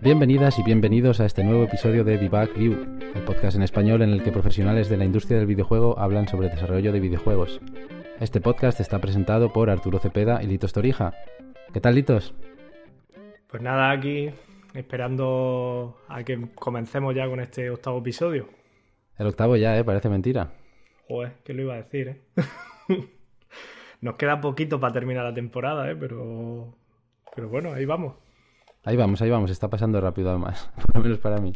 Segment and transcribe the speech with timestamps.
[0.00, 2.72] Bienvenidas y bienvenidos a este nuevo episodio de Debug View,
[3.14, 6.48] el podcast en español en el que profesionales de la industria del videojuego hablan sobre
[6.48, 7.60] desarrollo de videojuegos.
[8.18, 11.12] Este podcast está presentado por Arturo Cepeda y Litos Torija.
[11.72, 12.34] ¿Qué tal, Litos?
[13.48, 14.30] Pues nada, aquí
[14.74, 18.48] esperando a que comencemos ya con este octavo episodio.
[19.16, 19.84] El octavo ya, ¿eh?
[19.84, 20.52] Parece mentira.
[21.08, 22.22] Joder, ¿qué lo iba a decir, eh?
[24.00, 25.96] Nos queda poquito para terminar la temporada, ¿eh?
[25.96, 26.74] Pero,
[27.34, 28.14] pero bueno, ahí vamos.
[28.84, 31.52] Ahí vamos, ahí vamos, está pasando rápido además, por lo menos para mí.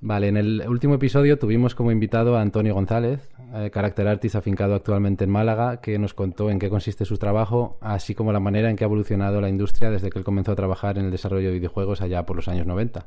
[0.00, 4.74] Vale, en el último episodio tuvimos como invitado a Antonio González, eh, carácter artista afincado
[4.74, 8.68] actualmente en Málaga, que nos contó en qué consiste su trabajo, así como la manera
[8.68, 11.48] en que ha evolucionado la industria desde que él comenzó a trabajar en el desarrollo
[11.48, 13.06] de videojuegos allá por los años 90.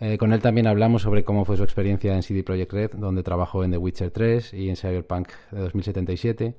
[0.00, 3.22] Eh, con él también hablamos sobre cómo fue su experiencia en CD Projekt Red, donde
[3.22, 6.56] trabajó en The Witcher 3 y en Cyberpunk de 2077,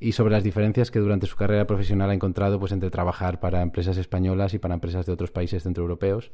[0.00, 3.60] y sobre las diferencias que durante su carrera profesional ha encontrado pues, entre trabajar para
[3.60, 6.32] empresas españolas y para empresas de otros países centroeuropeos.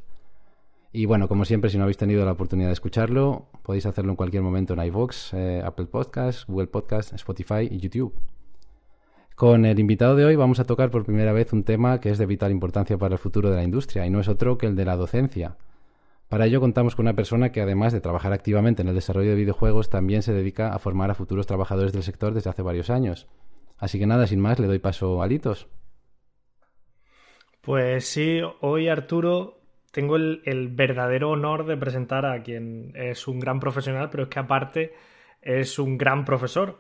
[0.93, 4.17] Y bueno, como siempre, si no habéis tenido la oportunidad de escucharlo, podéis hacerlo en
[4.17, 8.13] cualquier momento en iVoox, eh, Apple Podcasts, Google Podcasts, Spotify y YouTube.
[9.37, 12.19] Con el invitado de hoy vamos a tocar por primera vez un tema que es
[12.19, 14.75] de vital importancia para el futuro de la industria y no es otro que el
[14.75, 15.57] de la docencia.
[16.29, 19.37] Para ello contamos con una persona que además de trabajar activamente en el desarrollo de
[19.37, 23.29] videojuegos, también se dedica a formar a futuros trabajadores del sector desde hace varios años.
[23.79, 25.69] Así que nada, sin más, le doy paso a Litos.
[27.63, 29.60] Pues sí, hoy Arturo
[29.91, 34.39] tengo el, verdadero honor de presentar a quien es un gran profesional, pero es que
[34.39, 34.93] aparte
[35.43, 36.79] es un gran profesor.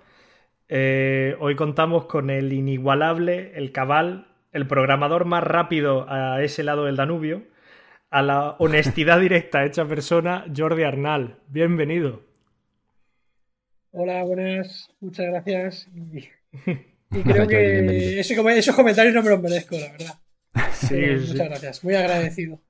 [0.68, 6.84] Eh, hoy contamos con el inigualable, el cabal, el programador más rápido a ese lado
[6.84, 7.42] del Danubio,
[8.10, 11.38] a la honestidad directa hecha persona, Jordi Arnal.
[11.48, 12.22] Bienvenido.
[13.92, 15.88] Hola, buenas, muchas gracias.
[16.12, 16.28] Y,
[17.24, 20.14] creo que esos comentarios no me los merezco, la verdad.
[20.72, 22.60] Sí, muchas gracias, muy agradecido.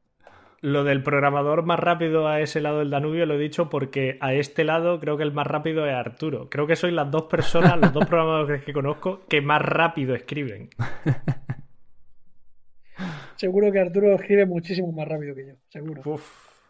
[0.62, 4.34] Lo del programador más rápido a ese lado del Danubio lo he dicho porque a
[4.34, 6.50] este lado creo que el más rápido es Arturo.
[6.50, 10.68] Creo que soy las dos personas, los dos programadores que conozco que más rápido escriben.
[13.36, 16.20] Seguro que Arturo escribe muchísimo más rápido que yo, seguro.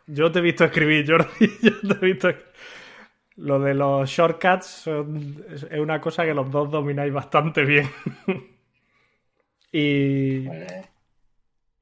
[0.07, 1.51] yo te he visto escribir, Jordi.
[1.63, 2.29] Yo te he visto.
[3.39, 7.89] Lo de los shortcuts es una cosa que los dos domináis bastante bien.
[9.73, 10.47] y.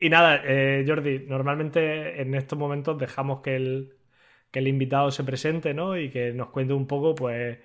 [0.01, 3.97] Y nada, eh, Jordi, normalmente en estos momentos dejamos que el,
[4.51, 5.99] que el invitado se presente, ¿no?
[5.99, 7.59] Y que nos cuente un poco, pues,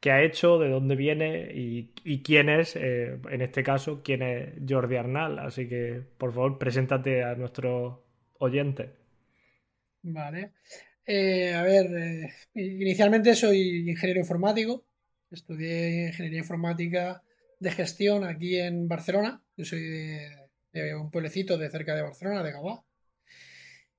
[0.00, 4.54] qué ha hecho, de dónde viene y, quién es, eh, en este caso, quién es
[4.68, 5.38] Jordi Arnal.
[5.38, 8.04] Así que, por favor, preséntate a nuestro
[8.38, 8.90] oyente.
[10.02, 10.52] Vale.
[11.06, 14.84] Eh, a ver, inicialmente soy ingeniero informático.
[15.30, 17.22] Estudié ingeniería informática
[17.60, 19.42] de gestión aquí en Barcelona.
[19.56, 20.37] Yo soy de,
[20.72, 22.84] un pueblecito de cerca de Barcelona, de Gabá.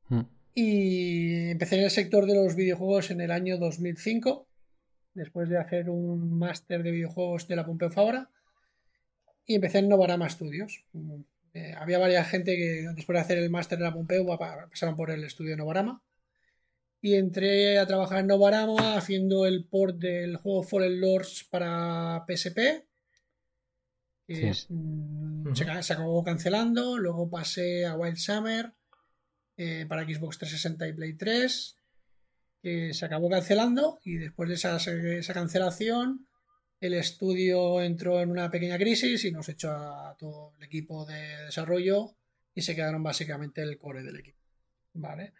[0.07, 0.21] Hmm.
[0.53, 4.47] Y empecé en el sector de los videojuegos en el año 2005,
[5.13, 8.29] después de hacer un máster de videojuegos de la Pompeu Fabra.
[9.45, 10.85] Y empecé en Novarama Studios.
[11.53, 15.11] Eh, había varias gente que después de hacer el máster de la Pompeu pasaron por
[15.11, 16.03] el estudio de Novarama.
[17.01, 22.88] Y entré a trabajar en Novarama haciendo el port del juego Fallen Lords para PSP
[24.29, 26.97] Mm, se, acabó cancelando.
[26.97, 28.71] Luego pasé a Wild Summer
[29.57, 31.75] eh, para Xbox 360 y Play 3.
[32.61, 33.99] Que se acabó cancelando.
[34.03, 36.27] Y después de esa, cancelación,
[36.79, 41.45] el estudio entró en una pequeña crisis y nos echó a todo el equipo de
[41.45, 42.15] desarrollo.
[42.53, 44.39] Y se quedaron básicamente el core del equipo.
[44.93, 45.33] Vale.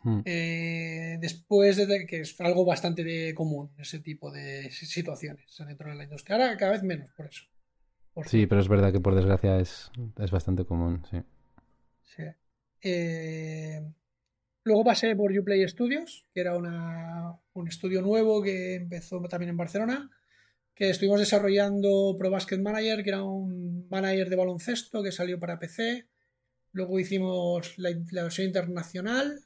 [0.00, 0.20] Hmm.
[0.24, 6.04] Eh, después de que es algo bastante común ese tipo de situaciones dentro de la
[6.04, 6.36] industria.
[6.36, 7.44] Ahora cada vez menos por eso.
[8.26, 11.22] Sí, pero es verdad que por desgracia es, es bastante común, sí.
[12.02, 12.24] sí.
[12.82, 13.80] Eh,
[14.64, 20.10] luego pasé por Uplay Studios, que era un estudio nuevo que empezó también en Barcelona,
[20.74, 25.58] que estuvimos desarrollando Pro Basket Manager, que era un manager de baloncesto que salió para
[25.58, 26.06] PC.
[26.72, 29.40] Luego hicimos la, la versión internacional,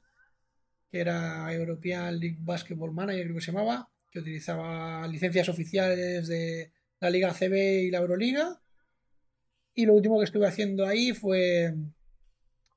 [0.90, 6.70] que era European League Basketball Manager, creo que se llamaba, que utilizaba licencias oficiales de
[7.02, 8.62] la Liga CB y la Euroliga.
[9.74, 11.74] Y lo último que estuve haciendo ahí fue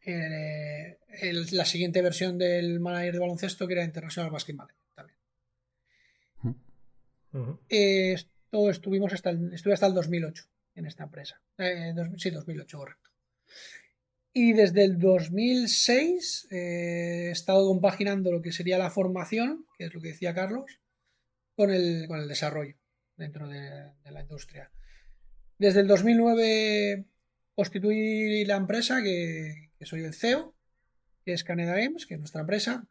[0.04, 0.98] eh,
[1.52, 5.20] la siguiente versión del manager de baloncesto que era International Basket Manager también.
[7.70, 10.44] esto estuvimos hasta el, estuve hasta el 2008
[10.76, 11.40] en esta empresa.
[11.60, 13.12] Eh, sí, 2008, correcto.
[14.34, 19.94] Y desde el 2006 eh, he estado compaginando lo que sería la formación, que es
[19.94, 20.80] lo que decía Carlos,
[21.56, 22.76] con el, con el desarrollo
[23.18, 24.72] dentro de, la industria.
[25.58, 27.06] Desde el 2009
[27.54, 30.54] constituí la empresa que, soy el CEO,
[31.24, 32.88] que es Canada Games, que es nuestra empresa.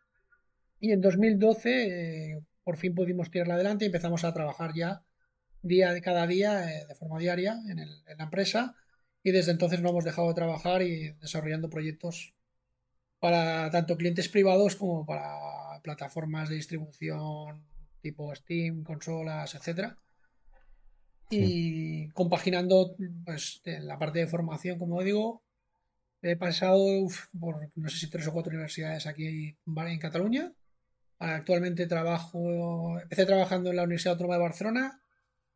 [0.80, 5.04] Y en 2012 eh, por fin pudimos tirarla adelante y empezamos a trabajar ya
[5.62, 8.76] día de cada día eh, de forma diaria en, en la empresa
[9.22, 12.34] y desde entonces no hemos dejado de trabajar y desarrollando proyectos
[13.18, 17.64] para tanto clientes privados como para plataformas de distribución
[18.04, 19.98] tipo Steam, consolas, etcétera.
[21.30, 25.42] Y compaginando pues la parte de formación, como digo,
[26.22, 26.84] he pasado
[27.38, 30.52] por no sé si tres o cuatro universidades aquí en Cataluña.
[31.18, 35.00] Actualmente trabajo, empecé trabajando en la Universidad Autónoma de Barcelona,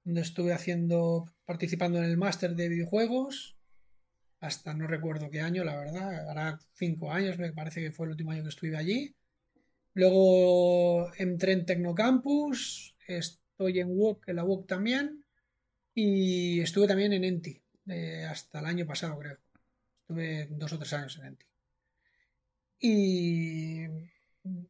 [0.05, 3.59] donde estuve haciendo, participando en el máster de videojuegos
[4.41, 8.13] hasta no recuerdo qué año, la verdad, hará cinco años, me parece que fue el
[8.13, 9.15] último año que estuve allí.
[9.95, 15.25] Luego entré en Tecnocampus, estoy en WOC, en la WOC también,
[16.01, 19.39] y estuve también en Enti, eh, hasta el año pasado creo.
[20.01, 21.47] Estuve dos o tres años en Enti.
[22.81, 23.83] Y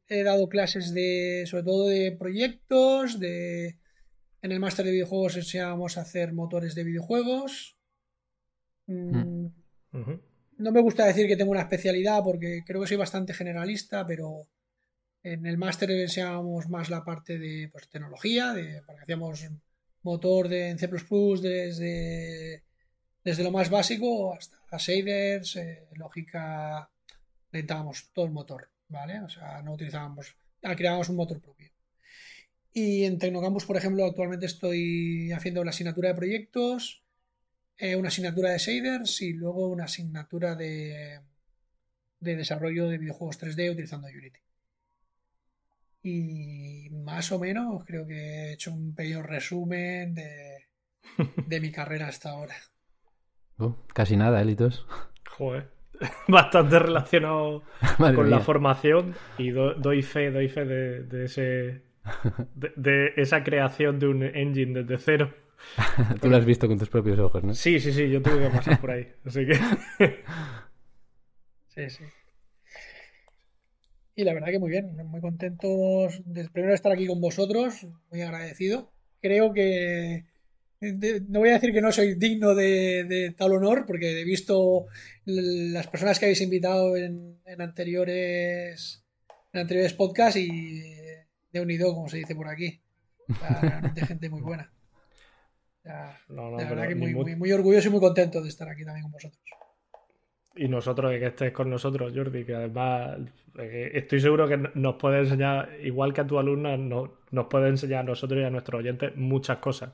[0.09, 3.79] he dado clases de, sobre todo de proyectos, de...
[4.41, 7.79] En el máster de videojuegos enseñábamos a hacer motores de videojuegos,
[8.89, 9.47] Mm,
[10.57, 14.49] no me gusta decir que tengo una especialidad porque creo que soy bastante generalista, pero
[15.23, 19.47] en el máster enseñábamos más la parte de pues, tecnología, de, porque hacíamos
[20.03, 20.89] motor de, C
[21.43, 22.65] desde,
[23.25, 26.91] desde lo más básico hasta shaders, eh, lógica,
[27.53, 29.21] lentábamos todo el motor, ¿vale?
[29.21, 31.71] O sea, no utilizábamos, creábamos un motor propio.
[32.73, 37.03] Y en Tecnocampus, por ejemplo, actualmente estoy haciendo la asignatura de proyectos
[37.81, 41.21] eh, una asignatura de shaders y luego una asignatura de,
[42.19, 44.41] de desarrollo de videojuegos 3D utilizando Unity.
[46.03, 50.69] Y más o menos creo que he hecho un pequeño resumen de,
[51.47, 52.55] de mi carrera hasta ahora.
[53.61, 54.87] Oh, casi nada, Elitos.
[55.37, 55.69] Joder.
[56.29, 57.65] Bastante relacionado
[57.97, 61.83] con la formación y doy fe, doy fe de, ese
[62.55, 65.35] de, esa creación de un engine desde cero.
[66.21, 67.53] Tú lo has visto con tus propios ojos, ¿no?
[67.53, 69.13] Sí, sí, sí, yo tuve que pasar por ahí.
[69.25, 69.55] Así que.
[71.67, 72.05] sí, sí.
[74.19, 78.21] Y la verdad que muy bien, muy contentos de primero estar aquí con vosotros, muy
[78.21, 78.91] agradecido.
[79.23, 80.25] Creo que
[80.81, 84.87] no voy a decir que no soy digno de, tal honor, porque he visto
[85.25, 89.05] las personas que habéis invitado en, anteriores
[89.53, 90.83] en anteriores podcasts y
[91.53, 92.81] de unido, como se dice por aquí.
[93.63, 94.73] realmente gente muy buena
[96.29, 99.41] la verdad que muy, muy, orgulloso y muy contento de estar aquí también con vosotros.
[100.59, 103.19] Y nosotros de que estés con nosotros, Jordi, que además
[103.59, 108.01] eh, estoy seguro que nos puede enseñar, igual que a tu alumna, nos puede enseñar
[108.01, 109.91] a nosotros y a nuestros oyentes muchas cosas.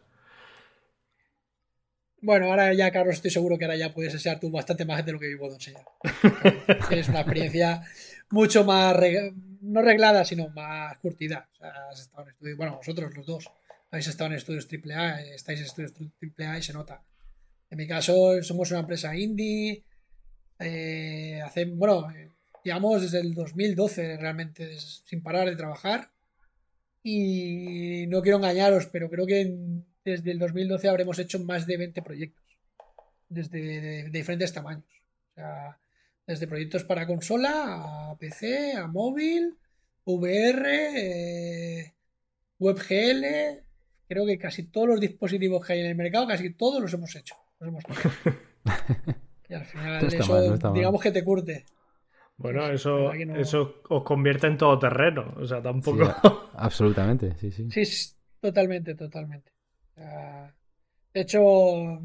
[2.23, 5.13] Bueno, ahora ya, Carlos, estoy seguro que ahora ya puedes enseñar tú bastante más de
[5.13, 5.85] lo que yo puedo enseñar.
[6.89, 7.83] Tienes una experiencia
[8.31, 8.97] mucho más,
[9.61, 11.47] no reglada, sino más curtida.
[12.57, 13.51] bueno, vosotros los dos
[13.91, 15.93] habéis estado en estudios AAA, estáis en estudios
[16.39, 17.03] AAA y se nota.
[17.69, 19.85] En mi caso, somos una empresa indie.
[20.59, 22.09] Eh, hace, bueno,
[22.63, 26.11] llevamos desde el 2012 realmente sin parar de trabajar.
[27.03, 29.55] Y no quiero engañaros, pero creo que
[30.05, 32.45] desde el 2012 habremos hecho más de 20 proyectos.
[33.29, 34.85] Desde de, diferentes tamaños.
[35.33, 35.79] O sea,
[36.27, 39.57] desde proyectos para consola, a PC, a móvil,
[40.05, 41.95] VR, eh,
[42.59, 43.63] WebGL,
[44.09, 47.15] creo que casi todos los dispositivos que hay en el mercado, casi todos los hemos
[47.17, 47.35] hecho.
[47.59, 47.85] Los hemos
[49.55, 51.65] y al final eso, digamos que te curte.
[52.37, 55.33] Bueno, eso, eso os convierte en todo terreno.
[55.37, 56.13] O sea, tampoco.
[56.55, 57.69] absolutamente, sí, sí.
[57.71, 59.53] Sí, totalmente, totalmente.
[59.97, 62.01] De hecho,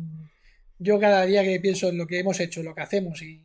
[0.78, 3.44] yo cada día que pienso en lo que hemos hecho, lo que hacemos y,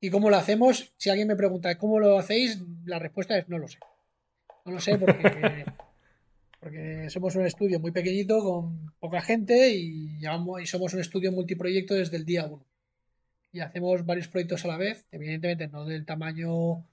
[0.00, 3.58] y cómo lo hacemos, si alguien me pregunta cómo lo hacéis, la respuesta es no
[3.58, 3.78] lo sé.
[4.64, 5.64] No lo sé porque
[6.60, 11.94] porque somos un estudio muy pequeñito con poca gente y, y somos un estudio multiproyecto
[11.94, 12.69] desde el día 1.
[13.52, 16.84] Y hacemos varios proyectos a la vez, evidentemente no del tamaño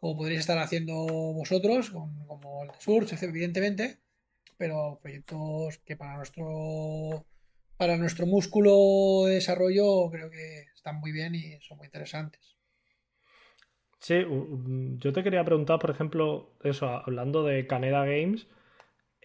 [0.00, 3.98] como podréis estar haciendo vosotros, como el de Surge, evidentemente,
[4.58, 7.24] pero proyectos que para nuestro
[7.76, 12.54] para nuestro músculo de desarrollo creo que están muy bien y son muy interesantes.
[13.98, 14.16] Sí,
[14.98, 18.46] yo te quería preguntar, por ejemplo, eso, hablando de Caneda Games,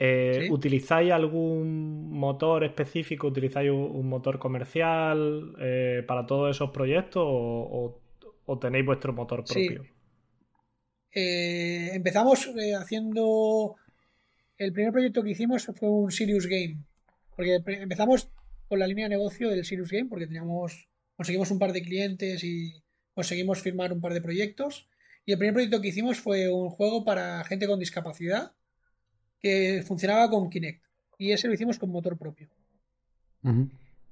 [0.02, 3.28] Eh, ¿Utilizáis algún motor específico?
[3.28, 8.00] ¿Utilizáis un, motor comercial eh, para todos esos proyectos o,
[8.62, 9.84] tenéis vuestro motor propio?
[11.12, 13.76] Eh, empezamos haciendo.
[14.58, 16.78] El primer proyecto que hicimos fue un Sirius Game.
[17.36, 18.32] Porque empezamos
[18.70, 20.88] con la línea de negocio del Sirius Game, porque teníamos.
[21.18, 22.72] Conseguimos un par de clientes y
[23.14, 24.88] conseguimos firmar un par de proyectos.
[25.26, 28.54] Y el primer proyecto que hicimos fue un juego para gente con discapacidad
[29.40, 30.84] que funcionaba con Kinect.
[31.18, 32.50] Y ese lo hicimos con motor propio.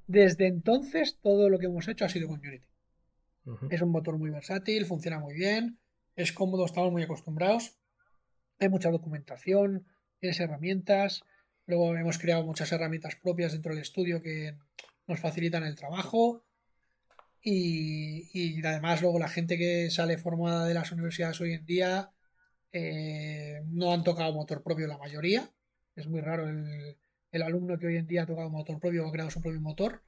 [0.07, 2.65] Desde entonces, todo lo que hemos hecho ha sido con Unity.
[3.69, 5.79] Es un motor muy versátil, funciona muy bien,
[6.15, 7.77] es cómodo, estamos muy acostumbrados.
[8.59, 9.85] Hay mucha documentación,
[10.19, 11.23] tienes herramientas.
[11.65, 14.57] Luego hemos creado muchas herramientas propias dentro del estudio que
[15.07, 16.43] nos facilitan el trabajo.
[17.41, 22.11] Y, y, además luego la gente que sale formada de las universidades hoy en día
[22.71, 25.49] eh, no han tocado motor propio la mayoría.
[25.95, 29.11] Es muy raro el, alumno que hoy en día ha tocado motor propio o ha
[29.11, 30.03] creado su propio motor.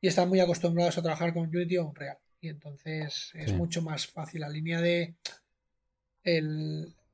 [0.00, 2.18] Y están muy acostumbrados a trabajar con Unity o Unreal.
[2.40, 4.42] Y entonces es mucho más fácil.
[4.42, 5.16] La línea de.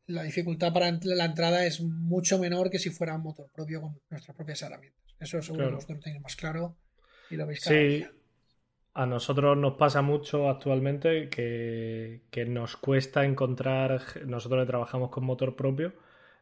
[0.06, 4.00] la dificultad para la entrada es mucho menor que si fuera un motor propio con
[4.10, 5.02] nuestras propias herramientas.
[5.18, 6.76] Eso seguro que vosotros lo tenéis más claro
[7.30, 8.04] y lo veis Sí,
[8.94, 15.56] a nosotros nos pasa mucho actualmente que, nos cuesta encontrar, nosotros que trabajamos con motor
[15.56, 15.92] propio,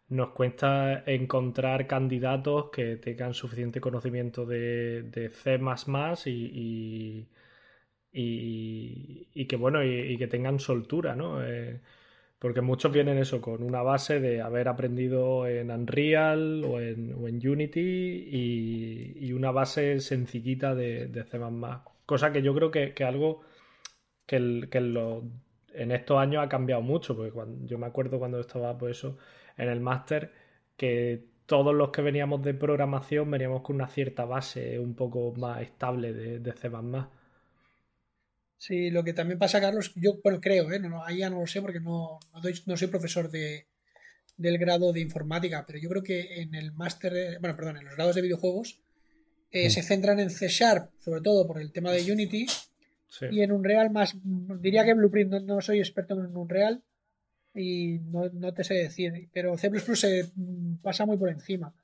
[0.08, 7.28] nos cuesta encontrar candidatos que tengan suficiente conocimiento de, C y,
[8.12, 11.42] y, que bueno, y, que tengan soltura, ¿no?
[11.44, 11.80] Eh,
[12.38, 17.14] porque muchos vienen eso con una base de haber aprendido en Unreal o en,
[17.48, 18.28] Unity
[19.20, 21.38] y, una base sencillita de, de C
[22.12, 23.40] Cosa que yo creo que, algo
[24.26, 27.32] que, en estos años ha cambiado mucho, porque
[27.64, 29.16] yo me acuerdo cuando estaba pues eso,
[29.56, 30.30] en el máster,
[30.76, 35.62] que todos los que veníamos de programación veníamos con una cierta base un poco más
[35.62, 36.70] estable de, de C.
[38.58, 40.82] Sí, lo que también pasa, Carlos, yo bueno, creo, ¿eh?
[41.06, 42.20] ahí ya no lo sé porque no,
[42.66, 43.68] no, soy profesor de,
[44.36, 47.96] del grado de informática, pero yo creo que en el máster, bueno, perdón, en los
[47.96, 48.81] grados de videojuegos
[49.52, 52.46] eh, se centran en C Sharp, sobre todo por el tema de Unity,
[53.30, 56.82] y en Unreal más, diría que Blueprint, no, soy experto en Unreal
[57.54, 61.74] y no, te sé decir, pero C se mm, pasa muy por encima.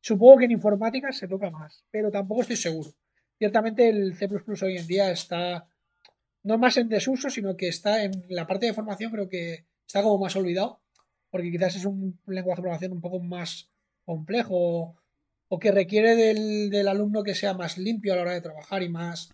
[0.00, 2.94] Supongo que en informática se toca más, pero tampoco estoy seguro.
[3.36, 4.28] Ciertamente el C
[4.62, 5.66] hoy en día está
[6.44, 10.00] no más en desuso, sino que está en la parte de formación, creo que está
[10.00, 10.80] como más olvidado,
[11.28, 13.68] porque quizás es un lenguaje de programación un poco más
[14.04, 14.96] complejo
[15.48, 18.88] o que requiere del, alumno que sea más limpio a la hora de trabajar y
[18.88, 19.30] más,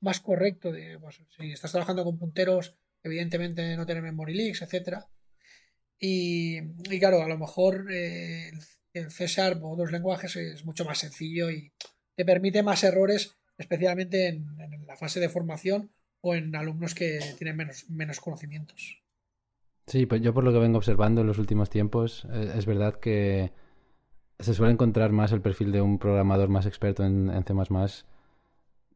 [0.00, 0.72] más correcto.
[0.72, 5.06] De, pues, si estás trabajando con punteros, evidentemente no tener memory leaks, etcétera.
[5.98, 6.60] Y,
[6.98, 8.50] claro, a lo mejor eh,
[8.92, 11.72] el C Sharp o otros lenguajes es mucho más sencillo y
[12.16, 14.46] te permite más errores, especialmente en,
[14.86, 19.02] la fase de formación o en alumnos que tienen menos, menos conocimientos.
[19.86, 22.98] Sí, pues yo por lo que vengo observando en los últimos tiempos, eh, es verdad
[22.98, 23.52] que
[24.38, 27.54] se suele encontrar más el perfil de un programador más experto en, C++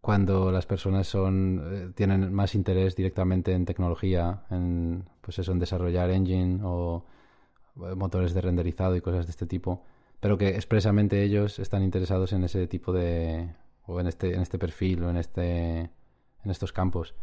[0.01, 5.59] cuando las personas son eh, tienen más interés directamente en tecnología, en pues eso, en
[5.59, 7.05] desarrollar engine o
[7.77, 9.83] eh, motores de renderizado y cosas de este tipo,
[10.21, 13.55] pero que expresamente ellos están interesados en ese tipo de
[13.87, 17.15] o en este en este perfil o en este en estos campos.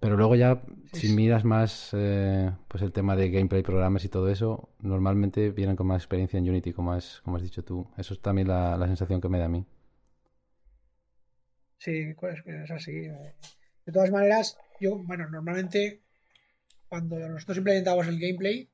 [0.00, 4.30] Pero luego ya, si miras más eh, pues el tema de gameplay, programas y todo
[4.30, 7.88] eso, normalmente vienen con más experiencia en Unity, como has, como has dicho tú.
[7.96, 9.66] Eso es también la, sensación que me da a mí.
[11.78, 12.92] Sí, pues, es así.
[12.92, 16.02] De todas maneras, yo, bueno, normalmente
[16.88, 18.68] cuando nosotros implementábamos el gameplay,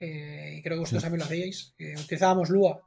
[0.00, 2.82] eh, y creo que vosotros también lo hacíais, utilizábamos Lua.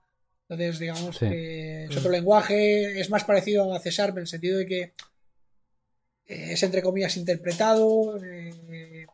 [0.49, 4.65] Entonces, digamos que es otro lenguaje, es más parecido a César en el sentido de
[4.65, 4.93] que
[6.29, 9.07] es entre comillas interpretado, eh,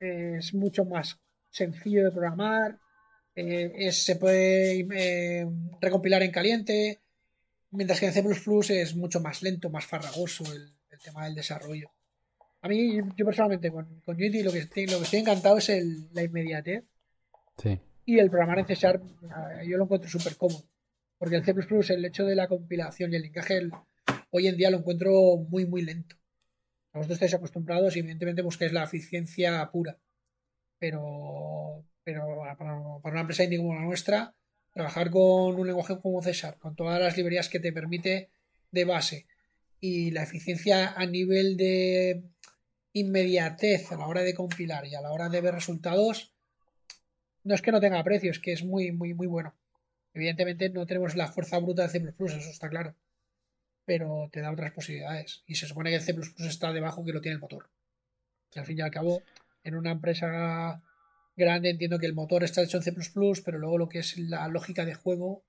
[0.00, 2.80] es mucho más sencillo de programar,
[3.36, 5.46] eh, se puede eh,
[5.80, 7.00] recompilar en caliente,
[7.70, 11.90] mientras que en C es mucho más lento, más farragoso el, tema del desarrollo.
[12.62, 16.08] A mí, yo personalmente, con, Unity lo que, estoy, lo que estoy encantado es el,
[16.14, 16.82] la inmediatez.
[18.06, 19.04] Y el programar en C Sharp,
[19.68, 20.64] yo lo encuentro súper cómodo.
[21.18, 21.52] Porque el C,
[21.92, 23.68] el hecho de la compilación y el linkaje,
[24.30, 26.16] hoy en día lo encuentro muy, muy lento.
[26.94, 29.98] Vosotros estáis acostumbrados y evidentemente busquéis la eficiencia pura.
[30.78, 34.34] Pero, pero para, una empresa indie como la nuestra,
[34.72, 38.30] trabajar con un lenguaje como César, con todas las librerías que te permite
[38.70, 39.26] de base
[39.80, 42.22] y la eficiencia a nivel de
[42.92, 46.32] inmediatez a la hora de compilar y a la hora de ver resultados,
[47.42, 49.54] no es que no tenga precio, es que es muy, muy, muy bueno.
[50.14, 52.94] Evidentemente no tenemos la fuerza bruta de C++, eso está claro.
[53.84, 55.42] Pero te da otras posibilidades.
[55.46, 56.14] Y se supone que el C++
[56.46, 57.68] está debajo que lo tiene el motor.
[58.54, 59.22] Y al fin y al cabo,
[59.62, 60.82] en una empresa
[61.36, 62.94] grande entiendo que el motor está hecho en C++,
[63.44, 65.42] pero luego lo que es la lógica de juego,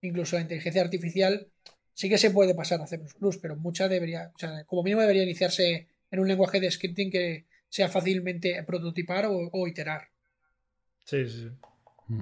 [0.00, 1.48] incluso la inteligencia artificial,
[1.92, 3.00] sí que se puede pasar a C++,
[3.42, 7.46] pero mucha debería, o sea, como mínimo debería iniciarse en un lenguaje de scripting que
[7.68, 10.08] sea fácilmente prototipar o, iterar.
[11.04, 11.50] Sí, sí.
[12.06, 12.20] Mm.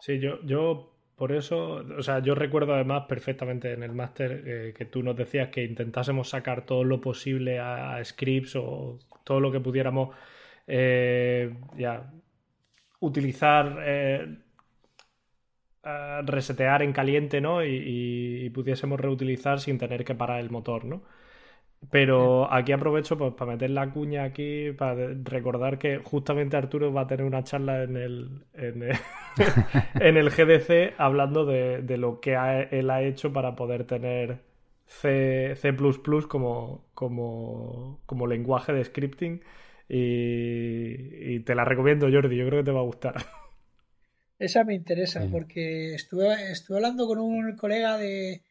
[0.00, 4.74] Sí, yo, yo por eso, o sea, yo recuerdo además perfectamente en el máster eh,
[4.74, 9.52] que tú nos decías que intentásemos sacar todo lo posible a, scripts o todo lo
[9.52, 10.16] que pudiéramos
[10.66, 12.10] eh, ya
[13.00, 14.38] utilizar, eh,
[16.24, 17.62] resetear en caliente, ¿no?
[17.62, 21.02] Y, y, pudiésemos reutilizar sin tener que parar el motor, ¿no?
[21.88, 27.02] Pero aquí aprovecho pues, para meter la cuña aquí, para recordar que justamente Arturo va
[27.02, 28.82] a tener una charla en el, en
[30.16, 32.36] el, GDC hablando de, lo que
[32.70, 34.40] él ha hecho para poder tener
[34.84, 35.74] C, C
[36.28, 39.42] como, como, como lenguaje de scripting.
[39.88, 43.14] Y, te la recomiendo, Jordi, yo creo que te va a gustar.
[44.38, 48.42] Esa me interesa, porque estuve, estuve hablando con un colega de,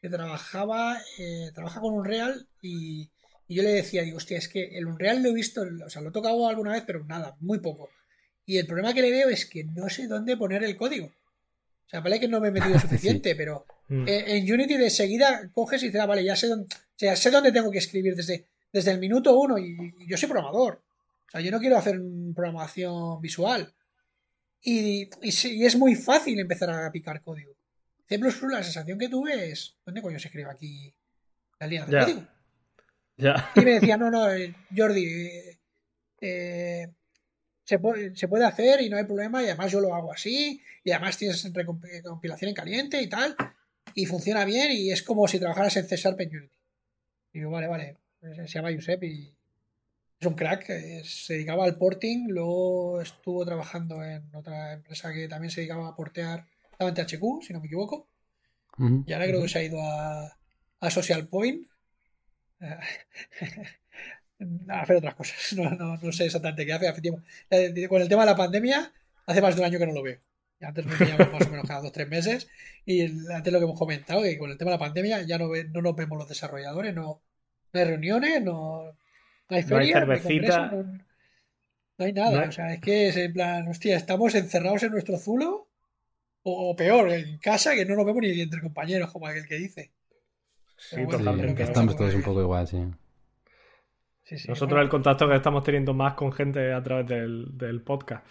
[0.00, 3.10] que trabajaba, eh, trabaja con Unreal y,
[3.46, 6.02] y yo le decía, digo, hostia, es que el Unreal lo he visto, o sea,
[6.02, 7.90] lo he tocado alguna vez, pero nada, muy poco.
[8.46, 11.06] Y el problema que le veo es que no sé dónde poner el código.
[11.06, 14.04] O sea, vale que no me he metido suficiente, pero mm.
[14.06, 17.30] en Unity de seguida coges y dices, ah, vale, ya sé dónde, o sea, sé
[17.30, 20.82] dónde tengo que escribir desde, desde el minuto uno y, yo soy programador.
[21.26, 22.00] O sea, yo no quiero hacer
[22.34, 23.72] programación visual.
[24.62, 27.52] Y, y, es muy fácil empezar a picar código.
[28.10, 30.92] C++, la sensación que tuve es, ¿dónde coño se escribe aquí
[31.60, 32.26] la línea de código?
[33.54, 35.60] Y me decía, no, no, eh, Jordi, eh,
[36.20, 36.88] eh,
[37.62, 40.60] se, puede, se, puede, hacer y no hay problema y además yo lo hago así
[40.82, 41.48] y además tienes
[42.04, 43.36] compilación en caliente y tal
[43.94, 46.56] y funciona bien y es como si trabajaras en César en Unity.
[47.32, 49.32] Y digo, vale, vale, se llama Josep y
[50.18, 50.66] es un crack,
[51.04, 55.94] se dedicaba al porting, luego estuvo trabajando en otra empresa que también se dedicaba a
[55.94, 56.48] portear
[56.86, 58.08] THQ, si no me equivoco.
[59.06, 60.36] Y ahora creo que se ha ido a,
[60.90, 61.66] Social Point
[62.60, 62.80] a
[64.80, 65.36] hacer otras cosas.
[66.02, 66.86] No, sé exactamente qué hace.
[67.50, 68.90] Eh, con el tema de la pandemia,
[69.26, 70.18] hace más de un año que no lo veo.
[70.62, 72.48] antes nos veíamos más o menos cada dos o tres meses.
[72.86, 75.48] Y antes lo que hemos comentado, que con el tema de la pandemia ya no,
[75.48, 77.20] no nos vemos los desarrolladores, no,
[77.72, 78.92] hay reuniones, no,
[79.48, 80.72] hay ferias, no hay cervecita.
[81.98, 82.48] No, hay nada.
[82.48, 85.69] O sea, es que es en plan, hostia, estamos encerrados en nuestro zulo
[86.42, 89.92] o, peor, en casa que no nos vemos ni entre compañeros, como aquel que dice.
[90.76, 90.96] Sí,
[91.58, 92.78] estamos todos un poco igual, sí.
[94.48, 98.24] Nosotros el contacto que estamos teniendo más con gente a través del, podcast.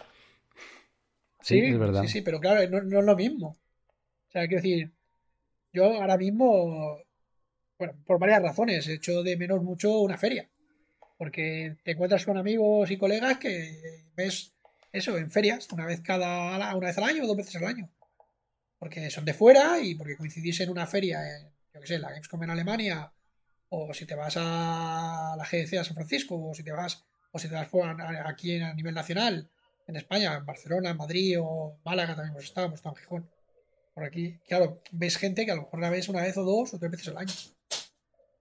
[1.42, 2.02] Sí, es verdad.
[2.02, 3.48] Sí, sí, pero claro, no, no, es lo mismo.
[3.48, 4.92] O sea, quiero decir,
[5.72, 6.98] yo ahora mismo,
[7.78, 10.48] bueno, por varias razones, he hecho de menos mucho una feria.
[11.16, 14.54] Porque te encuentras con amigos y colegas que ves
[14.90, 17.90] eso en ferias, una vez cada una vez al año o dos veces al año
[18.80, 22.08] porque son de fuera y porque coincidís en una feria, en, yo que sé, la
[22.08, 23.12] Gamescom en Alemania,
[23.68, 27.38] o si te vas a la GDC a San Francisco, o si te vas, o
[27.38, 27.68] si te vas
[28.24, 29.48] aquí a nivel nacional,
[29.86, 33.30] en España, en Barcelona, en Madrid o Málaga también hemos estado, hemos estado en Gijón.
[33.92, 36.72] Por aquí, claro, ves gente que a lo mejor la ves una vez o dos
[36.72, 37.34] o tres veces al año.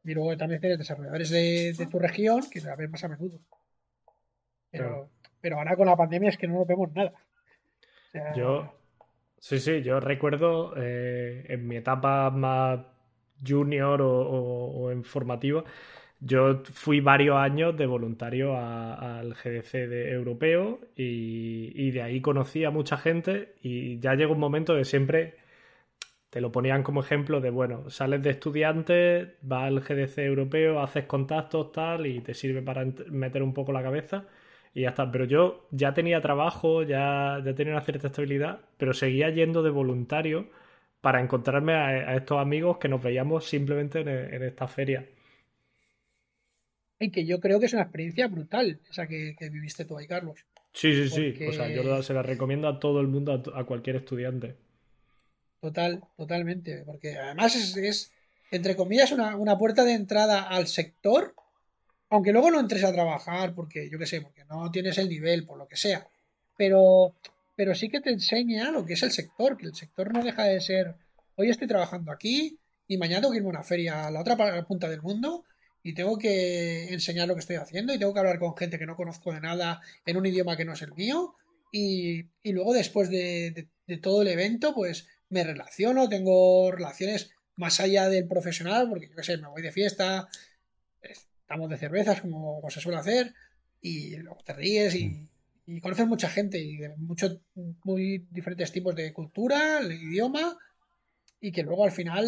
[0.06, 3.42] Y luego también tienes desarrolladores de, tu región que la ves más a menudo.
[4.72, 5.10] Pero,
[5.42, 7.14] pero ahora con la pandemia es que no nos vemos nada.
[8.36, 8.79] yo,
[9.40, 12.82] Sí, sí, yo recuerdo eh, en mi etapa más
[13.46, 15.64] junior o, en formativa,
[16.20, 22.72] yo fui varios años de voluntario al GDC de europeo y, de ahí conocí a
[22.72, 25.38] mucha gente y ya llegó un momento de siempre
[26.30, 31.06] te lo ponían como ejemplo de, bueno, sales de estudiante, vas al GDC europeo, haces
[31.06, 34.28] contactos, tal, y te sirve para meter un poco la cabeza
[34.74, 35.12] y ya está.
[35.12, 39.70] Pero yo ya tenía trabajo, ya, ya tenía una cierta estabilidad, pero seguía yendo de
[39.70, 40.48] voluntario
[41.02, 45.08] para encontrarme a, estos amigos que nos veíamos simplemente en, esta feria.
[47.00, 50.46] Y que yo creo que es una experiencia brutal, esa que, viviste tú ahí, Carlos.
[50.74, 51.46] Sí, sí, sí.
[51.46, 54.56] O sea, yo se la recomiendo a todo el mundo, a, cualquier estudiante.
[55.62, 56.84] Total, totalmente.
[56.86, 58.14] Porque además es,
[58.52, 61.34] entre comillas, una, una, puerta de entrada al sector
[62.10, 65.46] aunque luego no entres a trabajar porque, yo qué sé, porque no tienes el nivel,
[65.46, 66.08] por lo que sea.
[66.58, 67.16] Pero,
[67.56, 70.44] pero sí que te enseña lo que es el sector, que el sector no deja
[70.44, 70.96] de ser,
[71.36, 74.66] hoy estoy trabajando aquí y mañana tengo que irme a una feria a la otra
[74.66, 75.46] punta del mundo
[75.84, 78.86] y tengo que enseñar lo que estoy haciendo y tengo que hablar con gente que
[78.86, 81.36] no conozco de nada en un idioma que no es el mío
[81.72, 83.68] Y, luego después de,
[84.02, 89.24] todo el evento, pues me relaciono, tengo relaciones más allá del profesional, porque yo qué
[89.24, 90.28] sé, me voy de fiesta,
[91.50, 93.34] estamos de cervezas como, se suele hacer,
[93.82, 95.28] y luego te ríes y,
[95.66, 97.40] y conoces mucha gente y de muchos
[97.84, 100.56] muy diferentes tipos de cultura, el idioma,
[101.42, 102.28] y que luego al final,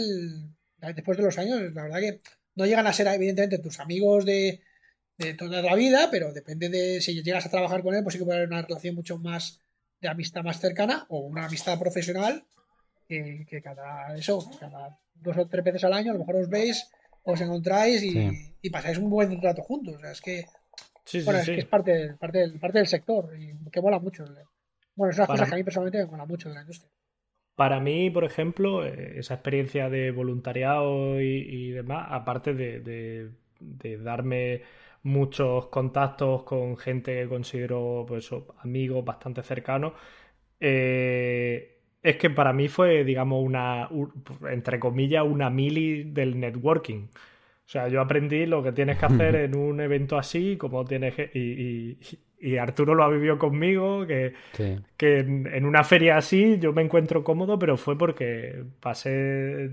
[0.77, 2.21] después de los años, la verdad que
[2.55, 4.61] no llegan a ser evidentemente tus amigos de,
[5.19, 8.19] de toda la vida, pero depende de si llegas a trabajar con él, pues sí
[8.19, 9.59] que puede haber una relación mucho más
[9.99, 12.43] de amistad más cercana o una amistad profesional
[13.07, 16.89] que, cada eso, cada dos o tres veces al año a lo mejor os veis,
[17.23, 19.95] os encontráis y, pasáis un buen rato juntos.
[19.95, 20.45] O sea, es que,
[21.25, 24.25] bueno, es, que es parte, parte, parte del sector y que mola mucho.
[24.95, 26.91] Bueno, es una cosa que a mí personalmente me mola mucho de la industria.
[27.55, 34.63] Para mí, por ejemplo, eh, esa experiencia de voluntariado y, demás, aparte de darme
[35.03, 38.29] muchos contactos con gente que considero pues,
[38.59, 39.93] amigos bastante cercanos.
[40.59, 43.89] Eh, es que para mí fue, digamos, una,
[44.49, 47.07] entre comillas, una mili del networking.
[47.65, 51.15] O sea, yo aprendí lo que tienes que hacer en un evento así, como tienes
[51.15, 51.29] que...
[51.33, 51.97] Y,
[52.39, 54.33] y, Arturo lo ha vivido conmigo, que,
[54.97, 59.69] que en, una feria así yo me encuentro cómodo, pero fue porque pasé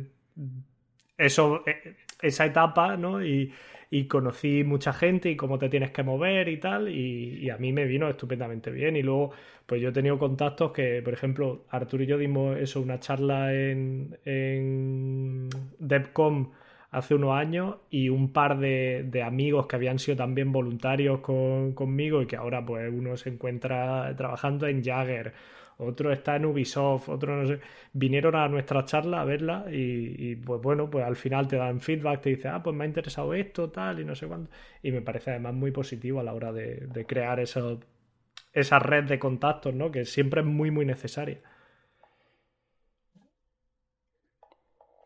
[1.17, 3.25] eso, e, esa etapa, ¿no?
[3.25, 3.53] Y,
[3.91, 7.73] y conocí mucha gente y cómo te tienes que mover y tal, y, a mí
[7.73, 8.97] me vino estupendamente bien.
[8.97, 9.33] Y luego,
[9.67, 13.55] pues yo he tenido contactos que, por ejemplo, Arturo y yo dimos eso, una charla
[13.55, 15.49] en, en
[15.79, 16.53] DevCom
[16.91, 21.73] hace unos años y un par de, de, amigos que habían sido también voluntarios con,
[21.73, 25.35] conmigo y que ahora pues uno se encuentra trabajando en Jagger
[25.79, 27.61] otro está en Ubisoft, otro no sé,
[27.93, 32.21] vinieron a nuestra charla a verla y, pues bueno, pues al final te dan feedback,
[32.21, 34.51] te dicen, ah, pues me ha interesado esto, tal, y no sé cuánto.
[34.83, 37.79] Y me parece además muy positivo a la hora de, crear eso,
[38.53, 39.93] esa red de contactos, ¿no?
[39.93, 41.41] Que siempre es muy, muy necesaria.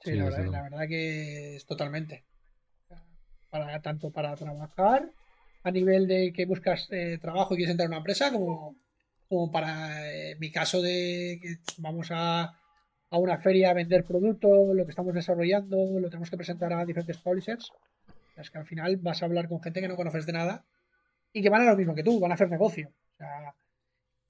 [0.01, 2.25] Sí, la, verdad, que es totalmente.
[3.51, 5.11] Para, tanto para trabajar
[5.65, 8.75] a nivel de que buscas eh, trabajo y quieres entrar en una empresa, como
[9.33, 12.43] como para eh, mi caso de que vamos a,
[13.09, 16.85] a, una feria a vender productos, lo que estamos desarrollando, lo tenemos que presentar a
[16.85, 17.73] diferentes publishers.
[18.37, 20.67] Es que al final vas a hablar con gente que no conoces de nada
[21.33, 22.93] y que van a lo mismo que tú, van a hacer negocio.
[23.15, 23.55] O sea,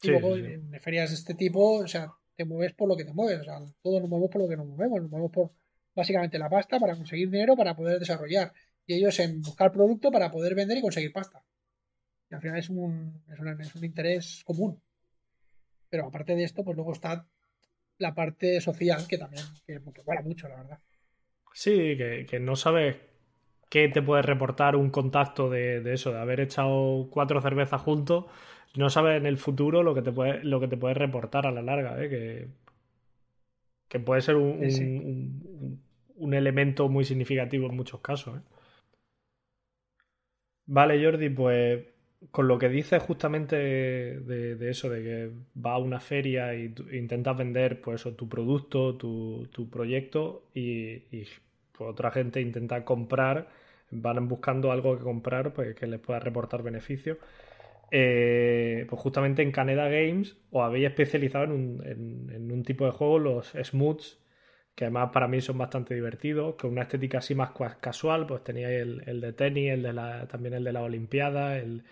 [0.03, 3.12] y luego en ferias de este tipo, o sea, te mueves por lo que te
[3.12, 3.41] mueves.
[3.41, 5.03] O sea, todos nos movemos por lo que nos movemos.
[5.03, 5.51] Nos movemos por
[5.97, 8.53] básicamente la pasta para conseguir dinero para poder desarrollar.
[8.87, 11.43] Y ellos en buscar producto para poder vender y conseguir pasta.
[12.31, 14.81] Y al final es un, es un, es un interés común.
[15.92, 17.26] Pero aparte de esto, pues luego está
[17.98, 20.78] la parte social que también que, que mucho, la verdad.
[21.52, 22.96] Sí, que, no sabes
[23.68, 28.24] qué te puede reportar un contacto de, eso, de haber echado cuatro cervezas juntos.
[28.74, 31.50] No sabes en el futuro lo que te puede, lo que te puede reportar a
[31.50, 32.09] la larga, ¿eh?
[32.09, 32.48] que,
[33.88, 35.78] que puede ser un,
[36.16, 38.38] un, elemento muy significativo en muchos casos.
[38.38, 38.42] ¿eh?
[40.64, 41.91] Vale, Jordi, pues
[42.30, 45.30] con lo que dices justamente de, eso, de que
[45.61, 50.98] va a una feria e intentas vender pues, tu producto, tu, proyecto y,
[51.72, 53.48] pues, otra gente intenta comprar,
[53.90, 57.18] van buscando algo que comprar pues, que les pueda reportar beneficios.
[57.94, 62.92] Eh, pues justamente en Canada Games os habéis especializado en un, en, un tipo de
[62.92, 64.18] juego, los Smooths,
[64.74, 68.80] que además para mí son bastante divertidos, con una estética así más casual, pues teníais
[68.80, 71.85] el, el de tenis, el de la, también el de la Olimpiada, el,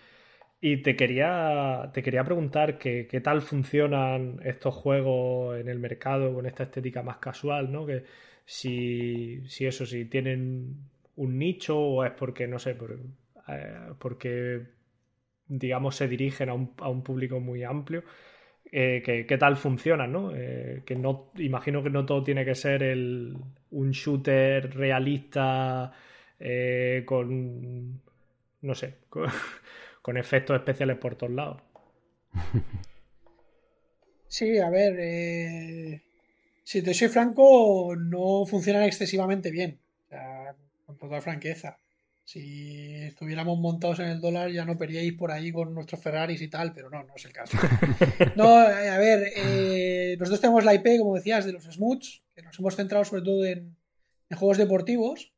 [0.61, 6.45] y te quería, te quería preguntar qué tal funcionan estos juegos en el mercado con
[6.45, 7.85] esta estética más casual, ¿no?
[7.85, 8.03] Que
[8.45, 10.75] si, si eso, si tienen
[11.15, 12.77] un nicho o es porque, no sé,
[13.47, 14.61] eh, porque,
[15.47, 18.03] digamos, se dirigen a un, a un público muy amplio.
[18.73, 20.31] Eh, ¿qué, tal funcionan, ¿no?
[20.35, 23.35] Eh, que no, imagino que no todo tiene que ser el,
[23.71, 25.91] un shooter realista
[27.05, 28.01] con,
[28.61, 28.95] no sé,
[30.01, 31.61] con efectos especiales por todos lados.
[34.31, 36.01] Sí, a ver, eh,
[36.63, 41.77] si te soy franco, no funcionan excesivamente bien, o sea, con toda franqueza.
[42.23, 46.47] Si estuviéramos montados en el dólar ya no períais por ahí con nuestros Ferraris y
[46.47, 47.57] tal, pero no, no es el caso.
[48.37, 52.41] No, eh, a ver, eh, nosotros tenemos la IP, como decías, de los Smooths, que
[52.41, 53.75] nos hemos centrado sobre todo en
[54.33, 55.33] juegos deportivos,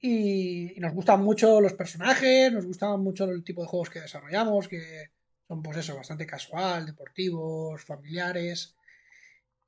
[0.00, 4.68] y, nos gustan mucho los personajes, nos gustan mucho el tipo de juegos que desarrollamos,
[4.68, 5.10] que
[5.48, 8.74] son pues eso, bastante casual, deportivos, familiares.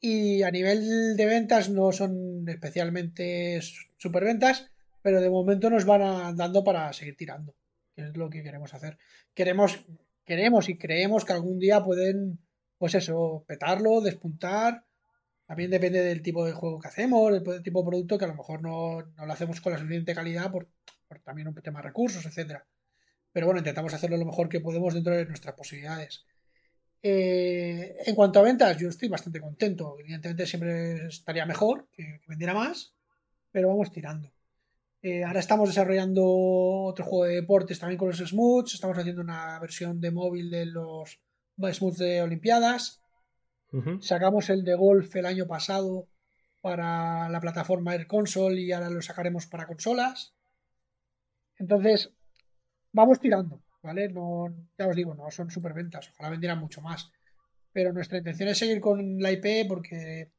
[0.00, 3.60] Y a nivel de ventas no son especialmente
[3.96, 4.70] superventas,
[5.02, 7.54] pero de momento nos van dando para seguir tirando,
[7.96, 8.98] que es lo que queremos hacer.
[9.34, 9.84] Queremos
[10.28, 12.38] queremos y creemos que algún día pueden,
[12.76, 14.84] pues eso, petarlo, despuntar.
[15.48, 18.34] También depende del tipo de juego que hacemos, del tipo de producto que a lo
[18.34, 20.68] mejor no, lo hacemos con la suficiente calidad por,
[21.24, 22.66] también un tema de recursos, etcétera.
[23.32, 26.26] Pero bueno, intentamos hacerlo lo mejor que podemos dentro de nuestras posibilidades.
[27.02, 29.96] Eh, en cuanto a ventas, yo estoy bastante contento.
[29.98, 32.94] Evidentemente siempre estaría mejor que, vendiera más,
[33.50, 34.30] pero vamos tirando.
[35.00, 38.74] Eh, ahora estamos desarrollando otro juego de deportes también con los Smooths.
[38.74, 41.18] Estamos haciendo una versión de móvil de los
[41.56, 43.00] Smooths de Olimpiadas.
[44.00, 46.08] Sacamos el de golf el año pasado
[46.62, 50.34] para la plataforma Air Console y ahora lo sacaremos para consolas.
[51.58, 52.12] Entonces,
[52.92, 53.62] vamos tirando.
[53.82, 54.08] ¿vale?
[54.08, 57.10] No, ya os digo, no son superventas, ojalá vendieran mucho más.
[57.72, 60.30] Pero nuestra intención es seguir con la IP porque,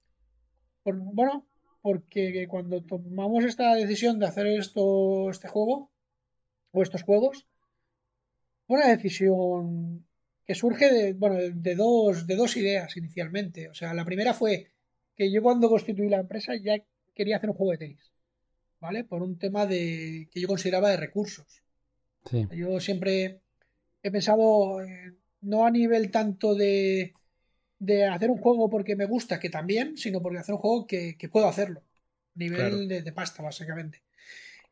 [0.84, 1.48] bueno,
[1.82, 5.92] porque cuando tomamos esta decisión de hacer esto, este juego,
[6.72, 7.48] o estos juegos,
[8.68, 10.06] fue una decisión
[10.50, 13.70] que surge de, bueno, de, dos, de dos ideas inicialmente.
[13.70, 14.72] O sea, la primera fue
[15.16, 16.84] que yo cuando constituí la empresa ya
[17.14, 18.12] quería hacer un juego de tenis,
[18.80, 19.04] ¿vale?
[19.04, 21.62] Por un tema de que yo consideraba de recursos.
[22.52, 23.42] Yo siempre
[24.02, 27.14] he pensado, eh, no a nivel tanto de,
[27.78, 31.30] de, hacer un juego porque me gusta, que también, sino porque hacer un juego que,
[31.32, 31.84] puedo hacerlo.
[32.34, 34.02] Nivel de, pasta, básicamente.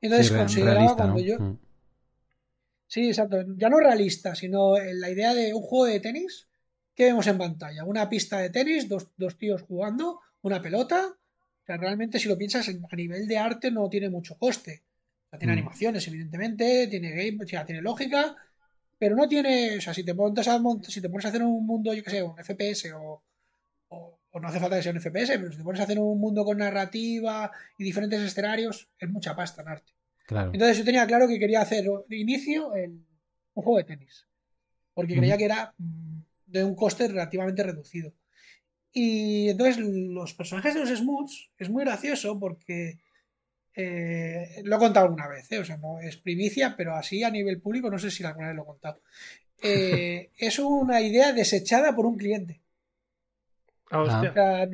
[0.02, 1.38] Entonces consideraba cuando yo.
[1.38, 1.60] Mm.
[2.88, 3.38] Sí, exacto.
[3.58, 6.48] Ya no realista, sino la idea de un juego de tenis
[6.96, 7.86] que vemos en pantalla.
[7.86, 11.06] Una pista de tenis, dos, tíos jugando, una pelota.
[11.08, 14.84] O sea, realmente, si lo piensas a nivel de arte, no tiene mucho coste
[15.38, 15.58] tiene mm.
[15.58, 18.36] animaciones, evidentemente, tiene game, o tiene lógica,
[18.98, 21.66] pero no tiene, o sea, si te montas a si te pones a hacer un
[21.66, 23.24] mundo, yo que sé, un FPS o,
[23.90, 26.20] o, no hace falta que sea un FPS, pero si te pones a hacer un
[26.20, 29.94] mundo con narrativa y diferentes escenarios, es mucha pasta en arte.
[30.30, 33.06] Entonces yo tenía claro que quería hacer de inicio en
[33.54, 34.28] un juego de tenis,
[34.94, 38.14] porque creía que era mm, de un coste relativamente reducido.
[38.92, 43.00] Y entonces los personajes de los Smooths es muy gracioso porque
[43.74, 45.60] eh, lo he contado alguna vez, ¿eh?
[45.60, 48.56] o sea, no es primicia, pero así a nivel público no sé si alguna vez
[48.56, 49.02] lo he contado.
[49.62, 52.62] Eh, es una idea desechada por un cliente.
[53.90, 54.68] Ah,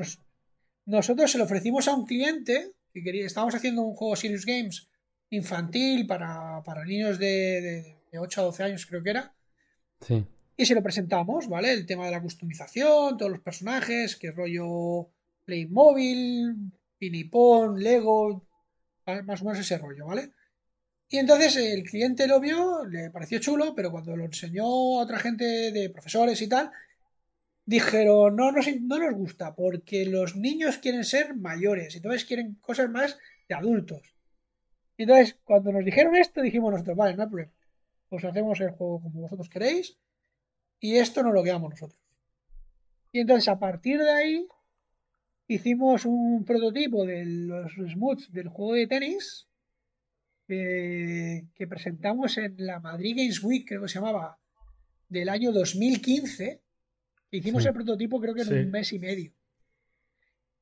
[0.85, 4.89] nosotros se lo ofrecimos a un cliente que quería, estábamos haciendo un juego Serious Games
[5.33, 9.33] infantil para, niños de, 8 a 12 años, creo que era.
[10.01, 10.25] Sí.
[10.55, 11.71] Y se lo presentamos, ¿vale?
[11.71, 15.09] El tema de la customización, todos los personajes, que rollo
[15.45, 18.47] Playmobil, Pinipon, Lego,
[19.25, 20.31] más o menos ese rollo, ¿vale?
[21.09, 25.19] Y entonces el cliente lo vio, le pareció chulo, pero cuando lo enseñó a otra
[25.19, 26.71] gente de profesores y tal,
[27.65, 32.55] dijeron, no, no, no nos gusta, porque los niños quieren ser mayores, y entonces quieren
[32.61, 33.17] cosas más
[33.47, 34.12] de adultos.
[34.97, 37.51] Y entonces, cuando nos dijeron esto, dijimos nosotros, vale, no hay problema,
[38.10, 39.97] pues hacemos el juego como vosotros queréis,
[40.79, 41.99] y esto no lo quedamos nosotros.
[43.12, 44.47] Y entonces, a partir de ahí,
[45.47, 49.47] hicimos un prototipo de los smooths del juego de tenis
[50.45, 54.38] que presentamos en la Madrid Games Week, creo que se llamaba,
[55.10, 56.62] del año 2015.
[57.32, 59.34] Hicimos el prototipo creo que en un mes y medio.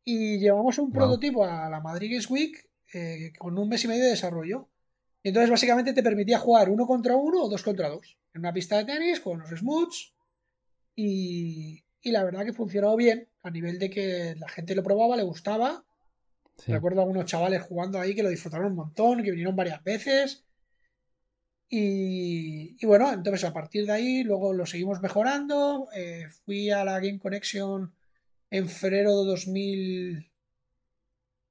[0.06, 4.04] Y llevamos un prototipo a la Madrid Games Week eh, con un mes y medio
[4.04, 4.70] de desarrollo.
[5.24, 8.18] Y entonces básicamente te permitía jugar uno contra uno o dos contra dos.
[8.34, 10.14] En una pista de tenis con los smooths.
[10.96, 15.16] Y, y la verdad que funcionó bien a nivel de que la gente lo probaba,
[15.16, 15.86] le gustaba.
[16.68, 20.44] Recuerdo a algunos chavales jugando ahí que lo disfrutaron un montón, que vinieron varias veces.
[21.70, 25.88] Y, bueno, entonces a partir de ahí luego lo seguimos mejorando.
[25.96, 27.94] Eh, fui a la Game Connection
[28.50, 29.34] en febrero de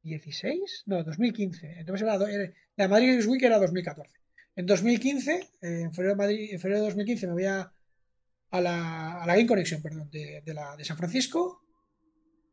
[0.03, 1.81] 2016, no, 2015.
[1.81, 2.19] Entonces era,
[2.77, 4.13] la Madrid Games Week era 2014.
[4.57, 7.73] En 2015, eh, en, febrero de Madrid, en febrero de 2015 me voy a,
[8.51, 11.63] a la, a la Game Connection, perdón, de, la, de San Francisco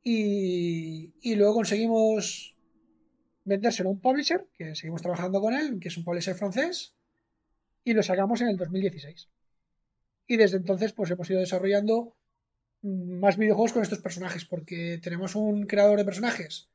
[0.04, 2.56] y, luego conseguimos
[3.44, 6.96] vendérselo a un publisher, que seguimos trabajando con él, que es un publisher francés,
[7.84, 9.30] y lo sacamos en el 2016.
[10.28, 12.16] Y desde entonces pues hemos ido desarrollando
[12.82, 16.70] más videojuegos con estos personajes, porque tenemos un creador de personajes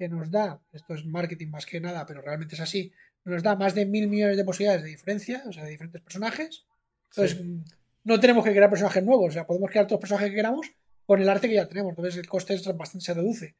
[0.00, 2.90] que nos da, esto es marketing más que nada, pero realmente es así,
[3.24, 6.64] nos da más de mil millones de posibilidades de diferencia, o sea, de diferentes personajes.
[7.10, 7.44] Entonces,
[8.04, 10.72] no tenemos que crear personajes nuevos, o sea, podemos crear todos los personajes que queramos
[11.04, 11.90] con el arte que ya tenemos.
[11.90, 13.56] Entonces el coste es bastante se reduce.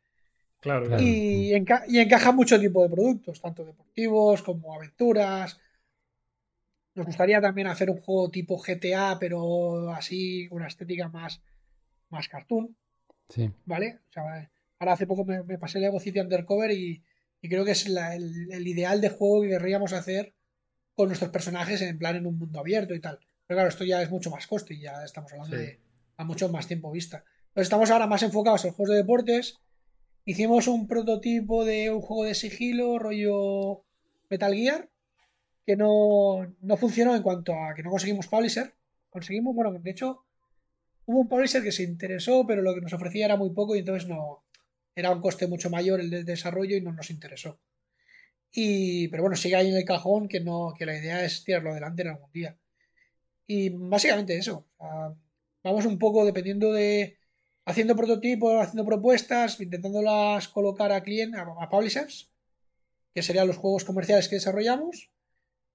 [0.60, 5.60] Claro, Y, encaja mucho tipo de productos, tanto deportivos como aventuras.
[6.94, 11.42] Nos gustaría también hacer un juego tipo GTA, pero así, una estética más,
[12.08, 12.76] más cartoon.
[13.28, 13.50] Sí.
[13.66, 14.00] ¿Vale?
[14.80, 17.04] Ahora hace poco me, pasé el Ego City Undercover y,
[17.42, 20.34] creo que es el, ideal de juego que querríamos hacer
[20.94, 23.20] con nuestros personajes en plan en un mundo abierto y tal.
[23.46, 25.80] Pero claro, esto ya es mucho más coste y ya estamos hablando de
[26.16, 27.24] a mucho más tiempo vista.
[27.48, 29.58] Entonces estamos ahora más enfocados en juegos de deportes.
[30.24, 33.84] Hicimos un prototipo de un juego de sigilo, rollo
[34.28, 34.90] Metal Gear,
[35.66, 38.74] que no, no funcionó en cuanto a que no conseguimos publisher.
[39.08, 40.24] Conseguimos, bueno, de hecho,
[41.06, 43.80] hubo un publisher que se interesó, pero lo que nos ofrecía era muy poco y
[43.80, 44.42] entonces no.
[44.94, 47.60] Era un coste mucho mayor el de desarrollo y no nos interesó.
[48.52, 51.70] Y, pero bueno, sigue ahí en el cajón que no, que la idea es tirarlo
[51.70, 52.58] adelante en algún día.
[53.46, 54.66] Y básicamente eso.
[55.62, 57.18] vamos un poco dependiendo de.
[57.64, 62.30] haciendo prototipos, haciendo propuestas, intentándolas colocar a clientes, a publishers,
[63.14, 65.10] que serían los juegos comerciales que desarrollamos.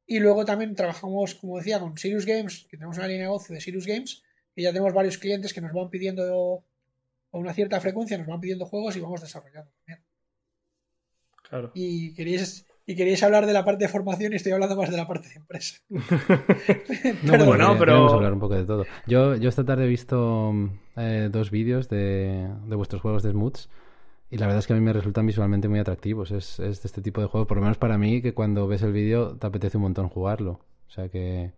[0.08, 3.56] Y luego también trabajamos, como decía, con Sirius Games, que tenemos una línea de negocio
[3.56, 4.24] de Sirius Games,
[4.56, 6.64] y ya tenemos varios clientes que nos van pidiendo
[7.36, 10.06] a una cierta frecuencia, nos van pidiendo juegos y vamos desarrollando también.
[11.48, 11.72] Claro.
[11.76, 14.98] Y queréis, y queréis hablar de la parte de formación y estoy hablando más de
[14.98, 15.76] la parte de empresa.
[15.90, 17.94] no, bueno, pero...
[17.94, 18.86] Vamos a hablar un poco de todo.
[19.06, 20.54] Yo, yo esta tarde he visto
[20.96, 23.70] eh, dos vídeos de, de vuestros juegos de Smooths
[24.30, 26.32] y la verdad es que a mí me resultan visualmente muy atractivos.
[26.32, 28.82] Es, es de este tipo de juego, por lo menos para mí, que cuando ves
[28.82, 30.62] el vídeo te apetece un montón jugarlo.
[30.88, 31.52] O sea que,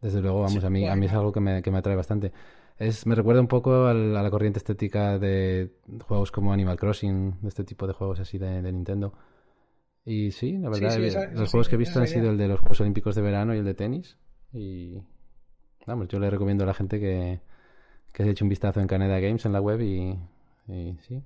[0.00, 2.32] desde luego, vamos, a, mí, a mí es algo que me, que me atrae bastante.
[2.78, 5.70] Es, me recuerda un poco a la corriente estética de
[6.06, 9.12] juegos como Animal Crossing, de este tipo de juegos así de, Nintendo.
[10.04, 10.98] Y sí, la verdad,
[11.32, 13.58] los juegos que he visto han sido el de los Juegos Olímpicos de verano y
[13.58, 14.18] el de tenis.
[14.52, 15.00] Y
[15.86, 17.40] vamos, yo le recomiendo a la gente que,
[18.12, 20.18] que se eche un vistazo en Canada Games en la web y,
[20.66, 21.22] y sí,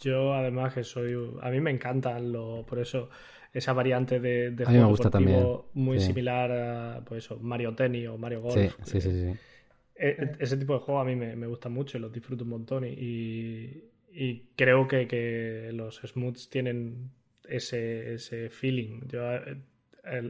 [0.00, 1.14] yo, además que soy...
[1.42, 3.10] A mí me encantan lo, por eso
[3.52, 5.44] esa variante de, de juego me gusta también.
[5.74, 8.76] muy similar a pues eso, Mario Tennis o Mario Golf.
[8.84, 9.34] Sí, sí, sí,
[9.96, 12.84] e, ese tipo de juego a mí me, gusta mucho y los disfruto un montón
[12.86, 13.82] y,
[14.56, 17.10] creo que, que, los Smooths tienen
[17.48, 19.00] ese, ese feeling.
[19.08, 19.22] Yo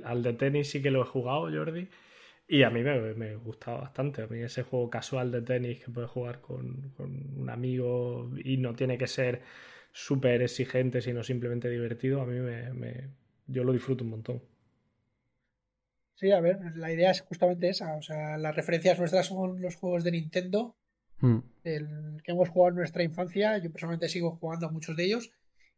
[0.05, 1.89] al de tenis sí que lo he jugado, Jordi,
[2.49, 4.23] y a mí me, me gustaba bastante.
[4.23, 8.75] A mí ese juego casual de tenis que puedes jugar con, un amigo y no
[8.75, 9.43] tiene que ser
[9.93, 13.11] súper exigente, sino simplemente divertido, a mí me,
[13.47, 14.43] yo lo disfruto un montón.
[16.15, 17.97] Sí, a ver, la idea es justamente esa.
[17.97, 20.77] O sea, las referencias nuestras son los juegos de Nintendo,
[21.21, 21.39] hmm.
[21.65, 23.57] el que hemos jugado en nuestra infancia.
[23.59, 25.31] Yo personalmente sigo jugando a muchos de ellos.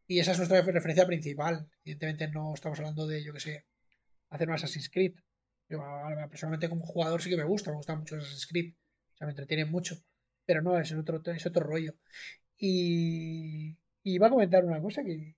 [0.08, 1.68] Y esa es nuestra referencia principal.
[1.84, 3.66] Evidentemente no estamos hablando de, yo que sé,
[4.30, 5.14] hacer un Assassin's Creed
[6.30, 8.74] personalmente como jugador sí que me gusta, me gusta mucho Assassin's Creed,
[9.14, 9.96] o sea, me entretiene mucho,
[10.44, 11.94] pero no, es otro, es otro rollo.
[12.56, 15.36] Y, y iba a comentar una cosa que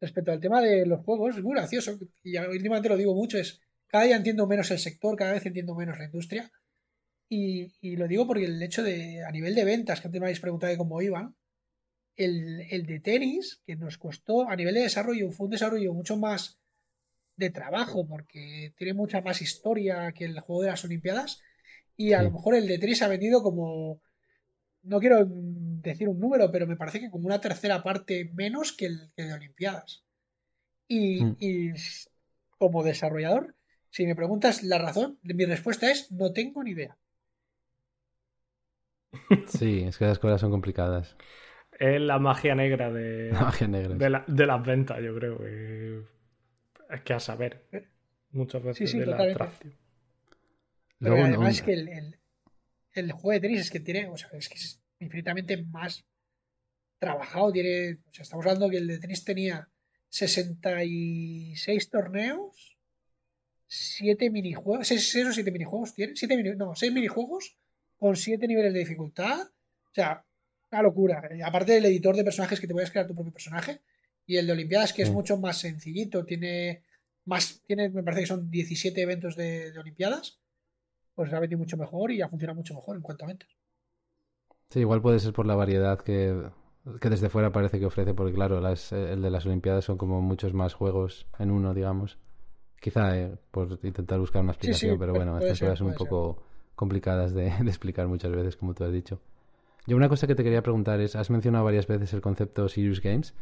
[0.00, 3.60] respecto al tema de los juegos, es muy gracioso, y últimamente lo digo mucho, es
[3.86, 6.50] cada día entiendo menos el sector, cada vez entiendo menos la industria.
[7.28, 10.26] Y, y lo digo porque el hecho de, a nivel de ventas, que antes me
[10.26, 11.34] habéis preguntado de cómo iban,
[12.16, 16.16] el, el, de tenis, que nos costó a nivel de desarrollo, fue un desarrollo mucho
[16.16, 16.58] más
[17.36, 21.40] de trabajo, porque tiene mucha más historia que el juego de las Olimpiadas.
[21.96, 24.00] Y a lo mejor el de Tris ha vendido como.
[24.82, 25.28] No quiero
[25.90, 29.32] decir un número, pero me parece que como una tercera parte menos que el, de
[29.32, 30.04] Olimpiadas.
[30.88, 31.36] Y, hmm.
[31.38, 31.70] y,
[32.58, 33.56] como desarrollador,
[33.90, 36.96] si me preguntas la razón, mi respuesta es no tengo ni idea.
[39.46, 41.16] Sí, es que las cosas son complicadas.
[41.78, 43.94] Es la magia negra de, magia negra.
[43.94, 45.38] de, la, de las ventas, yo creo.
[45.38, 46.02] Que
[46.90, 47.66] es que a saber,
[48.30, 49.74] muchas veces de la atracción.
[50.98, 52.18] Pero además es que el,
[52.92, 56.04] el, juego de tenis es que tiene, o sea, es que es infinitamente más
[56.98, 57.52] trabajado.
[57.52, 59.68] Tiene, o sea, estamos hablando que el de tenis tenía
[60.08, 62.78] 66 torneos,
[63.66, 67.56] 7 minijuegos, 6, o 7 minijuegos tiene, 7 mini, no, 6 minijuegos
[67.96, 69.40] con 7 niveles de dificultad.
[69.40, 70.24] O sea,
[70.70, 71.22] una locura.
[71.44, 73.80] Aparte del editor de personajes que te puedes crear tu propio personaje,
[74.26, 76.84] y el de Olimpiadas, que es mucho más sencillito, tiene
[77.24, 80.40] más, tiene, me parece que son 17 eventos de, Olimpiadas,
[81.14, 83.48] pues ha venido mucho mejor y ha funcionado mucho mejor en cuanto a ventas.
[84.72, 86.34] Sí, igual puede ser por la variedad que,
[86.98, 90.22] que desde fuera parece que ofrece, porque claro, las, el de las Olimpiadas son como
[90.22, 92.16] muchos más juegos en uno, digamos.
[92.80, 96.42] Quizá eh, por intentar buscar una explicación, pero bueno, estas cosas son un poco
[96.74, 99.20] complicadas de, de, explicar muchas veces, como tú has dicho.
[99.86, 103.02] Yo una cosa que te quería preguntar es, has mencionado varias veces el concepto Serious
[103.02, 103.34] Games.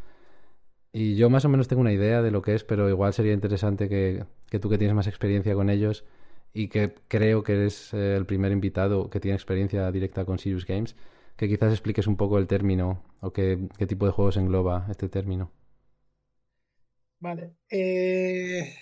[0.93, 3.35] Y yo más o menos tengo una idea de lo que es, pero igual sería
[3.35, 4.25] interesante que,
[4.59, 6.05] tú que tienes más experiencia con ellos
[6.53, 10.67] y que creo que eres eh, el primer invitado que tiene experiencia directa con Serious
[10.67, 10.97] Games,
[11.41, 13.57] que quizás expliques un poco el término o qué,
[13.89, 15.51] tipo de juegos engloba este término.
[17.19, 17.53] Vale.
[17.71, 18.75] Eh,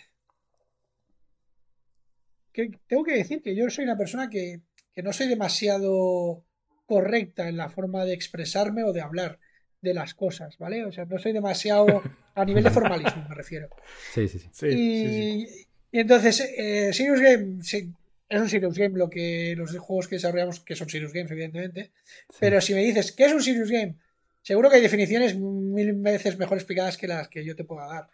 [2.88, 6.42] tengo que decir que yo soy una persona que, que no soy demasiado
[6.84, 9.38] correcta en la forma de expresarme o de hablar
[9.80, 10.84] de las cosas, ¿vale?
[10.84, 12.02] O sea, no soy demasiado
[12.34, 13.68] a nivel de formalismo, me refiero.
[14.12, 14.66] Sí, sí, sí.
[14.66, 15.46] y,
[15.92, 17.62] Y entonces, eh, Serious Game,
[18.28, 21.92] es un Serious Game lo que los juegos que desarrollamos, que son Serious Games, evidentemente.
[22.38, 23.96] Pero si me dices, ¿qué es un Serious Game?
[24.42, 28.08] Seguro que hay definiciones mil veces mejor explicadas que las que yo te pueda dar.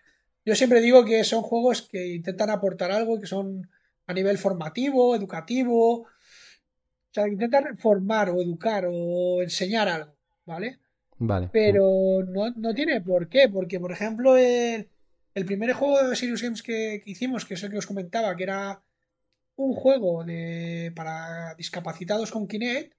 [0.45, 3.69] Yo siempre digo que son juegos que intentan aportar algo, que son
[4.07, 6.09] a nivel formativo, educativo, o
[7.11, 10.79] sea, intentan formar o educar o enseñar algo, ¿vale?
[11.19, 11.49] Vale.
[11.53, 14.89] Pero no, no tiene por qué, porque por ejemplo el,
[15.35, 18.45] el primer juego de Serious Games que, hicimos, que es el que os comentaba, que
[18.45, 18.83] era
[19.57, 22.95] un juego de, para discapacitados con Kinect,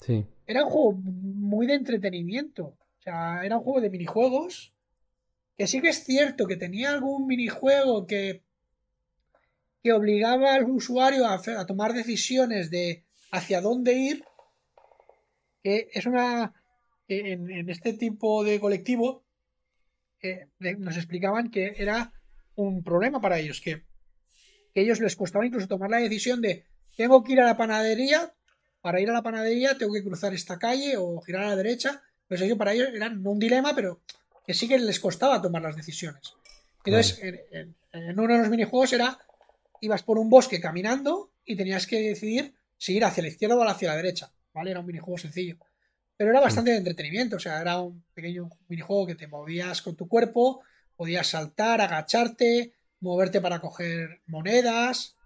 [0.00, 0.26] sí.
[0.46, 2.76] era un juego muy de entretenimiento.
[2.98, 4.72] O sea, era un juego de minijuegos.
[5.56, 8.42] Que sí que es cierto que tenía algún minijuego que,
[9.82, 14.24] que obligaba al usuario a, a tomar decisiones de hacia dónde ir.
[15.62, 16.52] Que es una.
[17.08, 19.24] En, en este tipo de colectivo
[20.22, 22.12] eh, nos explicaban que era
[22.56, 23.84] un problema para ellos, que,
[24.76, 26.66] que ellos les costaba incluso tomar la decisión de
[26.98, 28.34] tengo que ir a la panadería
[28.82, 32.02] para ir a la panadería tengo que cruzar esta calle o girar a la derecha.
[32.28, 34.02] Pues ello para ellos era no un dilema, pero
[34.46, 36.34] que sí que les costaba tomar las decisiones.
[36.84, 39.18] Entonces, en, uno de los minijuegos era,
[39.80, 43.62] ibas por un bosque caminando y tenías que decidir si ir hacia la izquierda o
[43.62, 44.30] hacia la derecha.
[44.52, 44.72] ¿Vale?
[44.72, 45.56] Era un minijuego sencillo.
[46.18, 49.96] Pero era bastante de entretenimiento, o sea, era un pequeño minijuego que te movías con
[49.96, 50.60] tu cuerpo,
[50.96, 55.16] podías saltar, agacharte, moverte para coger monedas.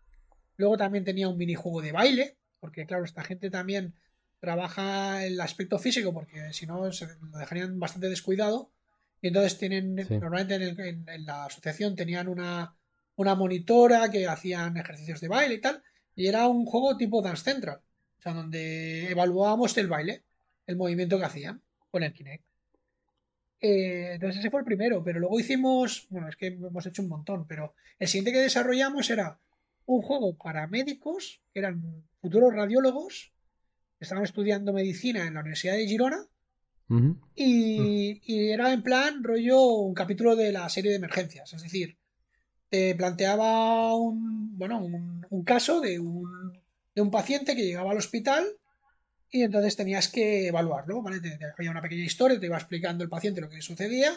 [0.57, 3.95] Luego también tenía un minijuego de baile, porque claro, esta gente también
[4.41, 8.71] trabaja el aspecto físico, porque si no se lo dejarían bastante descuidado.
[9.23, 12.75] Y entonces tienen, normalmente en, la asociación tenían una,
[13.17, 15.83] una monitora que hacían ejercicios de baile y tal.
[16.17, 17.81] Y era un juego tipo Dance Central,
[18.19, 20.25] o sea, donde evaluábamos el baile,
[20.67, 22.50] el movimiento que hacían con el Kinect.
[23.61, 27.09] Eh, entonces ese fue el primero, pero luego hicimos, bueno, es que hemos hecho un
[27.09, 29.39] montón, pero el siguiente que desarrollamos era
[29.87, 33.33] un juego para médicos, que eran futuros radiólogos,
[33.99, 36.27] que estaban estudiando medicina en la Universidad de Girona,
[37.37, 41.97] y, era en plan rollo un capítulo de la serie de emergencias, es decir,
[42.69, 46.59] te planteaba un, bueno, un, caso de un,
[46.95, 48.45] de un paciente que llegaba al hospital
[49.31, 51.21] y entonces tenías que evaluarlo, ¿vale?
[51.21, 54.13] Te, había una pequeña historia, te iba explicando el paciente lo que sucedía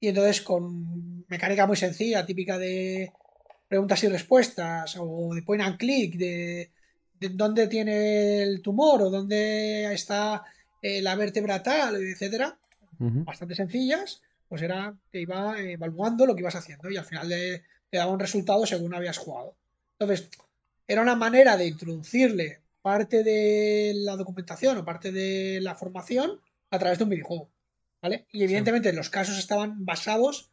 [0.00, 3.12] y entonces con mecánica muy sencilla, típica de
[3.68, 6.70] preguntas y respuestas o de point and click, de,
[7.18, 10.42] dónde tiene el tumor o dónde está
[10.80, 12.58] eh, la vértebra tal, etcétera,
[12.98, 17.96] bastante sencillas, pues era, te iba evaluando lo que ibas haciendo y al final te
[17.96, 19.54] daba un resultado según habías jugado.
[19.98, 20.28] Entonces,
[20.86, 26.78] era una manera de introducirle parte de la documentación o parte de la formación a
[26.78, 27.50] través de un videojuego.
[28.02, 28.26] ¿Vale?
[28.32, 30.50] Y evidentemente los casos estaban basados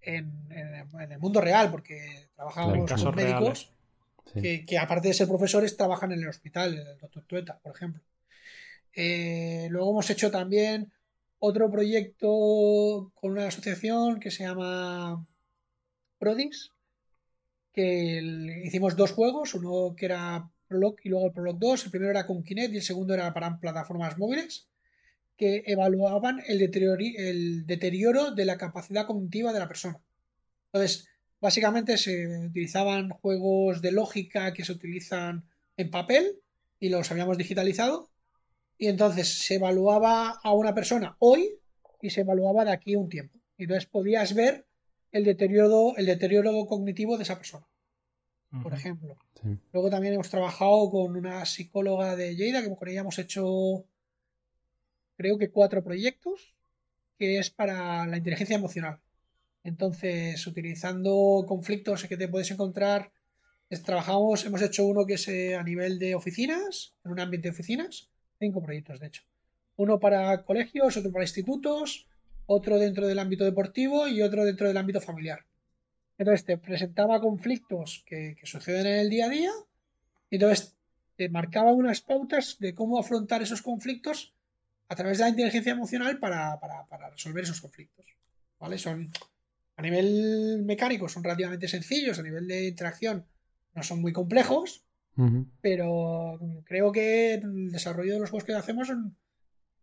[0.00, 3.70] en, el mundo real, porque trabajábamos con médicos
[4.32, 8.02] que, aparte de ser profesores, trabajan en el hospital, el doctor Tueta, por ejemplo.
[8.94, 10.90] Eh, luego hemos hecho también
[11.38, 15.26] otro proyecto con una asociación que se llama
[16.18, 16.72] Prodix,
[17.72, 18.20] que
[18.64, 21.84] hicimos dos juegos, uno que era Prolog y luego el Prolog 2.
[21.86, 24.68] El primero era con Kinect y el segundo era para plataformas móviles
[25.36, 30.00] que evaluaban el deterioro, el deterioro de la capacidad cognitiva de la persona.
[30.72, 31.08] Entonces,
[31.40, 35.44] básicamente se utilizaban juegos de lógica que se utilizan
[35.76, 36.40] en papel
[36.80, 38.10] y los habíamos digitalizado.
[38.76, 41.58] Y entonces se evaluaba a una persona hoy
[42.02, 43.38] y se evaluaba de aquí a un tiempo.
[43.56, 44.66] Y entonces podías ver
[45.12, 47.66] el deterioro, el deterioro cognitivo de esa persona
[48.62, 49.16] por ejemplo.
[49.72, 53.84] Luego también hemos trabajado con una psicóloga de Lleida, que con ella hemos hecho,
[55.16, 56.54] creo que cuatro proyectos,
[57.18, 59.00] que es para la inteligencia emocional.
[59.64, 63.12] Entonces, utilizando conflictos que te puedes encontrar,
[63.84, 67.52] trabajamos, hemos hecho uno que es eh, a nivel de oficinas, en un ambiente de
[67.52, 69.22] oficinas, cinco proyectos de hecho.
[69.76, 72.08] Uno para colegios, otro para institutos,
[72.46, 75.44] otro dentro del ámbito deportivo y otro dentro del ámbito familiar.
[76.18, 79.52] Entonces te presentaba conflictos que, suceden en el día a día
[80.30, 80.76] y entonces
[81.16, 84.34] te marcaba unas pautas de cómo afrontar esos conflictos
[84.88, 86.58] a través de la inteligencia emocional para,
[87.10, 88.04] resolver esos conflictos.
[88.58, 88.78] ¿Vale?
[88.78, 89.10] Son
[89.76, 93.24] a nivel mecánico son relativamente sencillos, a nivel de interacción
[93.74, 94.82] no son muy complejos,
[95.60, 99.16] pero creo que el desarrollo de los juegos que hacemos son,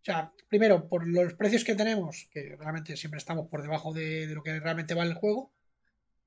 [0.01, 4.27] o sea, primero, por los precios que tenemos, que realmente siempre estamos por debajo de,
[4.27, 5.51] de lo que realmente vale el juego,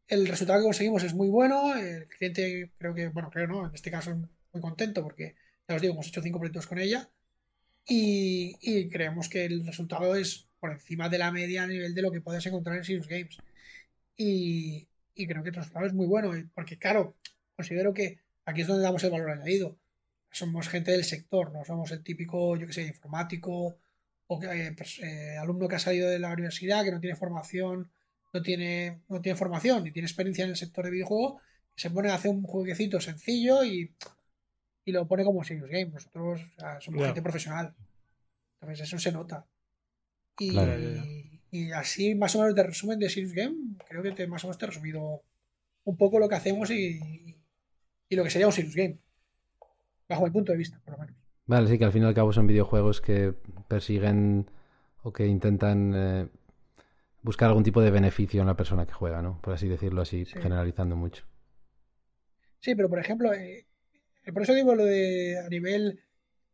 [0.08, 1.76] el resultado que conseguimos es muy bueno.
[1.76, 4.14] El cliente, creo que, bueno, creo no, en este caso
[4.52, 5.36] muy contento porque,
[5.68, 7.08] ya os digo, hemos hecho cinco proyectos con ella.
[7.86, 12.10] Y, creemos que el resultado es por encima de la media a nivel de lo
[12.10, 13.38] que puedes encontrar en Serious Games.
[14.16, 17.16] Y, creo que el resultado es muy bueno, porque claro,
[17.56, 19.78] considero que aquí es donde damos el valor añadido.
[20.30, 23.78] Somos gente del sector, no somos el típico, yo que sé, informático
[24.26, 27.90] o que, pues, eh, alumno que ha salido de la universidad, que no tiene formación,
[28.32, 31.40] no tiene, no tiene formación ni tiene experiencia en el sector de videojuego,
[31.74, 33.94] se pone a hacer un jueguecito sencillo y,
[34.84, 35.86] y lo pone como serious game.
[35.86, 36.40] Nosotros
[36.80, 37.74] somos gente profesional.
[38.60, 39.46] Entonces eso se nota.
[40.40, 40.56] Y,
[41.50, 43.56] y así, más o menos, de resumen de Serious Game,
[43.88, 45.22] creo que te, más o menos te he resumido
[45.84, 47.00] un poco lo que hacemos y,
[48.08, 48.98] y lo que sería un Serious Game.
[50.08, 51.16] Bajo mi punto de vista, por lo menos.
[51.46, 53.34] Vale, sí, que al fin y al cabo son videojuegos que
[53.68, 54.50] persiguen
[55.02, 56.28] o que intentan eh,
[57.22, 59.40] buscar algún tipo de beneficio en la persona que juega, ¿no?
[59.42, 61.24] Por así decirlo, así generalizando mucho.
[62.60, 63.66] Sí, pero por ejemplo, eh,
[64.32, 66.00] por eso digo lo de a nivel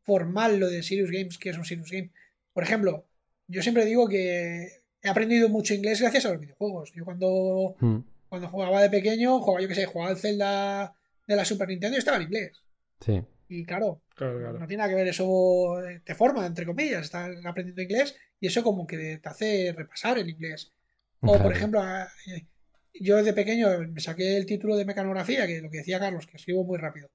[0.02, 2.10] formal, lo de Serious Games, que es un Serious Game.
[2.52, 3.06] Por ejemplo,
[3.48, 6.92] yo siempre digo que he aprendido mucho inglés gracias a los videojuegos.
[6.94, 7.98] Yo cuando, hmm.
[8.28, 10.94] cuando jugaba de pequeño, jugaba, yo que sé, jugaba al Zelda
[11.26, 12.62] de la Super Nintendo y estaba en inglés.
[13.00, 13.22] Sí.
[13.48, 18.16] Y claro, no tiene nada que ver eso, te forma, entre comillas, estás aprendiendo inglés
[18.44, 20.70] y eso como que te hace repasar el inglés.
[21.20, 21.82] O, por ejemplo,
[22.92, 26.36] yo de pequeño me saqué el título de mecanografía, que lo que decía Carlos, que
[26.36, 27.08] escribo muy rápido.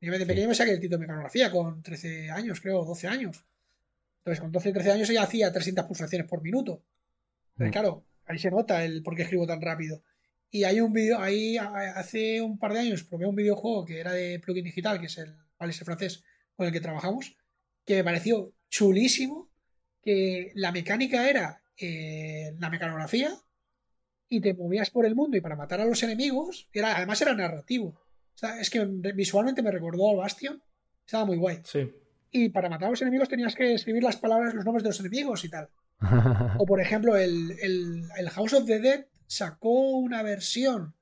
[0.00, 3.44] Yo de pequeño me saqué el título de mecanografía con 13 años, creo, 12 años.
[4.18, 6.84] Entonces, con 12 13 años ya hacía 300 pulsaciones por minuto.
[7.56, 7.72] Pero mm.
[7.72, 10.04] claro, ahí se nota el por qué escribo tan rápido.
[10.52, 14.12] Y hay un vídeo, ahí hace un par de años probé un videojuego que era
[14.12, 16.22] de plugin digital, que es el Alice francés
[16.54, 17.36] con el que trabajamos,
[17.84, 19.49] que me pareció chulísimo,
[20.02, 23.32] que la mecánica era eh, la mecanografía
[24.28, 27.34] y te movías por el mundo y para matar a los enemigos, era, además era
[27.34, 27.88] narrativo.
[27.88, 28.84] O sea, es que
[29.14, 30.62] visualmente me recordó al Bastion,
[31.04, 31.60] estaba muy guay.
[31.64, 31.90] Sí.
[32.30, 35.00] Y para matar a los enemigos tenías que escribir las palabras, los nombres de los
[35.00, 35.68] enemigos y tal.
[36.58, 40.94] o por ejemplo, el, House of the Dead sacó una versión,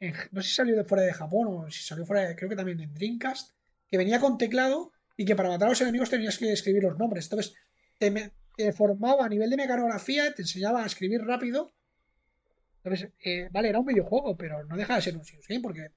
[0.00, 2.56] no sé si salió de fuera de Japón o si salió fuera, de, creo que
[2.56, 3.52] también en Dreamcast,
[3.88, 6.98] que venía con teclado y que para matar a los enemigos tenías que escribir los
[6.98, 7.26] nombres.
[7.26, 7.54] Entonces,
[7.98, 11.72] te, formaba a nivel de mecanografía, te enseñaba a escribir rápido.
[12.84, 15.88] Entonces, eh, vale, era un videojuego, pero no deja de ser un serious game porque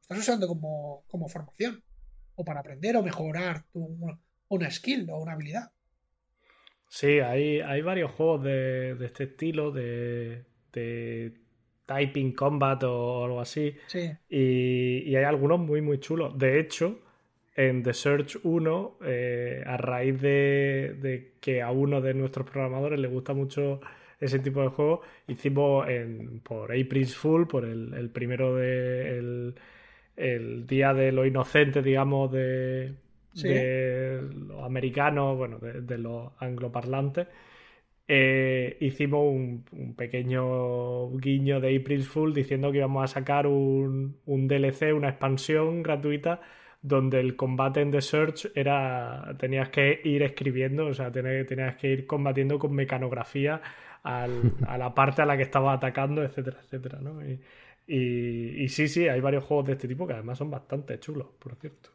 [0.00, 1.82] estás usando como, como formación
[2.34, 3.98] o para aprender o mejorar tu,
[4.48, 5.70] una skill o una habilidad.
[6.88, 10.44] Sí, hay, hay varios juegos de, este estilo, de,
[11.86, 13.76] Typing Combat o algo así.
[13.88, 14.12] Sí.
[14.28, 16.38] Y, hay algunos muy, muy chulos.
[16.38, 17.03] De hecho,
[17.54, 23.08] en The Search 1, eh, a raíz de, que a uno de nuestros programadores le
[23.08, 23.80] gusta mucho
[24.20, 29.54] ese tipo de juegos, hicimos en, por April's Fool, por el, primero de
[30.16, 32.94] el día de lo inocente, digamos, de,
[33.34, 37.26] los americanos, bueno, de, los angloparlantes,
[38.06, 44.48] eh, hicimos un, pequeño guiño de April's Fool diciendo que íbamos a sacar un, un,
[44.48, 46.40] DLC, una expansión gratuita,
[46.84, 49.34] donde el combate en The Search era.
[49.38, 53.62] tenías que ir escribiendo, o sea, tenías, tenías que ir combatiendo con mecanografía
[54.04, 54.28] a
[54.78, 57.22] la parte a la que estaba atacando, etcétera, etcétera, ¿no?
[57.86, 61.56] Y, sí, sí, hay varios juegos de este tipo que además son bastante chulos, por
[61.56, 61.88] cierto.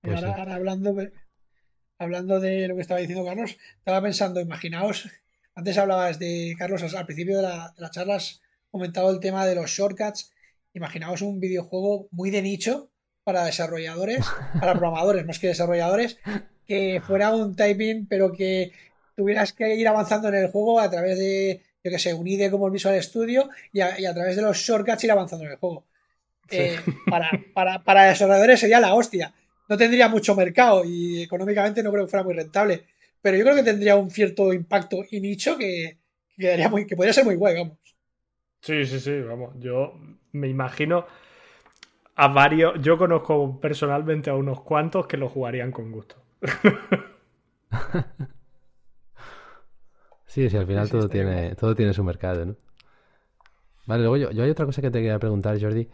[0.00, 1.12] Pues ahora, hablando, de,
[1.98, 5.10] hablando de lo que estaba diciendo Carlos, estaba pensando, imaginaos,
[5.56, 8.40] antes hablabas de, Carlos, al principio de la, de charla has
[8.70, 10.32] comentado el tema de los shortcuts.
[10.74, 12.90] Imaginaos un videojuego muy de nicho
[13.24, 14.26] para desarrolladores,
[14.58, 16.18] para programadores más que desarrolladores,
[16.66, 18.72] que fuera un typing, pero que
[19.16, 22.50] tuvieras que ir avanzando en el juego a través de yo que sé, un IDE
[22.50, 25.84] como el Visual Studio y a, través de los shortcuts ir avanzando en el juego.
[26.50, 29.34] Eh, para, para, para desarrolladores sería la hostia.
[29.68, 32.84] No tendría mucho mercado y económicamente no creo que fuera muy rentable.
[33.20, 35.98] Pero yo creo que tendría un cierto impacto y nicho que,
[36.36, 37.78] que, muy, que podría ser muy guay, vamos.
[38.60, 39.54] Sí, sí, sí, vamos.
[39.58, 39.94] Yo
[40.32, 41.06] me imagino
[42.16, 42.74] a varios.
[42.80, 46.16] Yo conozco personalmente a unos cuantos que lo jugarían con gusto.
[50.32, 52.56] Sí, sí, al final todo, tiene, todo tiene su mercado, ¿no?
[53.84, 55.86] Vale, luego yo, yo hay otra cosa que te quería preguntar, Jordi,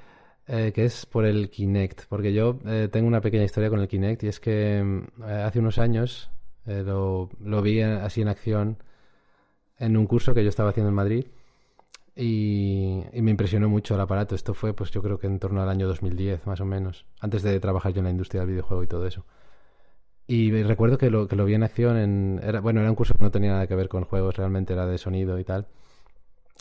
[0.47, 3.89] eh, que es por el Kinect, porque yo eh, tengo una pequeña historia con el
[3.89, 6.30] Kinect y es que mm, eh, hace unos años
[6.66, 8.82] lo, lo, vi así en acción
[9.78, 11.26] en un curso que yo estaba haciendo en Madrid
[12.18, 14.34] y, y, me impresionó mucho el aparato.
[14.34, 17.42] Esto fue, pues yo creo que en torno al año 2010, más o menos, antes
[17.42, 19.24] de trabajar yo en la industria del videojuego y todo eso.
[20.26, 22.40] Y recuerdo que lo, que lo vi en acción en...
[22.42, 24.84] Era, bueno, era un curso que no tenía nada que ver con juegos, realmente era
[24.86, 25.68] de sonido y tal.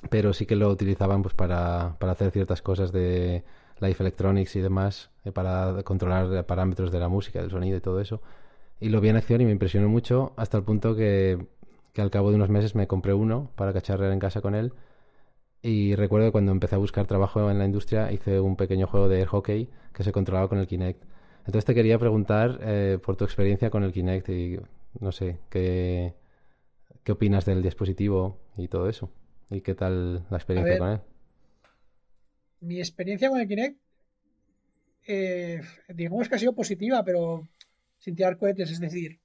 [0.10, 3.44] Pero sí que lo utilizaban pues para, para hacer ciertas cosas de
[3.80, 8.00] Life Electronics y demás, eh, para controlar parámetros de la música, del sonido y todo
[8.00, 8.22] eso.
[8.80, 11.48] Y lo vi en acción y me impresionó mucho hasta el punto que,
[11.94, 14.72] que al cabo de unos meses me compré uno para cacharrear en casa con él.
[15.62, 19.26] Y recuerdo cuando empecé a buscar trabajo en la industria, hice un pequeño juego de
[19.26, 21.04] hockey que se controlaba con el Kinect.
[21.40, 24.60] Entonces te quería preguntar eh, por tu experiencia con el Kinect y
[25.00, 26.14] no sé, qué,
[27.04, 29.10] qué opinas del dispositivo y todo eso.
[29.50, 31.00] ¿Y qué tal la experiencia con él?
[32.60, 33.80] Mi experiencia con el Kinect,
[35.08, 37.48] eh, digamos que ha sido positiva, pero
[37.98, 38.72] sin tirar cohetes.
[38.72, 39.20] Es decir,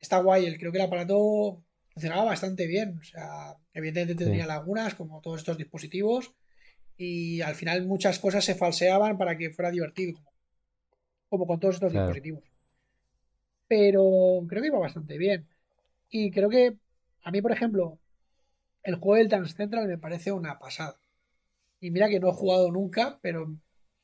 [0.00, 0.56] está guay.
[0.56, 1.62] Creo que el aparato
[1.92, 2.98] funcionaba bastante bien.
[2.98, 6.32] O sea, evidentemente tenía lagunas, como todos estos dispositivos.
[6.96, 10.20] Y al final muchas cosas se falseaban para que fuera divertido,
[11.28, 12.44] como, con todos estos dispositivos.
[13.66, 15.48] Pero creo que iba bastante bien.
[16.10, 16.76] Y creo que
[17.22, 17.98] a mí, por ejemplo,
[18.82, 20.96] el juego del Dance Central me parece una pasada.
[21.80, 23.56] Y mira que no he jugado nunca, pero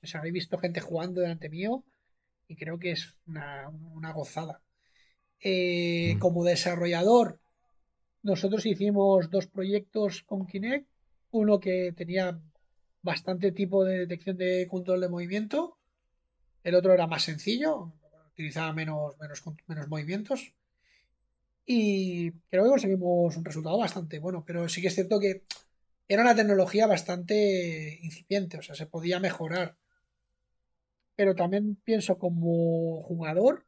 [0.02, 1.84] o sea, he visto gente jugando delante mío
[2.48, 3.68] y creo que es una,
[4.14, 4.62] gozada.
[5.40, 6.18] Eh, mm.
[6.18, 7.40] Como desarrollador,
[8.26, 10.88] nosotros hicimos dos proyectos con Kinect.
[11.30, 12.40] Uno que tenía
[13.00, 15.78] bastante tipo de detección de control de movimiento.
[16.64, 17.92] El otro era más sencillo,
[18.32, 19.14] utilizaba menos,
[19.68, 20.52] menos, movimientos.
[21.64, 25.44] Y creo que conseguimos un resultado bastante bueno, pero sí que es cierto que
[26.08, 29.76] era una tecnología bastante incipiente, o sea, se podía mejorar.
[31.14, 33.65] Pero también pienso como jugador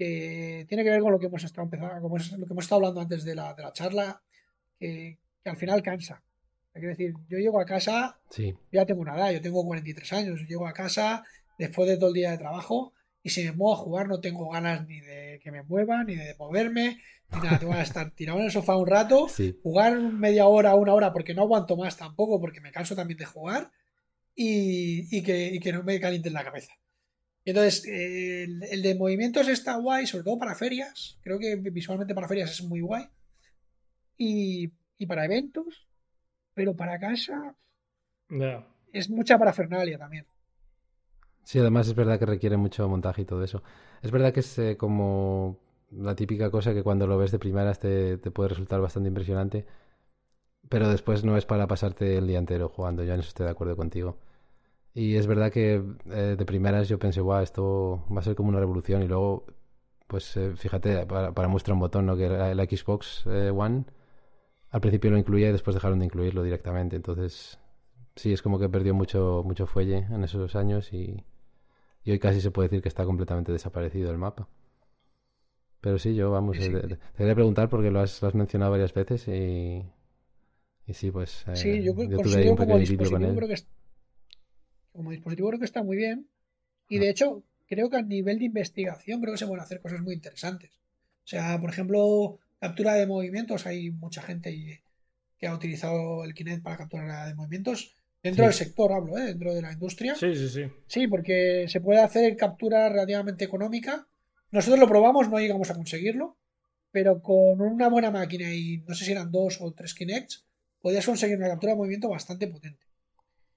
[0.00, 2.64] que tiene que ver con lo que hemos estado empezando, como es lo que hemos
[2.64, 4.22] estado hablando antes de la, de la charla,
[4.78, 6.22] que, al final cansa.
[6.72, 8.18] Que decir, yo llego a casa,
[8.72, 11.22] ya tengo una edad, yo tengo 43 años, llego a casa
[11.58, 14.48] después de todo el día de trabajo y si me muevo a jugar no tengo
[14.48, 16.98] ganas ni de que me muevan, ni de moverme,
[17.32, 17.58] ni nada.
[17.58, 19.26] Tengo que estar tirado en el sofá un rato,
[19.62, 23.26] jugar media hora, una hora, porque no aguanto más tampoco, porque me canso también de
[23.26, 23.70] jugar
[24.34, 26.72] y, que, no me calienten la cabeza.
[27.44, 31.18] Entonces, el, de movimientos está guay, sobre todo para ferias.
[31.22, 33.04] Creo que visualmente para ferias es muy guay.
[34.18, 34.68] Y,
[35.06, 35.88] para eventos,
[36.52, 37.56] pero para casa
[38.92, 40.26] es mucha parafernalia también.
[41.44, 43.62] Sí, además es verdad que requiere mucho montaje y todo eso.
[44.02, 45.58] Es verdad que es eh, como
[45.90, 49.66] la típica cosa que cuando lo ves de primeras te, puede resultar bastante impresionante,
[50.68, 53.52] pero después no es para pasarte el día entero jugando, yo en eso estoy de
[53.52, 54.18] acuerdo contigo.
[55.00, 58.50] Y es verdad que eh, de primeras yo pensé, guau, esto va a ser como
[58.50, 59.46] una revolución y luego,
[60.06, 62.18] pues eh, fíjate, para, para muestra un botón, ¿no?
[62.18, 63.86] Que el Xbox One,
[64.68, 67.58] al principio lo incluía y después dejaron de incluirlo directamente, entonces
[68.14, 71.24] sí, es como que perdió mucho, mucho fuelle en esos años y,
[72.04, 74.48] y hoy casi se puede decir que está completamente desaparecido el mapa.
[75.80, 79.82] Pero sí, yo, vamos, eh, te quería preguntar porque lo has, mencionado varias veces y,
[80.86, 81.48] y sí, pues...
[81.48, 83.56] Eh, sí, yo, considero como dispositivo creo que
[84.92, 86.26] como dispositivo creo que está muy bien
[86.88, 90.00] y de hecho creo que a nivel de investigación creo que se pueden hacer cosas
[90.00, 90.70] muy interesantes.
[91.24, 94.82] O sea, por ejemplo, captura de movimientos, hay mucha gente
[95.38, 99.24] que ha utilizado el Kinect para captura de movimientos Dentro del sector hablo, ¿eh?
[99.24, 100.14] dentro de la industria.
[100.14, 100.64] Sí, sí, sí.
[100.86, 104.06] Sí, porque se puede hacer captura relativamente económica.
[104.50, 106.36] Nosotros lo probamos, no llegamos a conseguirlo,
[106.90, 110.44] pero con una buena máquina y no sé si eran dos o tres Kinects,
[110.82, 112.84] podías conseguir una captura de movimiento bastante potente.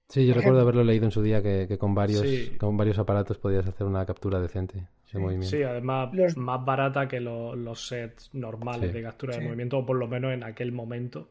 [0.08, 2.24] Sí, yo recuerdo haberlo leído en su día que, con varios
[2.58, 5.56] con varios aparatos podías hacer una captura decente de movimiento.
[5.56, 10.08] Sí, además más barata que los sets normales de captura de movimiento, o por lo
[10.08, 11.30] menos en aquel momento.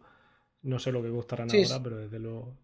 [0.64, 2.56] No sé lo que costarán ahora, pero desde luego.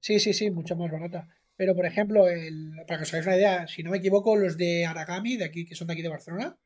[0.00, 1.28] Sí, sí, sí, mucho más barata.
[1.56, 4.56] Pero, por ejemplo, el, para que os hagáis una idea, si no me equivoco, los
[4.56, 6.56] de Aragami, de aquí, que son de aquí de Barcelona,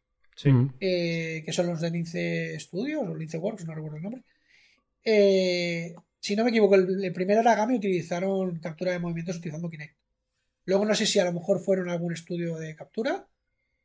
[0.81, 4.23] eh, que son los de Lince Studios o Lince Works, no recuerdo el nombre.
[5.05, 5.95] Eh,
[6.27, 9.97] si no me equivoco, el, primer Aragami utilizaron captura de movimientos utilizando Kinect.
[10.65, 13.29] Luego no sé si a lo mejor fueron algún estudio de captura,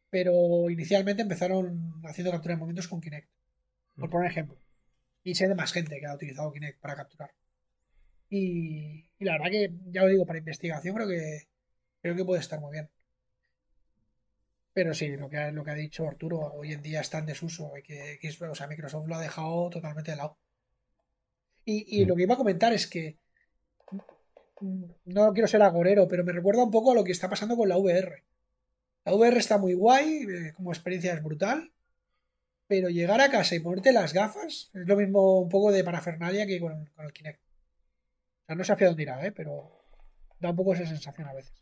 [0.09, 3.29] pero inicialmente empezaron haciendo captura de movimientos con Kinect.
[3.95, 4.11] Por mm.
[4.11, 4.57] poner ejemplo.
[5.23, 7.29] Y sé de más gente que ha utilizado Kinect para capturar.
[8.27, 11.43] Y, la verdad que, ya os digo, para investigación creo que
[12.01, 12.89] creo que puede estar muy bien.
[14.73, 17.27] Pero sí, lo que, ha, lo que ha dicho Arturo, hoy en día está en
[17.27, 17.71] desuso.
[17.83, 20.39] Que, que o sea, Microsoft lo ha dejado totalmente de lado.
[21.63, 23.17] Y, lo que iba a comentar es que
[25.05, 27.69] no quiero ser agorero, pero me recuerda un poco a lo que está pasando con
[27.69, 28.23] la VR.
[29.05, 31.71] La VR está muy guay, eh, como experiencia es brutal,
[32.67, 36.45] pero llegar a casa y ponerte las gafas es lo mismo un poco de parafernalia
[36.45, 37.41] que con el Kinect
[38.55, 39.31] no sé hacia dónde irá, ¿eh?
[39.31, 39.71] pero
[40.39, 41.53] da un poco esa sensación a veces.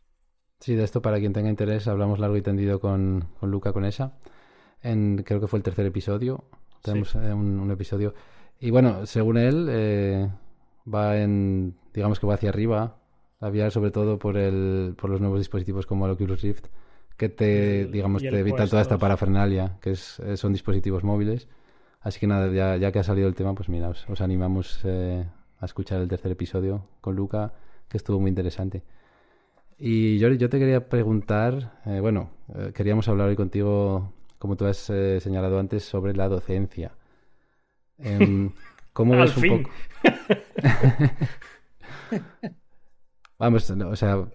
[0.58, 3.84] Sí, de esto para quien tenga interés hablamos largo y tendido con, con Luca con
[3.84, 4.18] esa.
[4.82, 6.44] En, creo que fue el tercer episodio.
[6.82, 8.14] Tenemos eh, un, episodio.
[8.60, 10.30] Y bueno, según él, eh,
[10.92, 12.96] va en, digamos que va hacia arriba,
[13.40, 16.66] a sobre todo por, el, por los nuevos dispositivos como el Oculus Rift,
[17.16, 21.48] que te, digamos, te evitan toda esta parafernalia, que es, son dispositivos móviles.
[22.00, 25.64] Así que nada, ya, ya, que ha salido el tema, pues mira, os, animamos a
[25.64, 27.52] escuchar el tercer episodio con Luca,
[27.88, 28.82] que estuvo muy interesante.
[29.82, 34.66] Y yo, yo te quería preguntar, eh, bueno, eh, queríamos hablar hoy contigo, como tú
[34.66, 36.92] has eh, señalado antes, sobre la docencia.
[38.02, 38.50] Em,
[38.92, 39.70] ¿Cómo ves un poco?
[43.38, 44.28] Vamos, o sea,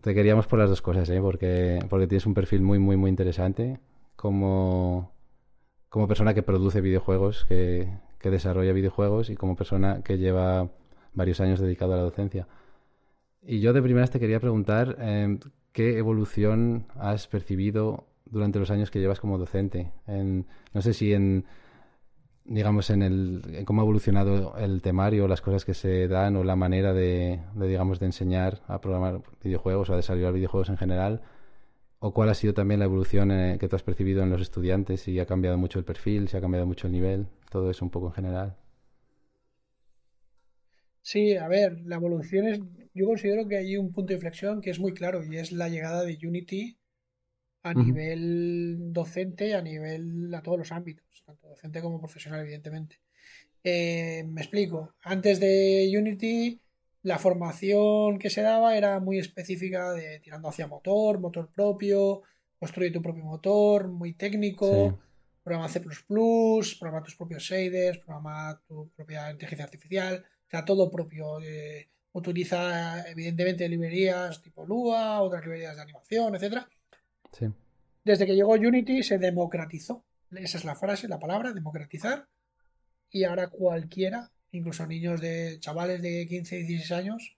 [0.00, 1.20] te queríamos por las dos cosas, ¿eh?
[1.20, 3.78] porque, porque tienes un perfil muy, muy, muy interesante
[4.16, 5.12] como,
[5.90, 10.70] como persona que produce videojuegos, que, que desarrolla videojuegos y como persona que lleva
[11.12, 12.46] varios años dedicado a la docencia.
[13.42, 15.38] Y yo de primeras te quería preguntar em,
[15.72, 19.92] qué evolución has percibido durante los años que llevas como docente.
[20.06, 21.44] En, no sé si en,
[22.50, 26.56] digamos, en, el, cómo ha evolucionado el temario, las cosas que se dan o la
[26.56, 31.22] manera de, digamos, de enseñar a programar videojuegos o a desarrollar videojuegos en general.
[32.00, 35.02] O cuál ha sido también la evolución eh, que tú has percibido en los estudiantes,
[35.02, 37.90] si ha cambiado mucho el perfil, si ha cambiado mucho el nivel, todo eso un
[37.92, 38.56] poco en general.
[41.02, 42.60] Sí, a ver, la evolución es,
[42.94, 45.68] yo considero que hay un punto de inflexión que es muy claro y es la
[45.68, 46.79] llegada de Unity
[47.62, 53.00] a nivel docente, a nivel, a todos los ámbitos, tanto docente como profesional, evidentemente.
[53.62, 56.60] Eh, me explico, antes de Unity,
[57.02, 62.22] la formación que se daba era muy específica de tirando hacia motor, motor propio,
[62.58, 64.98] construye tu propio motor, muy técnico,
[65.42, 71.40] programa C++, programa tus propios shaders, programa tu propia inteligencia artificial sea, todo propio.
[71.40, 76.68] Eh, utiliza, evidentemente, librerías tipo Lua, otras librerías de animación, etcétera.
[78.04, 80.04] Desde que llegó Unity se democratizó.
[80.30, 82.28] Esa es la frase, la palabra, democratizar.
[83.10, 87.36] Y ahora cualquiera, incluso niños de chavales de 15, 16 años,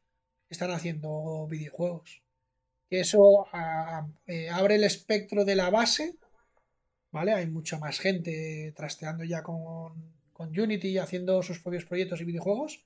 [0.48, 2.22] están haciendo videojuegos.
[2.90, 3.46] Eso
[4.26, 6.14] eh, abre el espectro de la base,
[7.10, 7.32] ¿vale?
[7.32, 12.84] Hay mucha más gente trasteando ya con, con Unity, haciendo sus propios proyectos y videojuegos.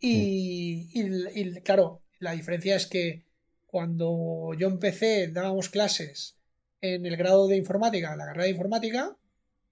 [0.00, 3.24] Y, claro, la diferencia es que
[3.74, 6.36] cuando yo empecé dábamos clases
[6.80, 9.16] en el grado de informática, en la carrera de informática,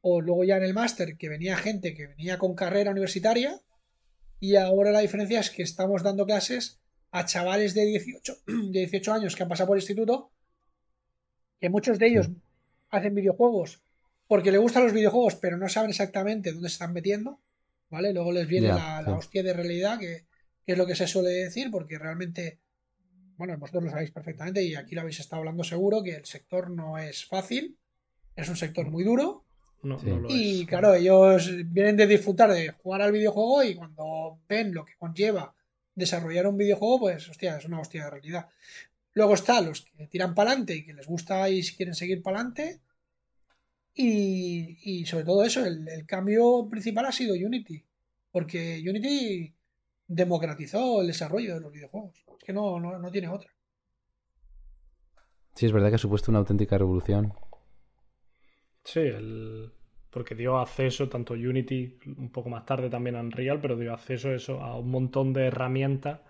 [0.01, 3.61] o luego ya en el máster, que venía gente que venía con carrera universitaria,
[4.41, 6.81] y ahora la diferencia es que estamos dando clases
[7.13, 10.33] a chavales de 18, de 18 años que han pasado por el instituto,
[11.61, 12.29] que muchos de ellos
[12.91, 13.83] hacen videojuegos
[14.27, 17.39] porque les gustan los videojuegos, pero no saben exactamente dónde se están metiendo.
[17.89, 18.13] ¿vale?
[18.13, 20.25] Luego les viene la, hostia de realidad, que,
[20.67, 22.59] es lo que se suele decir, porque realmente,
[23.43, 26.71] bueno, vosotros lo sabéis perfectamente y aquí lo habéis estado hablando seguro, que el sector
[26.71, 27.77] no es fácil,
[28.37, 29.45] es un sector muy duro.
[30.29, 34.95] y claro, ellos vienen de disfrutar de jugar al videojuego y cuando ven lo que
[34.97, 35.57] conlleva
[35.93, 38.49] desarrollar un videojuego, pues hostia, es una hostia de realidad.
[39.15, 42.37] Luego está los que tiran para adelante y que les gusta y quieren seguir para
[42.37, 42.81] adelante.
[43.93, 47.85] Y, sobre todo eso, el, cambio principal ha sido Unity,
[48.31, 49.53] porque Unity
[50.07, 52.25] democratizó el desarrollo de los videojuegos.
[52.39, 53.51] Es que no, no, tiene otra.
[55.55, 57.33] Sí, es verdad que ha supuesto una auténtica revolución.
[58.85, 59.73] Sí, el...
[60.11, 64.33] porque dio acceso tanto Unity, un poco más tarde también a Unreal, pero dio acceso
[64.33, 66.21] eso, a un montón de herramientas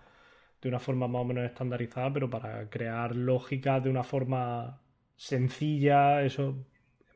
[0.61, 4.81] de una forma más o menos estandarizada, pero para crear lógica de una forma
[5.15, 6.65] sencilla, eso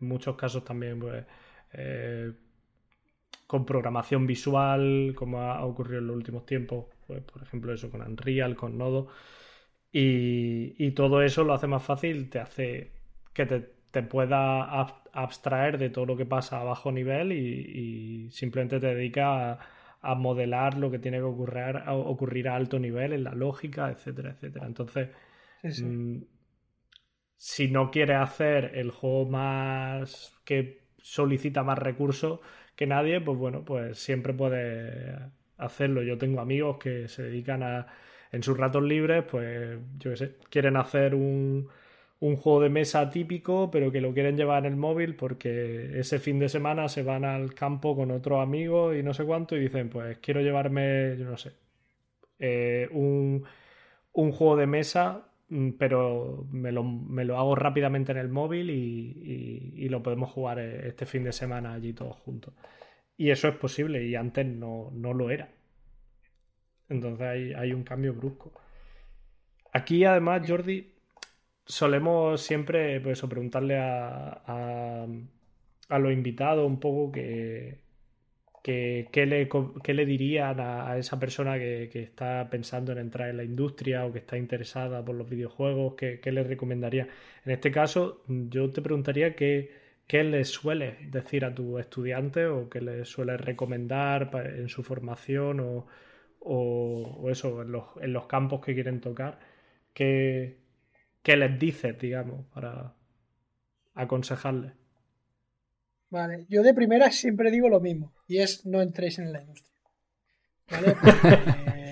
[0.01, 1.25] en muchos casos también pues,
[1.73, 2.33] eh,
[3.47, 8.01] con programación visual, como ha ocurrido en los últimos tiempos, pues, por ejemplo eso con
[8.01, 9.07] Unreal, con Nodo.
[9.91, 12.91] Y, todo eso lo hace más fácil, te hace
[13.33, 14.61] que te, pueda
[15.13, 19.59] abstraer de todo lo que pasa a bajo nivel y, simplemente te dedica
[20.01, 23.89] a, modelar lo que tiene que ocurrir a, ocurrir a alto nivel en la lógica,
[23.89, 24.67] etcétera, etcétera.
[24.67, 25.09] Entonces,
[25.63, 26.17] mm,
[27.37, 32.39] si no quieres hacer el juego más que solicita más recursos
[32.77, 35.19] que nadie, pues bueno, pues siempre puedes
[35.57, 36.03] hacerlo.
[36.03, 37.87] Yo tengo amigos que se dedican a,
[38.31, 41.69] en sus ratos libres, pues yo qué sé, quieren hacer un,
[42.19, 46.19] un juego de mesa típico, pero que lo quieren llevar en el móvil porque ese
[46.19, 49.61] fin de semana se van al campo con otros amigos y no sé cuánto y
[49.61, 51.53] dicen, pues quiero llevarme, yo no sé,
[52.39, 53.45] eh, un,
[54.13, 55.26] un juego de mesa
[55.77, 60.87] pero me lo, me lo, hago rápidamente en el móvil y, lo podemos jugar eh,
[60.87, 62.53] este fin de semana allí todos juntos.
[63.15, 65.49] Y eso es posible y antes no, lo era.
[66.89, 68.51] Entonces hay, hay, un cambio brusco.
[69.73, 70.93] Aquí además, Jordi,
[71.65, 75.07] solemos siempre pues, preguntarle a, a,
[75.89, 77.86] a los invitados un poco que,
[78.67, 79.25] ¿qué,
[79.93, 84.19] le, dirían a, esa persona que, está pensando en entrar en la industria o que
[84.19, 85.95] está interesada por los videojuegos?
[85.95, 87.07] ¿Qué, le recomendaría?
[87.45, 89.71] En este caso, yo te preguntaría qué,
[90.05, 95.59] qué le sueles decir a tu estudiante o qué le sueles recomendar en su formación
[96.41, 99.39] o, eso, en los, en los, campos que quieren tocar,
[99.93, 100.57] ¿qué,
[101.23, 102.95] qué les dices, digamos, para
[103.95, 104.73] aconsejarles?
[106.09, 109.75] Vale, yo de primera siempre digo lo mismo, y es no entréis en la industria.
[110.69, 110.95] ¿Vale?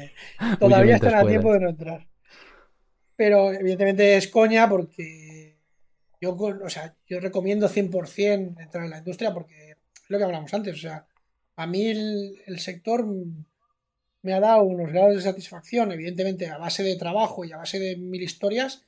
[0.59, 2.07] todavía están a tiempo de no entrar.
[3.15, 5.57] Pero evidentemente es coña porque
[6.21, 10.53] yo, o sea, yo recomiendo 100% entrar en la industria porque es lo que hablamos
[10.53, 10.75] antes.
[10.75, 11.05] O sea,
[11.55, 13.05] a mí el, sector
[14.21, 17.79] me ha dado unos grados de satisfacción, evidentemente a base de trabajo y a base
[17.79, 18.83] de mil historias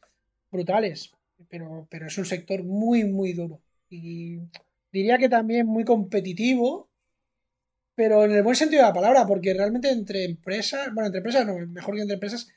[0.52, 1.12] brutales.
[1.50, 3.62] Pero, pero es un sector muy, muy duro.
[3.90, 4.40] Y
[4.98, 6.90] diría que también muy competitivo,
[7.96, 11.46] pero en el buen sentido de la palabra, porque realmente entre empresas, bueno, entre empresas
[11.46, 12.48] no, mejor que entre empresas,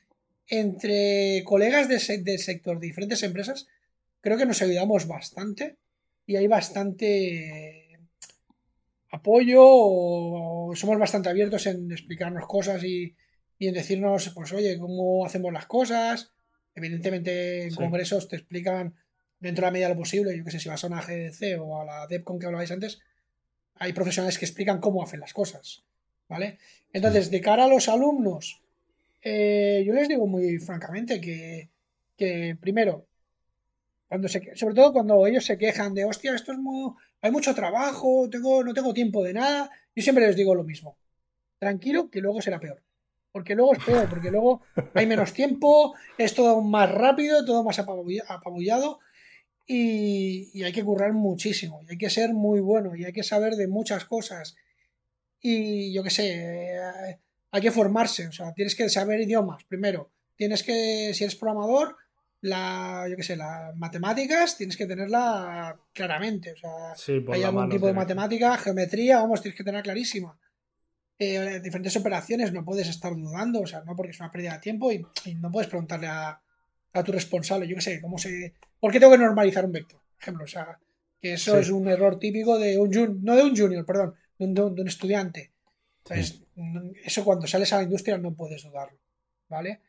[0.47, 3.67] entre colegas del sector de diferentes empresas,
[4.21, 5.77] creo que nos ayudamos bastante
[6.25, 7.99] y hay bastante
[9.11, 13.15] apoyo o, somos bastante abiertos en explicarnos cosas y,
[13.59, 16.31] en decirnos, pues oye, cómo hacemos las cosas.
[16.73, 18.95] Evidentemente en congresos te explican
[19.41, 21.59] dentro de la medida de lo posible, yo que sé, si vas a una GDC
[21.59, 23.01] o a la DEPCON que hablabais antes,
[23.75, 25.83] hay profesionales que explican cómo hacen las cosas.
[26.29, 26.59] ¿Vale?
[26.93, 28.61] Entonces, de cara a los alumnos,
[29.21, 31.69] eh, yo les digo muy francamente que,
[32.15, 33.07] que primero,
[34.07, 37.53] cuando se, sobre todo cuando ellos se quejan de, hostia, esto es muy, hay mucho
[37.53, 40.95] trabajo, tengo, no tengo tiempo de nada, yo siempre les digo lo mismo.
[41.59, 42.81] Tranquilo, que luego será peor.
[43.31, 44.61] Porque luego es peor, porque luego
[44.93, 48.99] hay menos tiempo, es todo más rápido, todo más apabullado
[49.65, 53.55] y, hay que currar muchísimo, y hay que ser muy bueno, y hay que saber
[53.55, 54.55] de muchas cosas.
[55.39, 57.19] Y yo qué sé, eh,
[57.51, 60.11] hay que formarse, o sea, tienes que saber idiomas primero.
[60.35, 61.97] Tienes que, si eres programador,
[62.41, 66.53] la, yo qué sé, las matemáticas tienes que tenerla claramente.
[66.53, 66.95] O sea,
[67.31, 70.37] hay algún tipo de matemática, geometría, vamos, tienes que tenerla clarísima.
[71.19, 74.59] Eh, diferentes operaciones no puedes estar dudando, o sea, no porque es una pérdida de
[74.59, 75.05] tiempo y,
[75.35, 76.41] no puedes preguntarle a,
[76.93, 78.53] a, tu responsable, yo qué sé, cómo se.
[78.79, 79.99] ¿Por qué tengo que normalizar un vector?
[79.99, 80.79] Por ejemplo, o sea,
[81.21, 84.61] que eso es un error típico de un junior, no de un junior, perdón, de
[84.61, 85.51] un, estudiante.
[86.03, 86.41] Entonces,
[87.03, 88.99] eso cuando sales a la industria no puedes dudarlo,
[89.47, 89.81] ¿vale?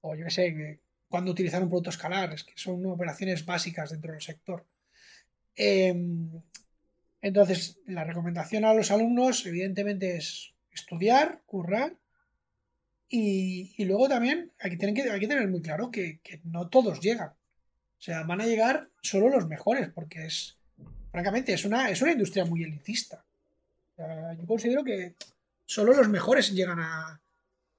[0.00, 4.12] O yo qué sé, cuando utilizar un producto escalar, es que son operaciones básicas dentro
[4.12, 4.64] del sector.
[5.54, 6.30] Em,
[7.20, 11.96] entonces, la recomendación a los alumnos, evidentemente, es estudiar, currar
[13.08, 17.00] y, luego también hay que, tener que, hay que tener muy claro que, no todos
[17.00, 17.28] llegan.
[17.28, 20.58] O sea, van a llegar solo los mejores, porque es,
[21.10, 23.24] francamente, es una, es una industria muy elitista.
[23.96, 25.14] yo considero que
[25.64, 27.20] solo los mejores llegan a,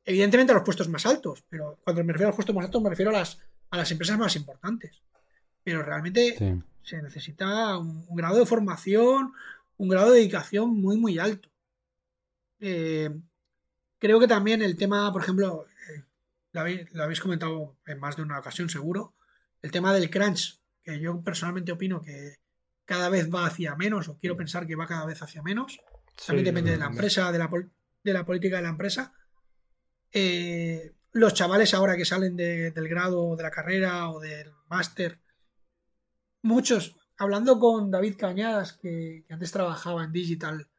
[0.06, 2.82] evidentemente a los puestos más altos, pero cuando me refiero a los puestos más altos
[2.82, 5.02] me refiero a las, a las empresas más importantes.
[5.64, 9.34] Pero realmente se necesita un, grado de formación,
[9.76, 11.50] un grado de dedicación muy, muy alto.
[12.62, 13.10] Eh,
[14.00, 16.04] creo que también el tema, por ejemplo, eh,
[16.52, 16.62] lo,
[17.04, 19.16] habéis, comentado en más de una ocasión seguro,
[19.62, 22.36] el tema del crunch, que yo personalmente opino que
[22.86, 25.80] cada vez va hacia menos, o quiero pensar que va cada vez hacia menos.
[26.26, 27.50] También depende de la empresa, de la,
[28.04, 29.14] de la política de la empresa.
[30.12, 35.20] Eh, los chavales ahora que salen del grado de la carrera o del máster,
[36.42, 40.70] muchos, hablando con David Cañadas, que, antes trabajaba en Digital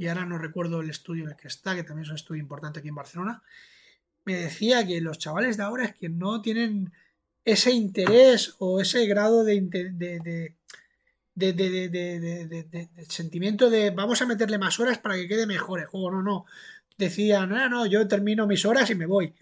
[0.00, 2.40] y ahora no recuerdo el estudio en el que está, que también es un estudio
[2.40, 3.42] importante aquí en Barcelona,
[4.24, 6.90] me decía que los chavales de ahora es que no tienen
[7.44, 10.56] ese interés o ese grado de,
[13.10, 16.10] sentimiento de vamos a meterle más horas para que quede mejor el juego.
[16.10, 16.46] No, no
[16.96, 19.34] decían, no, no, yo termino mis horas y me voy.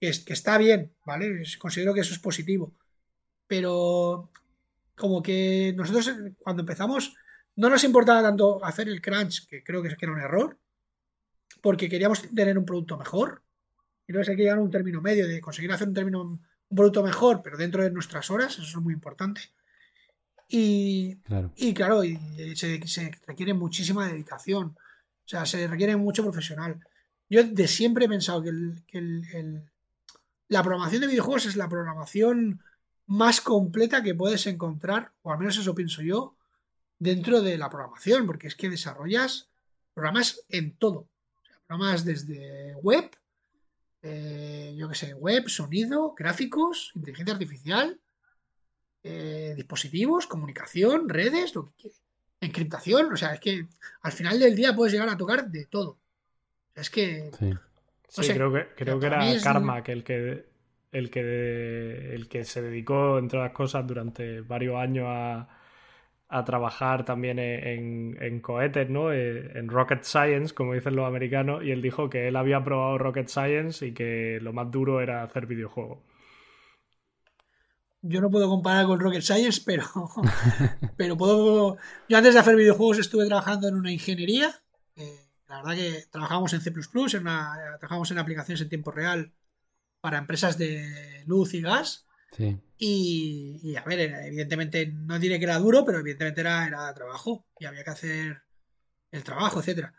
[0.00, 1.42] Que, que está bien, ¿vale?
[1.58, 2.72] Considero que eso es positivo.
[3.48, 4.30] Pero
[4.94, 7.16] como que nosotros cuando empezamos
[7.56, 10.58] no nos importaba tanto hacer el crunch, que creo que era un error,
[11.60, 13.42] porque queríamos tener un producto mejor.
[14.06, 16.38] Y entonces hay que llegar a un término medio de conseguir hacer un término
[16.68, 19.40] un producto mejor, pero dentro de nuestras horas, eso es muy importante.
[20.48, 22.18] Y claro, y, claro, y
[22.54, 24.76] se, se, requiere muchísima dedicación,
[25.26, 26.80] o sea, se requiere mucho profesional.
[27.28, 28.52] Yo de siempre he pensado que,
[30.48, 32.62] la programación de videojuegos es la programación
[33.06, 36.35] más completa que puedes encontrar, o al menos eso pienso yo,
[36.98, 39.50] dentro de la programación, porque es que desarrollas
[39.94, 41.08] programas en todo.
[41.66, 43.10] programas desde web,
[44.02, 47.98] eh, yo qué sé, web, sonido, gráficos, inteligencia artificial,
[49.02, 52.02] eh, dispositivos, comunicación, redes, lo que quieras.
[52.40, 53.66] Encriptación, o sea, es que
[54.02, 55.98] al final del día puedes llegar a tocar de todo.
[56.74, 57.30] Es que.
[58.08, 60.46] Sí, creo que, creo que era Karma que el que
[60.92, 65.48] el que el que se dedicó, entre otras cosas, durante varios años a,
[66.28, 69.12] a trabajar también en, en cohetes, ¿no?
[69.12, 72.98] Eh, en Rocket Science, como dicen los americanos, y él dijo que él había probado
[72.98, 75.98] Rocket Science y que lo más duro era hacer videojuegos.
[78.02, 79.84] Yo no puedo comparar con Rocket Science, pero,
[80.96, 81.76] pero puedo.
[82.08, 84.54] Yo antes de hacer videojuegos estuve trabajando en una ingeniería.
[85.48, 89.32] la verdad que trabajamos en C, trabajamos en aplicaciones en tiempo real
[90.00, 92.06] para empresas de luz y gas.
[92.78, 97.64] Y, a ver, evidentemente no diré que era duro, pero evidentemente era, era trabajo y
[97.64, 98.42] había que hacer
[99.10, 99.94] el trabajo, etcétera.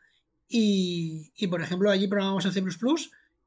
[0.47, 2.63] Y, y por ejemplo, allí programamos en C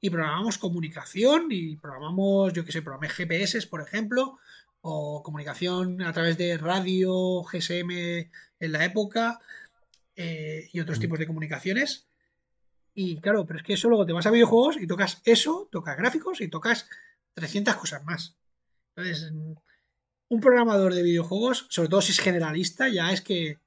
[0.03, 4.39] y programamos comunicación y programamos, yo qué sé, programé GPS, por ejemplo,
[4.81, 9.41] o comunicación a través de radio, GSM en la época
[10.17, 12.09] eh, y otros tipos de comunicaciones.
[12.95, 15.97] Y claro, pero es que eso luego te vas a videojuegos y tocas eso, tocas
[15.97, 16.89] gráficos y tocas
[17.35, 18.37] 300 cosas más.
[19.03, 19.33] Entonces,
[20.29, 23.59] un programador de videojuegos, sobre todo si es generalista, ya es que.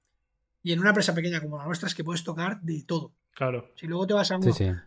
[0.63, 3.13] Y en una empresa pequeña como la nuestra es que puedes tocar de todo.
[3.33, 3.71] Claro.
[3.75, 4.39] Si luego te vas a,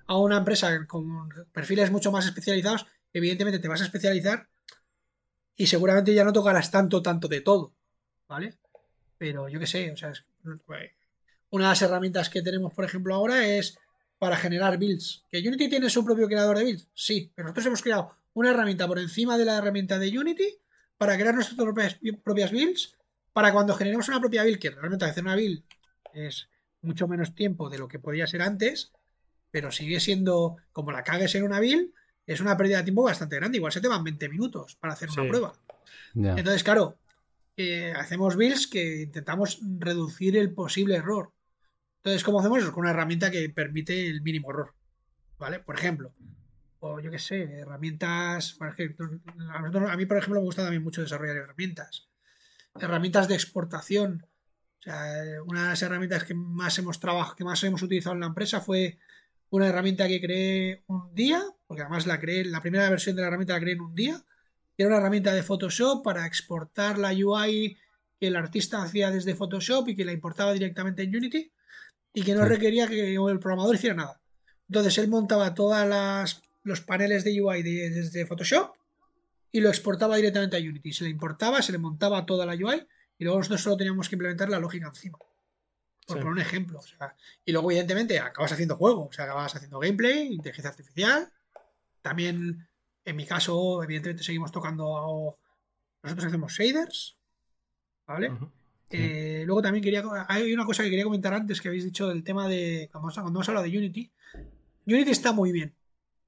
[0.07, 4.49] a una empresa con perfiles mucho más especializados, evidentemente te vas a especializar
[5.57, 7.75] y seguramente ya no tocarás tanto, tanto de todo.
[8.27, 8.55] ¿Vale?
[9.19, 10.13] Pero yo qué sé, o sea,
[11.51, 13.79] una de las herramientas que tenemos, por ejemplo, ahora es
[14.19, 15.25] para generar builds.
[15.31, 16.89] ¿Que Unity tiene su propio creador de builds?
[16.95, 20.59] Sí, pero nosotros hemos creado una herramienta por encima de la herramienta de Unity
[20.99, 22.95] para crear nuestras propias, propias builds,
[23.33, 25.65] para cuando generemos una propia build, que realmente hacer una build
[26.13, 26.51] es
[26.83, 28.93] mucho menos tiempo de lo que podía ser antes,
[29.51, 31.93] pero sigue siendo, como la cagues en una build,
[32.27, 33.57] es una pérdida de tiempo bastante grande.
[33.57, 35.55] Igual se te van 20 minutos para hacer una prueba.
[36.15, 36.99] Entonces, claro,
[37.57, 41.33] eh, hacemos builds que intentamos reducir el posible error.
[42.01, 42.73] Entonces, ¿cómo hacemos eso?
[42.73, 44.75] Con una herramienta que permite el mínimo error.
[45.39, 45.61] ¿Vale?
[45.61, 46.13] Por ejemplo,
[46.81, 48.57] o yo qué sé, herramientas.
[48.61, 52.09] A mí, por ejemplo, me gusta también mucho desarrollar herramientas.
[52.79, 54.27] Herramientas de exportación.
[54.81, 58.21] O sea, una de las herramientas que más hemos trabajado, que más hemos utilizado en
[58.21, 58.99] la empresa fue
[59.51, 63.29] una herramienta que creé un día, porque además la creé, la primera versión de la
[63.29, 64.25] herramienta la creé en un día.
[64.77, 67.79] Era una herramienta de Photoshop para exportar la UI
[68.19, 71.53] que el artista hacía desde Photoshop y que la importaba directamente en Unity
[72.13, 74.21] y que no requería que el programador hiciera nada.
[74.69, 78.75] Entonces él montaba todos los paneles de UI desde Photoshop
[79.53, 80.93] y lo exportaba directamente a Unity.
[80.93, 82.87] Se le importaba, se le montaba toda la UI
[83.19, 85.17] y luego nosotros solo teníamos que implementar la lógica encima.
[86.07, 86.81] Por poner un ejemplo.
[87.45, 91.33] y luego, evidentemente, acabas haciendo juego, o sea, acabas haciendo gameplay, inteligencia artificial.
[92.03, 92.69] También,
[93.05, 95.39] en mi caso, evidentemente, seguimos tocando.
[96.03, 97.17] Nosotros hacemos shaders,
[98.07, 98.33] ¿vale?
[98.91, 100.05] Eh, luego también quería.
[100.29, 102.89] Hay una cosa que quería comentar antes que habéis dicho del tema de.
[102.93, 104.11] Cuando, hemos hablado de Unity.
[104.87, 105.75] Unity está muy bien.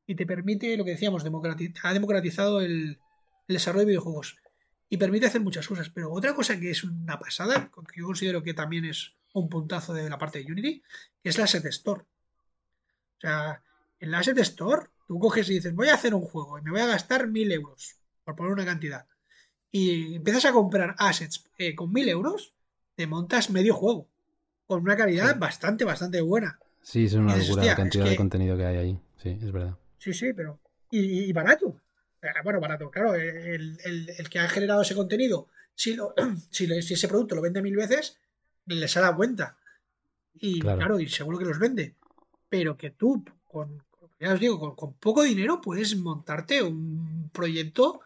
[0.08, 2.98] Y te permite, lo que decíamos, ha democratizado el,
[3.46, 4.36] desarrollo de videojuegos.
[4.88, 5.88] Y permite hacer muchas cosas.
[5.90, 9.94] Pero otra cosa que es una pasada, que yo considero que también es un puntazo
[9.94, 10.82] de la parte de Unity,
[11.22, 12.00] es la Asset Store.
[12.00, 13.62] O sea,
[14.00, 16.72] en la Asset Store, tú coges y dices, voy a hacer un juego y me
[16.72, 19.06] voy a gastar mil euros, por poner una cantidad
[19.70, 22.54] y empiezas a comprar assets eh, con mil euros,
[22.94, 24.08] te montas medio juego.
[24.66, 26.58] Con una calidad bastante, bastante buena.
[26.82, 29.00] Sí, es una locura la cantidad de contenido que hay ahí.
[29.22, 29.76] Sí, es verdad.
[29.98, 30.60] Sí, sí, pero.
[30.90, 31.80] Y, barato.
[32.22, 33.14] Eh, bueno, barato, claro.
[33.14, 33.78] El,
[34.30, 36.14] que ha generado ese contenido, si, lo,
[36.50, 38.18] si, ese producto lo vende mil veces,
[38.66, 39.58] les ha dado cuenta.
[40.34, 41.00] Y claro.
[41.00, 41.96] y seguro que los vende.
[42.48, 43.82] Pero que tú, con,
[44.20, 48.00] ya os digo, con poco dinero puedes montarte un proyecto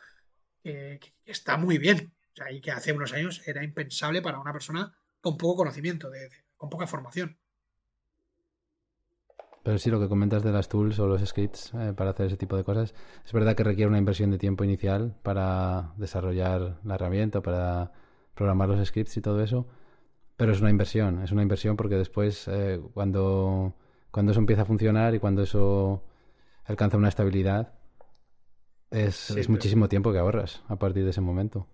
[0.62, 2.12] que, está muy bien.
[2.32, 6.10] O sea, y que hace unos años era impensable para una persona con poco conocimiento,
[6.10, 7.36] de, con poca formación.
[9.62, 12.36] Pero sí, lo que comentas de las tools o los scripts eh, para hacer ese
[12.36, 12.94] tipo de cosas,
[13.24, 17.92] es verdad que requiere una inversión de tiempo inicial para desarrollar la herramienta, para
[18.34, 19.66] programar los scripts y todo eso,
[20.36, 23.74] pero es una inversión, es una inversión porque después eh, cuando,
[24.10, 26.02] cuando eso empieza a funcionar y cuando eso
[26.64, 27.74] alcanza una estabilidad,
[28.90, 31.68] es, muchísimo tiempo que ahorras a partir de ese momento.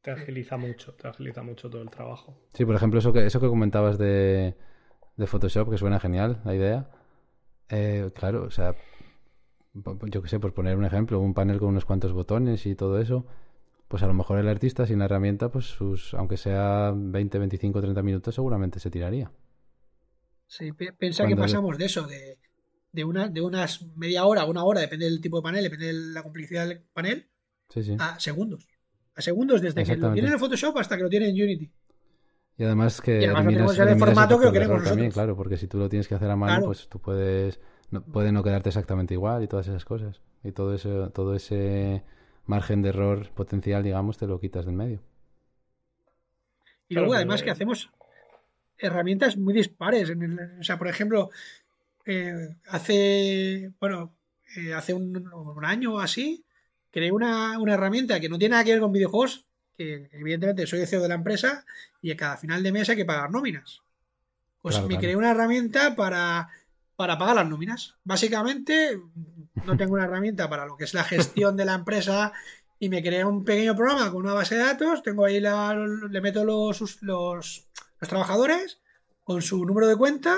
[0.00, 2.36] Te agiliza mucho, te agiliza mucho todo el trabajo.
[2.52, 4.56] Sí, por ejemplo, eso que, eso que comentabas de,
[5.26, 6.90] Photoshop, que suena genial la idea.
[7.68, 8.74] Eh, claro, o sea,
[9.74, 13.00] yo qué sé, por poner un ejemplo, un panel con unos cuantos botones y todo
[13.00, 13.26] eso,
[13.88, 17.80] pues a lo mejor el artista sin la herramienta, pues sus, aunque sea 20, 25,
[17.80, 19.30] 30 minutos, seguramente se tiraría.
[20.46, 22.38] Sí, piensa que pasamos de eso, de
[22.94, 25.92] de, una, de unas media hora, una hora, depende del tipo de panel, depende de
[25.92, 27.26] la complejidad del panel,
[27.98, 28.68] a segundos.
[29.16, 31.70] A segundos, desde que lo tiene en Photoshop hasta que lo tiene en Unity.
[32.56, 35.56] Y además que y además ya en el formato que lo queremos también, claro, porque
[35.56, 38.68] si tú lo tienes que hacer a mano, pues tú puedes no, puede no quedarte
[38.68, 40.20] exactamente igual y todas esas cosas.
[40.42, 42.02] Y todo ese, todo ese
[42.46, 45.00] margen de error potencial, digamos, te lo quitas del medio.
[46.88, 47.90] Y luego, además, que hacemos
[48.78, 50.10] herramientas muy dispares.
[50.10, 51.30] o sea, por ejemplo,
[52.04, 54.14] eh, hace, bueno,
[54.56, 55.30] eh, hace un,
[55.62, 56.44] año o así,
[56.90, 59.46] creé una, herramienta que no tiene nada que ver con videojuegos,
[59.76, 61.64] que evidentemente soy el CEO de la empresa
[62.02, 63.82] y a cada final de mes hay que pagar nóminas.
[64.62, 66.48] Pues me creé una herramienta para,
[66.96, 67.96] para pagar las nóminas.
[68.02, 68.98] Básicamente,
[69.66, 72.32] no tengo una herramienta para lo que es la gestión de la empresa
[72.78, 75.02] y me creé un pequeño programa con una base de datos.
[75.02, 77.66] Tengo ahí la, le meto los, los,
[78.00, 78.80] los trabajadores
[79.22, 80.36] con su número de cuenta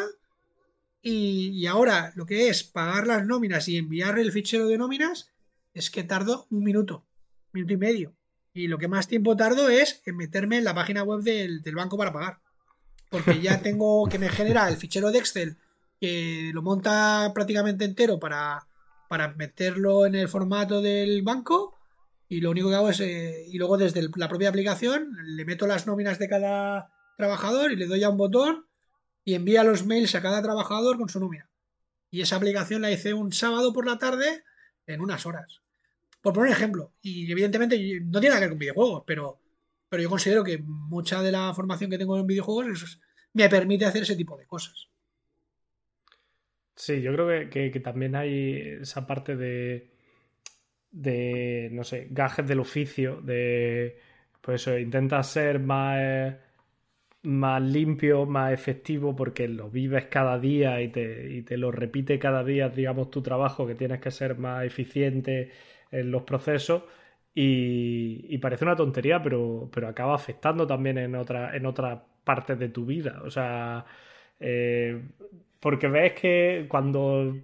[1.08, 5.30] y, ahora lo que es pagar las nóminas y enviar el fichero de nóminas
[5.72, 7.04] es que tardo un minuto,
[7.52, 8.16] minuto y medio.
[8.56, 11.98] Y lo que más tiempo tardo es en meterme en la página web del, banco
[11.98, 12.38] para pagar.
[13.10, 15.58] Porque ya tengo que me genera el fichero de Excel
[16.00, 18.66] que lo monta prácticamente entero para,
[19.10, 21.76] para meterlo en el formato del banco
[22.28, 25.66] y lo único que hago es eh, y luego desde la propia aplicación le meto
[25.66, 28.66] las nóminas de cada trabajador y le doy a un botón
[29.22, 31.50] y envía los mails a cada trabajador con su nómina.
[32.10, 34.44] Y esa aplicación la hice un sábado por la tarde
[34.86, 35.60] en unas horas.
[36.26, 39.38] Por poner un ejemplo, y evidentemente no tiene nada que ver con videojuegos, pero,
[39.88, 43.00] pero yo considero que mucha de la formación que tengo en videojuegos
[43.32, 44.88] me permite hacer ese tipo de cosas.
[46.74, 49.92] Sí, yo creo que, también hay esa parte de,
[50.90, 54.00] de, no sé, gajes del oficio, de,
[54.40, 56.34] pues eso, intenta ser más
[57.22, 62.42] más limpio, más efectivo, porque lo vives cada día y te, te, lo repite cada
[62.42, 65.52] día, digamos, tu trabajo, que tienes que ser más eficiente
[65.90, 66.82] en los procesos.
[67.34, 72.70] Y, parece una tontería, pero, pero acaba afectando también en otra en otras partes de
[72.70, 73.20] tu vida.
[73.24, 73.84] O sea,
[74.40, 75.02] eh,
[75.60, 77.36] porque ves que cuando,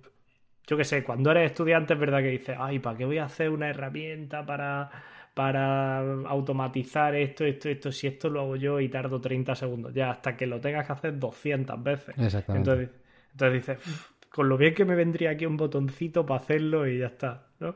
[0.67, 3.25] yo qué sé, cuando eres estudiante es verdad que dices, ay, ¿para qué voy a
[3.27, 4.91] hacer una herramienta para
[5.35, 10.11] para automatizar esto, esto, esto, si esto lo hago yo y tardo 30 segundos, ya
[10.11, 12.15] hasta que lo tengas que hacer 200 veces.
[12.19, 12.71] Exactamente.
[12.71, 13.01] Entonces,
[13.33, 17.07] entonces dices, con lo bien que me vendría aquí un botoncito para hacerlo y ya
[17.07, 17.75] está, ¿no?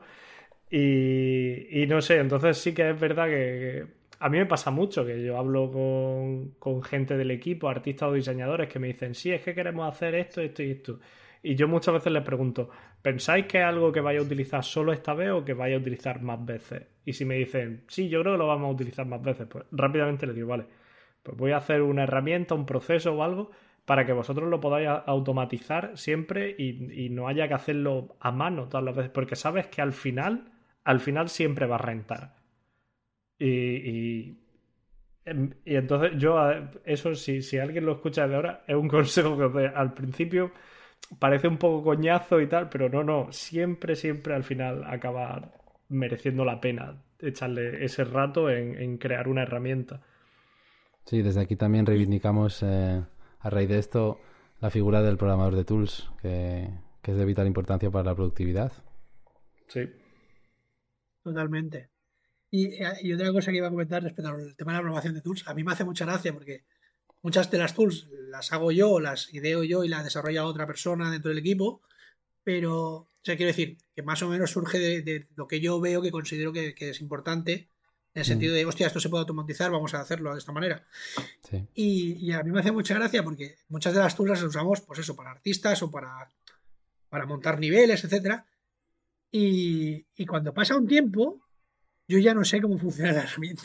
[0.71, 3.87] Y, y no sé, entonces sí que es verdad que,
[4.19, 8.13] a mí me pasa mucho que yo hablo con, con gente del equipo, artistas o
[8.13, 11.01] diseñadores, que me dicen, sí, es que queremos hacer esto, esto y esto.
[11.43, 12.71] Y yo muchas veces les pregunto,
[13.03, 15.79] ¿pensáis que es algo que vaya a utilizar solo esta vez o que vaya a
[15.79, 16.83] utilizar más veces?
[17.05, 19.65] Y si me dicen, sí, yo creo que lo vamos a utilizar más veces, pues
[19.71, 20.65] rápidamente les digo, vale,
[21.23, 23.51] pues voy a hacer una herramienta, un proceso o algo
[23.85, 28.85] para que vosotros lo podáis automatizar siempre y, no haya que hacerlo a mano todas
[28.85, 30.51] las veces, porque sabes que al final,
[30.87, 32.37] al final siempre va a rentar.
[33.39, 34.39] Y, y,
[35.25, 36.39] em, entonces yo,
[36.85, 39.67] eso si, si alguien lo escucha de ahora, es un consejo que os doy.
[39.75, 40.53] Al principio
[41.19, 45.53] parece un poco coñazo y tal, pero no, no, siempre, siempre al final acaba
[45.89, 50.03] mereciendo la pena echarle ese rato en, crear una herramienta.
[51.05, 53.03] Sí, desde aquí también reivindicamos eh,
[53.41, 54.21] a raíz de esto
[54.61, 56.69] la figura del programador de tools, que,
[57.03, 58.73] que es de vital importancia para la productividad.
[59.67, 59.89] Sí.
[61.27, 61.91] Totalmente.
[62.51, 65.21] Y, y, otra cosa que iba a comentar respecto al tema de la programación de
[65.21, 66.65] tools, a mí me hace mucha gracia porque
[67.27, 71.11] Muchas de las tools las hago yo, las ideo yo y las desarrolla otra persona
[71.11, 71.83] dentro del equipo,
[72.45, 76.01] pero, o sea, quiero decir, que más o menos surge de, lo que yo veo
[76.01, 77.69] que considero que, es importante,
[78.15, 78.25] en el mm.
[78.25, 80.87] sentido de, hostia, esto se puede automatizar, vamos a hacerlo de esta manera.
[81.75, 85.01] Y, a mí me hace mucha gracia porque muchas de las tools las usamos, pues
[85.01, 86.29] eso, para artistas o para,
[87.09, 88.47] para montar niveles, etcétera.
[89.39, 91.43] Y, y cuando pasa un tiempo,
[92.09, 93.63] yo ya no sé cómo funciona la herramienta.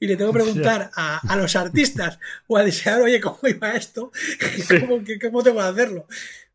[0.00, 2.18] Y le tengo que preguntar a, los artistas
[2.48, 4.10] o a desear, oye, ¿cómo iba esto?
[4.80, 6.06] ¿Cómo, ¿Cómo, tengo que hacerlo?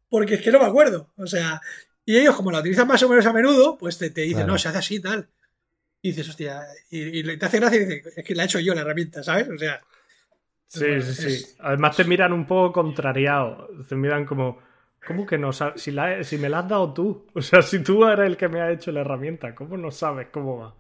[0.10, 1.14] Porque es que no me acuerdo.
[1.16, 1.62] O sea,
[2.06, 4.68] y ellos, como la utilizan más o menos a menudo, pues te, dicen, no, se
[4.68, 5.30] hace así y tal.
[6.02, 8.76] Y dices, hostia, y, te hace gracia y dices, es que la he hecho yo
[8.76, 9.48] la herramienta, ¿sabes?
[9.48, 9.80] O sea.
[10.68, 11.56] Sí, sí, sí.
[11.60, 13.70] Además te miran un poco contrariado.
[13.88, 14.60] Te miran como,
[15.06, 15.82] ¿cómo que no sabes?
[15.84, 15.92] Si,
[16.24, 17.28] si me la has dado tú.
[17.36, 20.28] O sea, si tú eres el que me ha hecho la herramienta, ¿cómo no sabes
[20.32, 20.76] cómo va?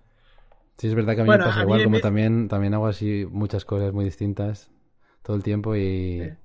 [0.77, 3.65] Sí, es verdad que a mí me pasa igual, como también, también hago así muchas
[3.65, 4.71] cosas muy distintas
[5.21, 6.35] todo el tiempo y,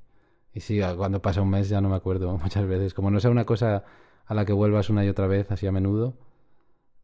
[0.54, 2.94] y sí, cuando pasa un mes ya no me acuerdo muchas veces.
[2.94, 3.84] Como no sea una cosa
[4.26, 6.14] a la que vuelvas una y otra vez así a menudo,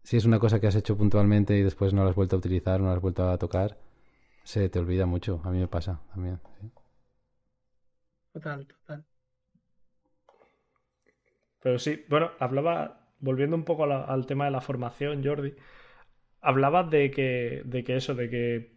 [0.05, 2.41] si es una cosa que has hecho puntualmente y después no la has vuelto a
[2.41, 3.79] utilizar, no la has vuelto a tocar,
[4.45, 5.41] se te olvida mucho.
[5.45, 6.41] A mí me pasa también.
[8.33, 9.05] Total, total.
[11.63, 15.55] Pero sí, bueno, hablaba, volviendo un poco al tema de la formación, Jordi,
[16.41, 18.73] hablabas de que, de que eso, de que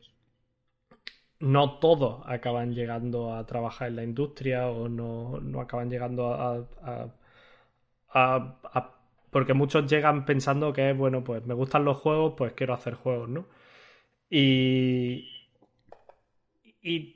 [1.39, 6.65] no todos acaban llegando a trabajar en la industria o no, acaban llegando a,
[9.31, 13.29] Porque muchos llegan pensando que, bueno, pues me gustan los juegos, pues quiero hacer juegos,
[13.29, 13.45] ¿no?
[14.29, 15.29] Y...
[16.81, 17.14] Y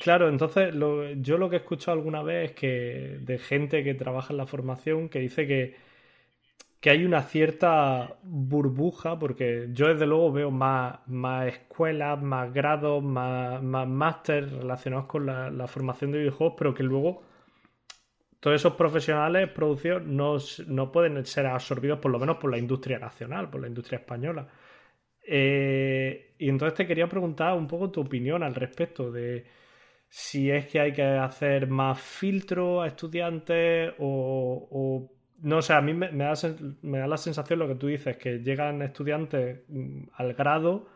[0.00, 0.74] Claro, entonces
[1.18, 4.46] yo lo que he escuchado alguna vez es que de gente que trabaja en la
[4.46, 5.76] formación que dice que,
[6.80, 13.02] que hay una cierta burbuja, porque yo desde luego veo más, más escuelas, más grados,
[13.02, 17.22] más, más máster relacionados con la, la formación de videojuegos, pero que luego
[18.40, 20.36] todos esos profesionales producidos no,
[20.68, 24.46] no, pueden ser absorbidos por lo menos por la industria nacional, por la industria española.
[25.22, 29.44] Eh, y entonces te quería preguntar un poco tu opinión al respecto de
[30.08, 35.10] si es que hay que hacer más filtro a estudiantes o,
[35.42, 36.34] no sé, a mí me, da,
[36.82, 40.88] me, da, la sensación lo que tú dices, que llegan estudiantes mm, al grado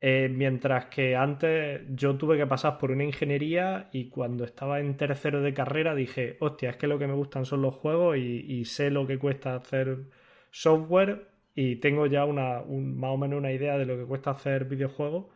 [0.00, 4.96] eh, mientras que antes yo tuve que pasar por una ingeniería y cuando estaba en
[4.96, 8.64] tercero de carrera dije, hostia, es que lo que me gustan son los juegos y,
[8.64, 10.06] sé lo que cuesta hacer
[10.52, 14.66] software y tengo ya una, más o menos una idea de lo que cuesta hacer
[14.66, 15.26] videojuegos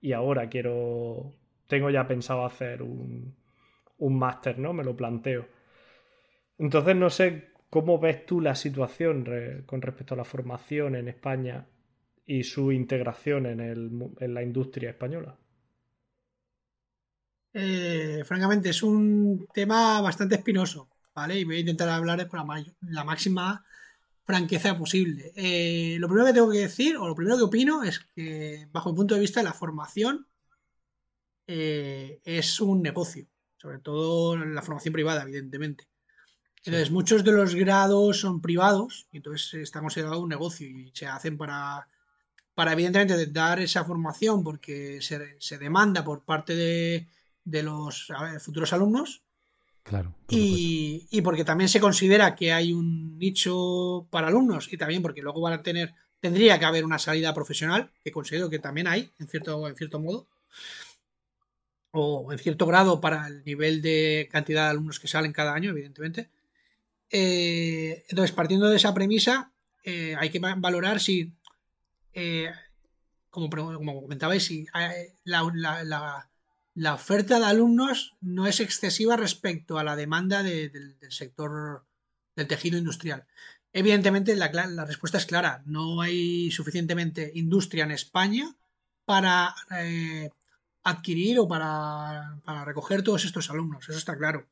[0.00, 1.34] y ahora quiero,
[1.72, 3.34] tengo ya pensado hacer un,
[3.96, 4.74] un máster, ¿no?
[4.74, 5.48] Me lo planteo.
[6.58, 11.66] Entonces no sé cómo ves tú la situación con respecto a la formación en España
[12.26, 13.90] y su integración en, el,
[14.20, 15.34] en la industria española?
[17.54, 21.38] Eh, francamente, es un tema bastante espinoso, ¿vale?
[21.38, 22.46] Y voy a intentar hablar con
[22.82, 23.64] la, máxima
[24.24, 25.32] franqueza posible.
[25.36, 28.90] Eh, lo primero que tengo que decir, o lo primero que opino, es que, bajo
[28.90, 30.26] mi punto de vista, la formación
[31.46, 35.88] eh, es un negocio, sobre todo la formación privada, evidentemente.
[36.64, 41.06] Entonces, muchos de los grados son privados, y entonces está considerado un negocio y se
[41.06, 41.88] hacen para
[42.54, 49.22] para evidentemente dar esa formación porque se, demanda por parte de, los futuros alumnos.
[49.82, 50.14] Claro.
[50.28, 55.22] Y, y, porque también se considera que hay un nicho para alumnos y también porque
[55.22, 59.10] luego van a tener, tendría que haber una salida profesional, que considero que también hay,
[59.18, 60.28] en cierto, en cierto modo,
[61.92, 65.70] o en cierto grado para el nivel de cantidad de alumnos que salen cada año,
[65.70, 66.30] evidentemente.
[67.10, 69.52] Eh, entonces, partiendo de esa premisa,
[69.84, 71.32] eh, hay que valorar si
[72.14, 72.50] eh,
[73.30, 74.66] como, como, comentabais, eh,
[75.24, 81.86] la, oferta de alumnos no es excesiva respecto a la demanda del sector
[82.36, 83.26] del tejido industrial.
[83.72, 85.62] Evidentemente, la, respuesta es clara.
[85.64, 88.54] No hay suficientemente industria en España
[89.06, 90.30] para eh,
[90.84, 93.88] adquirir o para, para recoger todos estos alumnos.
[93.88, 94.48] Eso está claro.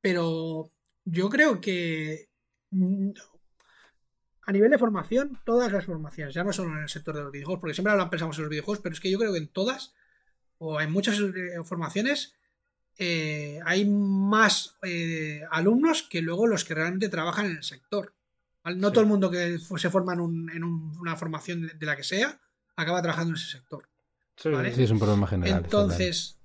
[0.00, 0.70] Pero
[1.04, 2.28] yo creo que
[2.70, 3.10] mm,
[4.44, 7.32] a nivel de formación, todas las formaciones, ya no solo en el sector de los
[7.32, 9.48] videojuegos, porque siempre hablan, pensamos en los videojuegos, pero es que yo creo que en
[9.48, 9.94] todas,
[10.58, 12.34] o en muchas eh, formaciones,
[12.98, 18.14] eh, hay más eh, alumnos que luego los que realmente trabajan en el sector.
[18.64, 20.20] No todo el mundo que se forma en,
[20.62, 22.40] una formación de, la que sea
[22.76, 23.88] acaba trabajando en ese sector.
[24.36, 25.64] Sí, es un problema general.
[25.64, 26.38] Entonces,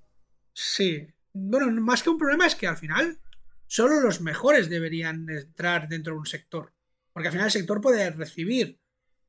[0.52, 1.06] sí.
[1.32, 3.18] Bueno, más que un problema es que al final
[3.66, 6.72] solo los mejores deberían entrar dentro de un sector.
[7.12, 8.78] Porque al final el sector puede recibir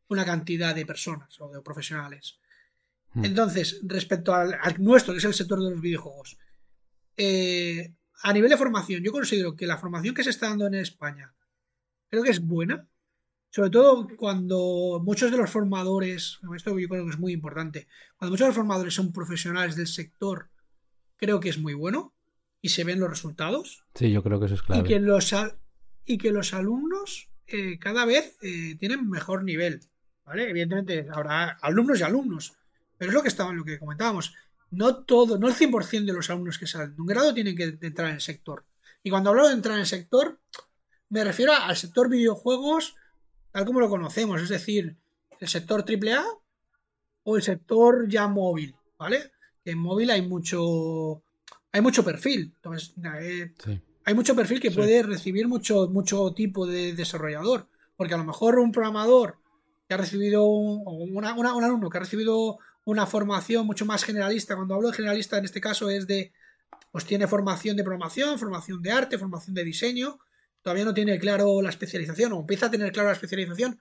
[0.08, 2.40] una cantidad de personas o de profesionales.
[3.14, 3.26] Hmm.
[3.26, 6.38] Entonces, respecto al, nuestro, que es el sector de los videojuegos,
[7.18, 10.76] eh, a nivel de formación, yo considero que la formación que se está dando en
[10.76, 11.34] España
[12.10, 12.88] creo que es buena.
[13.52, 18.34] Sobre todo cuando muchos de los formadores, esto yo creo que es muy importante, cuando
[18.34, 20.50] muchos de los formadores son profesionales del sector,
[21.18, 22.14] creo que es muy bueno
[22.62, 23.84] y se ven los resultados.
[23.96, 24.82] Sí, yo creo que eso es clave.
[24.82, 25.34] Y que los,
[26.06, 29.82] y que los alumnos eh, cada vez eh, tienen mejor nivel.
[30.26, 30.50] ¿Vale?
[30.50, 32.54] Evidentemente habrá alumnos y alumnos.
[32.98, 34.36] Pero es lo que estaba, lo que comentábamos.
[34.70, 37.78] No todo, no el 100% de los alumnos que salen de un grado tienen que
[37.82, 38.66] entrar en el sector.
[39.02, 40.40] Y cuando hablo de entrar en el sector,
[41.10, 42.96] me refiero al sector videojuegos
[43.60, 44.96] tal como lo conocemos, es decir,
[45.38, 46.24] el sector AAA
[47.24, 49.34] o el sector ya móvil, ¿vale?
[49.66, 51.22] Que en móvil hay mucho
[51.74, 52.54] hay mucho perfil.
[52.56, 53.52] Entonces, eh,
[54.06, 57.68] hay mucho perfil que puede recibir mucho, mucho tipo de desarrollador.
[57.98, 59.36] Porque a lo mejor un programador
[59.90, 64.76] que ha recibido un, un alumno que ha recibido una formación mucho más generalista, cuando
[64.76, 66.32] hablo de generalista en este caso es de,
[66.94, 70.18] pues tiene formación de programación, formación de arte, formación de diseño,
[70.62, 73.80] todavía no tiene claro la especialización o empieza a tener claro la especialización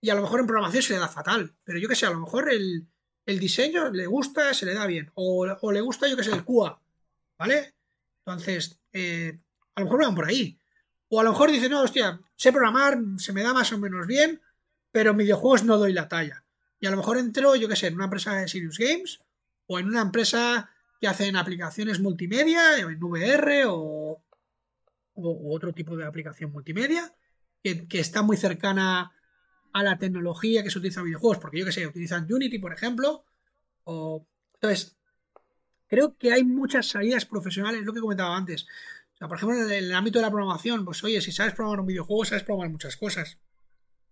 [0.00, 2.10] y a lo mejor en programación se le da fatal, pero yo que sé, a
[2.10, 2.86] lo mejor el,
[3.26, 6.44] diseño le gusta, se le da bien, o, o le gusta, yo que sé, el
[6.44, 6.80] QA,
[7.38, 7.74] ¿vale?
[8.24, 9.38] Entonces, eh,
[9.74, 10.58] a lo mejor van por ahí.
[11.08, 14.06] O a lo mejor dicen, no, hostia, sé programar, se me da más o menos
[14.06, 14.40] bien,
[14.90, 16.44] pero en videojuegos no doy la talla.
[16.80, 19.20] Y a lo mejor entro, yo qué sé, en una empresa de Sirius Games
[19.66, 20.70] o en una empresa
[21.00, 24.05] que hacen aplicaciones multimedia, en VR o,
[25.16, 27.14] otro tipo de aplicación multimedia,
[27.62, 29.12] que, está muy cercana
[29.72, 32.72] a la tecnología que se utiliza en videojuegos, porque yo que sé, utilizan Unity, por
[32.72, 33.24] ejemplo.
[34.54, 34.96] Entonces,
[35.88, 38.66] creo que hay muchas salidas profesionales, lo que comentaba antes.
[39.14, 41.80] O sea, por ejemplo, en el, ámbito de la programación, pues oye, si sabes programar
[41.80, 43.38] un videojuego, sabes programar muchas cosas.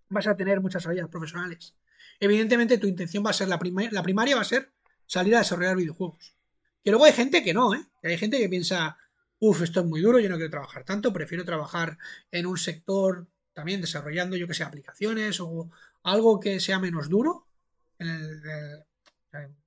[0.09, 1.75] Vas a tener muchas salidas profesionales.
[2.21, 3.59] Evidentemente, tu intención va a ser, la,
[3.91, 4.73] la primaria va a ser
[5.07, 6.35] salir a desarrollar videojuegos.
[6.83, 7.85] Que luego hay gente que no, ¿eh?
[8.03, 8.99] hay gente que piensa,
[9.45, 11.99] uff, esto es muy duro, yo no quiero trabajar tanto, prefiero trabajar
[12.31, 15.71] en un sector también desarrollando, yo que sé, aplicaciones o
[16.03, 17.47] algo que sea menos duro,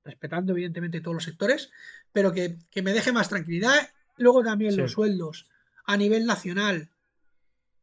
[0.03, 1.71] respetando evidentemente todos los sectores,
[2.11, 3.89] pero que, me deje más tranquilidad.
[4.17, 5.47] Luego también los sueldos
[5.85, 6.89] a nivel nacional.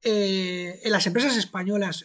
[0.03, 2.05] Eh, en las empresas españolas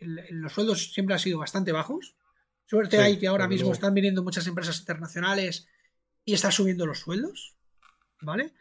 [0.00, 2.16] los sueldos siempre han sido bastante bajos.
[2.64, 5.68] Suerte hay que ahora mismo están viniendo muchas empresas internacionales
[6.24, 7.56] y está subiendo los sueldos.
[8.22, 8.54] ¿Vale?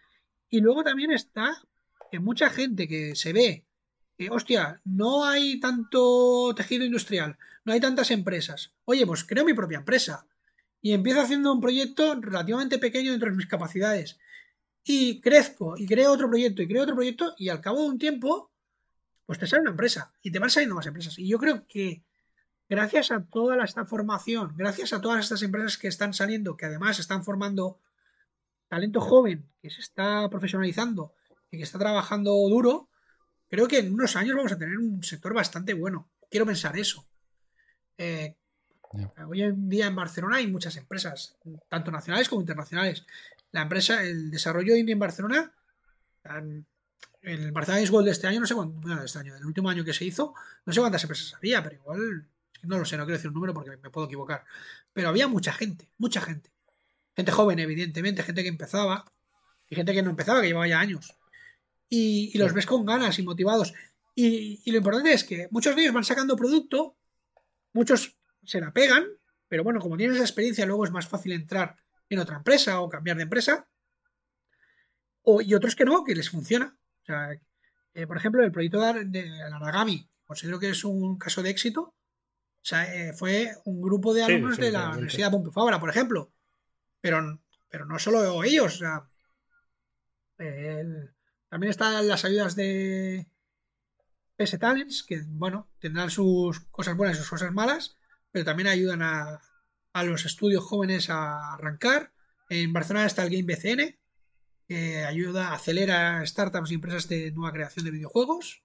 [0.56, 1.62] Y luego también está
[2.10, 3.66] que mucha gente que se ve
[4.18, 8.72] que, hostia, no hay tanto tejido industrial, no hay tantas empresas.
[8.86, 10.26] Oye, pues creo mi propia empresa.
[10.82, 14.18] Y empiezo haciendo un proyecto relativamente pequeño dentro de mis capacidades.
[14.86, 18.00] Y crezco, y creo otro proyecto, y creo otro proyecto, y al cabo de un
[18.00, 18.50] tiempo,
[19.26, 21.20] pues te sale una empresa, y te van saliendo más empresas.
[21.20, 22.02] Y yo creo que
[22.70, 26.98] gracias a toda esta formación, gracias a todas estas empresas que están saliendo, que además
[26.98, 27.82] están formando
[28.68, 31.14] talento joven que se está profesionalizando
[31.52, 32.90] y que está trabajando duro,
[33.48, 36.10] creo que en unos años vamos a tener un sector bastante bueno.
[36.30, 37.08] Quiero pensar eso.
[37.98, 38.36] Eh,
[39.28, 41.38] hoy en día en Barcelona hay muchas empresas,
[41.70, 43.06] tanto nacionales como internacionales.
[43.52, 45.54] La empresa, el desarrollo indie en Barcelona,
[47.22, 49.84] el Barcelona Gold de este año, no sé cuánto, bueno, este año, el último año
[49.84, 50.34] que se hizo,
[50.66, 52.28] no sé cuántas empresas había, pero igual,
[52.64, 54.46] no lo sé, no quiero decir un número porque me puedo equivocar.
[54.94, 56.55] Pero había mucha gente, mucha gente.
[57.16, 59.06] Gente joven, evidentemente, gente que empezaba
[59.70, 61.18] y gente que no empezaba, que llevaba ya años.
[61.90, 63.74] Y, los ves con ganas y motivados.
[64.14, 66.98] Y, lo importante es que muchos de ellos van sacando producto,
[67.74, 69.06] muchos se la pegan,
[69.48, 71.76] pero bueno, como tienes esa experiencia, luego es más fácil entrar
[72.10, 73.68] en otra empresa o cambiar de empresa.
[75.22, 76.78] O, y otros que no, que les funciona.
[77.02, 77.30] O sea,
[77.94, 81.82] eh, por ejemplo, el proyecto de Aragami, considero que es un caso de éxito.
[81.82, 86.34] O sea, eh, fue un grupo de alumnos de la Universidad Pompeu Fabra, por ejemplo,
[87.06, 88.82] pero, pero no solo ellos.
[90.38, 93.28] también están las ayudas de
[94.36, 98.00] PS Talents, que bueno, tendrán sus cosas buenas y sus cosas malas,
[98.32, 99.40] pero también ayudan a,
[100.04, 102.12] los estudios jóvenes a arrancar.
[102.50, 104.00] En Barcelona está el Game BCN,
[104.68, 108.64] que ayuda, acelera startups y empresas de nueva creación de videojuegos,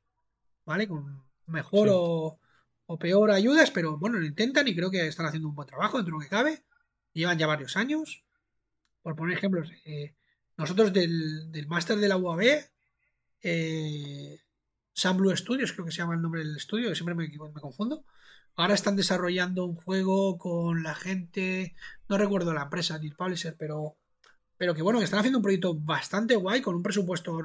[0.65, 0.89] ¿vale?
[0.89, 2.41] Con mejor o,
[2.87, 5.99] o, peor ayudas, pero bueno, lo intentan y creo que están haciendo un buen trabajo
[5.99, 6.65] dentro de lo que cabe.
[7.13, 8.25] Llevan ya varios años
[9.03, 10.15] por poner ejemplos, eh,
[10.57, 12.43] nosotros del, del máster de la UAB,
[13.43, 14.39] eh,
[14.93, 18.05] Sun Blue Studios, creo que se llama el nombre del estudio, siempre me, me confundo.
[18.57, 21.75] Ahora están desarrollando un juego con la gente,
[22.09, 23.97] no recuerdo la empresa ni el publisher, pero,
[24.59, 27.45] pero que bueno, que están haciendo un proyecto bastante guay con un presupuesto, o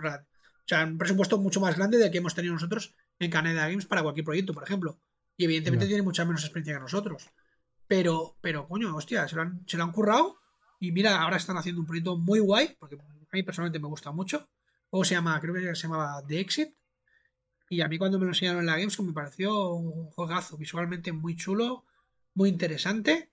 [0.65, 4.01] sea, un presupuesto mucho más grande del que hemos tenido nosotros en Canada Games para
[4.01, 4.99] cualquier proyecto, por ejemplo.
[5.37, 7.29] Y evidentemente tiene mucha menos experiencia que nosotros.
[7.87, 10.39] Pero, pero, coño, hostia, se lo han, se lo han currado
[10.85, 14.11] y mira, ahora están haciendo un proyecto muy guay, porque a mí personalmente me gusta
[14.11, 14.47] mucho.
[14.91, 16.75] O se llama, creo que se llamaba The Exit.
[17.69, 21.11] Y a mí cuando me lo enseñaron en la Gamescom me pareció un juegazo visualmente
[21.11, 21.85] muy chulo,
[22.35, 23.31] muy interesante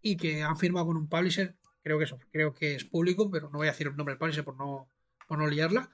[0.00, 1.54] y que han firmado con un publisher,
[1.84, 4.18] creo que eso, creo que es público, pero no voy a decir el nombre del
[4.18, 4.88] publisher por no,
[5.28, 5.88] por no liarla.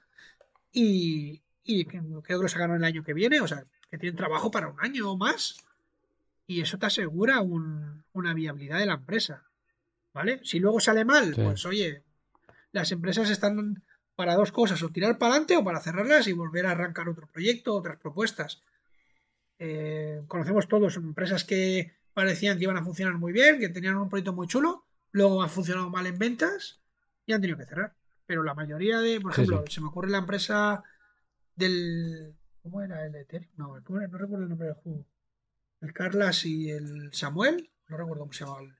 [0.71, 1.43] Y,
[1.85, 4.79] creo que lo sacaron el año que viene, o sea, que tienen trabajo para un
[4.81, 5.57] año o más.
[6.47, 9.48] Y eso te asegura una viabilidad de la empresa.
[10.13, 10.41] ¿Vale?
[10.43, 12.03] Si luego sale mal, pues oye,
[12.71, 13.83] las empresas están
[14.15, 17.27] para dos cosas, o tirar para adelante o para cerrarlas y volver a arrancar otro
[17.27, 18.61] proyecto, otras propuestas.
[19.59, 24.09] Eh, conocemos todos empresas que parecían que iban a funcionar muy bien, que tenían un
[24.09, 26.81] proyecto muy chulo, luego han funcionado mal en ventas
[27.25, 27.95] y han tenido que cerrar.
[28.25, 30.83] Pero la mayoría de, por ejemplo, se me ocurre la empresa
[31.55, 32.35] del.
[32.61, 33.51] ¿Cómo era el Ethereum?
[33.55, 35.05] No, no recuerdo el nombre del juego.
[35.81, 38.78] El Carlas y el Samuel, no recuerdo cómo se llamaba el,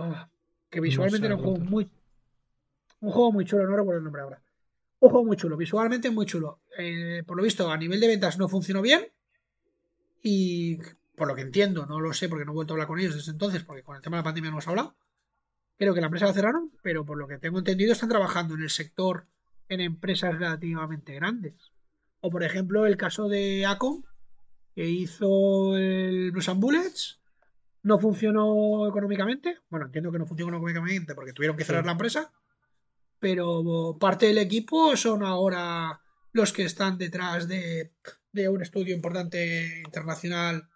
[0.00, 0.28] Ah,
[0.70, 1.90] que visualmente era un juego muy.
[3.00, 4.42] Un juego muy chulo, no recuerdo el nombre ahora.
[5.00, 6.60] Un juego muy chulo, visualmente muy chulo.
[6.78, 9.08] Eh, por lo visto, a nivel de ventas no funcionó bien.
[10.22, 10.78] Y
[11.16, 13.16] por lo que entiendo, no lo sé porque no he vuelto a hablar con ellos
[13.16, 14.96] desde entonces, porque con el tema de la pandemia no hemos hablado.
[15.76, 18.62] Creo que la empresa la cerraron, pero por lo que tengo entendido están trabajando en
[18.62, 19.26] el sector
[19.68, 21.72] en empresas relativamente grandes.
[22.20, 24.02] O por ejemplo el caso de Acom,
[24.74, 27.17] que hizo el Blues and Bullets,
[27.88, 29.60] no funcionó económicamente.
[29.70, 32.30] Bueno, entiendo que no funcionó económicamente porque tuvieron que cerrar la empresa.
[33.18, 35.98] Pero parte del equipo son ahora
[36.32, 37.94] los que están detrás de,
[38.50, 40.68] un estudio importante internacional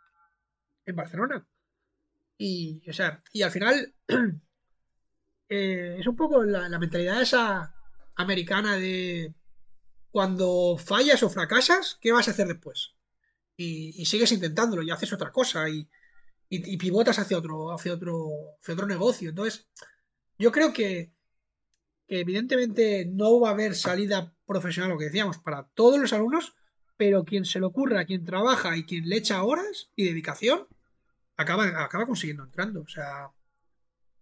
[0.86, 1.46] en Barcelona.
[2.38, 3.94] Y, o sea, y al final,
[5.50, 7.74] eh, es un poco la, mentalidad esa
[8.16, 9.34] americana de
[10.10, 12.94] cuando fallas o fracasas, ¿qué vas a hacer después?
[13.54, 15.86] Y, sigues intentándolo y haces otra cosa y,
[16.54, 18.28] y, pivotas hacia otro, hacia otro,
[18.60, 19.30] hacia otro negocio.
[19.30, 19.66] Entonces,
[20.38, 21.10] yo creo que,
[22.06, 26.54] que evidentemente no va a haber salida profesional, lo que decíamos, para todos los alumnos,
[26.98, 30.66] pero quien se le ocurra, quien trabaja y quien le echa horas y dedicación,
[31.36, 32.82] acaba, acaba consiguiendo entrando.
[32.82, 33.30] O sea,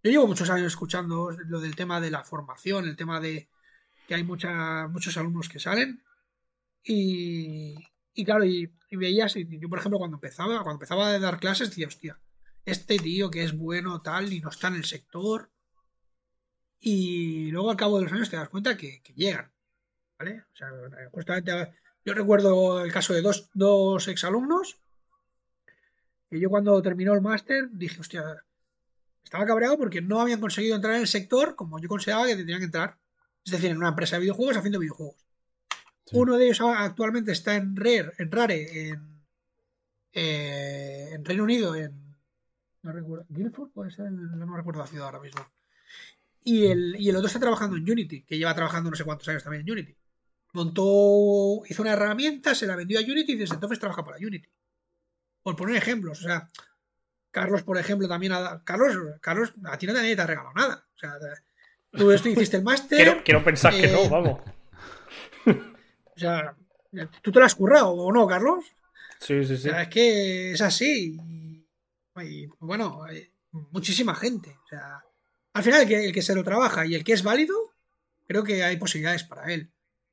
[0.05, 3.48] yo llevo muchos años escuchando lo del tema de la formación, el tema de
[4.07, 6.01] que hay mucha, muchos alumnos que salen
[6.85, 7.74] y,
[8.15, 11.70] y claro, y, veías, y yo por ejemplo cuando empezaba, cuando empezaba a dar clases
[11.70, 12.19] decía, hostia,
[12.65, 15.51] este tío que es bueno tal y no está en el sector
[16.81, 19.51] y luego al cabo de los años te das cuenta que, llegan,
[20.19, 20.45] ¿vale?
[20.53, 20.69] O sea,
[21.12, 21.73] justamente
[22.05, 24.81] yo recuerdo el caso de dos, dos exalumnos
[26.31, 28.45] que yo cuando terminó el máster dije, hostia,
[29.24, 32.61] estaba cabreado porque no habían conseguido entrar en el sector como yo consideraba que tenían
[32.61, 32.99] que entrar.
[33.45, 35.16] Es decir, en una empresa de videojuegos haciendo videojuegos.
[36.12, 39.22] Uno de ellos actualmente está en Rare, en Rare, en,
[40.12, 42.16] eh, en Reino Unido, en.
[42.82, 43.27] No recuerdo.
[43.28, 43.70] ¿Guildford?
[43.70, 45.47] Puede ser, no recuerdo la ciudad ahora mismo.
[46.43, 49.28] Y el, y el otro está trabajando en Unity, que lleva trabajando no sé cuántos
[49.28, 49.94] años también en Unity.
[50.52, 54.48] Montó, hizo una herramienta, se la vendió a Unity y desde entonces trabaja para Unity.
[55.43, 56.48] Por poner ejemplos, o sea,
[57.31, 60.85] Carlos, por ejemplo, también ha Carlos, Carlos, a ti no te ha regalado nada.
[60.94, 61.12] O sea,
[61.93, 63.22] tú esto hiciste el máster.
[63.22, 64.40] Quiero, pensar que no, eh, vamos.
[66.20, 66.55] O sea,
[67.22, 68.64] ¿tú te lo has currado o no, Carlos?
[69.20, 69.70] Sí, sí, sí.
[69.70, 71.16] es que es así.
[72.22, 74.59] Y, bueno, hay muchísima gente.
[74.64, 75.02] O sea,
[75.55, 77.56] al final, el que, el que se lo trabaja y el que es válido,
[78.26, 79.70] creo que hay posibilidades para él.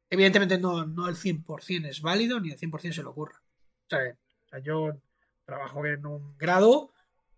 [0.10, 3.42] Evidentemente, no, no el 100% es válido ni el 100% se lo ocurra.
[3.42, 4.98] O sea, o sea, yo
[5.46, 6.94] trabajo en un grado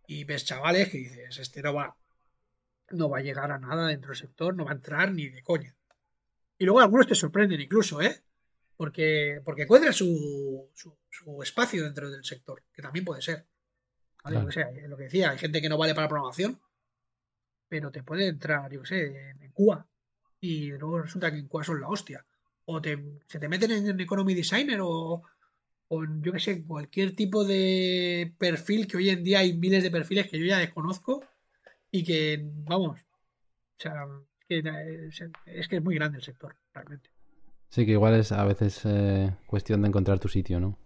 [0.06, 1.98] y ves chavales que dices, este no va,
[2.92, 5.42] no va a llegar a nada dentro del sector, no va a entrar ni de
[5.42, 5.76] coña.
[6.60, 8.22] Y luego algunos te sorprenden incluso, ¿eh?
[8.80, 13.46] Porque, porque encuentran su, su, espacio dentro del sector, que también puede ser.
[14.24, 16.62] Lo, que lo que decía, hay gente que no vale para programación,
[17.68, 19.86] pero te puede entrar, yo qué sé, en, Cuba.
[20.40, 22.26] Y luego resulta que en Cuba son la hostia.
[22.68, 25.24] O te, se te meten en Economy Designer o,
[25.90, 29.92] o yo que sé, cualquier tipo de perfil que hoy en día hay miles de
[29.92, 31.22] perfiles que yo ya desconozco
[31.92, 34.08] y que, vamos, o sea,
[34.48, 37.10] es que es muy grande el sector, realmente.
[37.70, 40.78] Sí, que igual es a veces eh, cuestión de encontrar tu sitio, ¿no?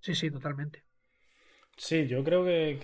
[0.00, 0.84] Sí, sí, totalmente.
[1.76, 2.78] Sí, yo creo que,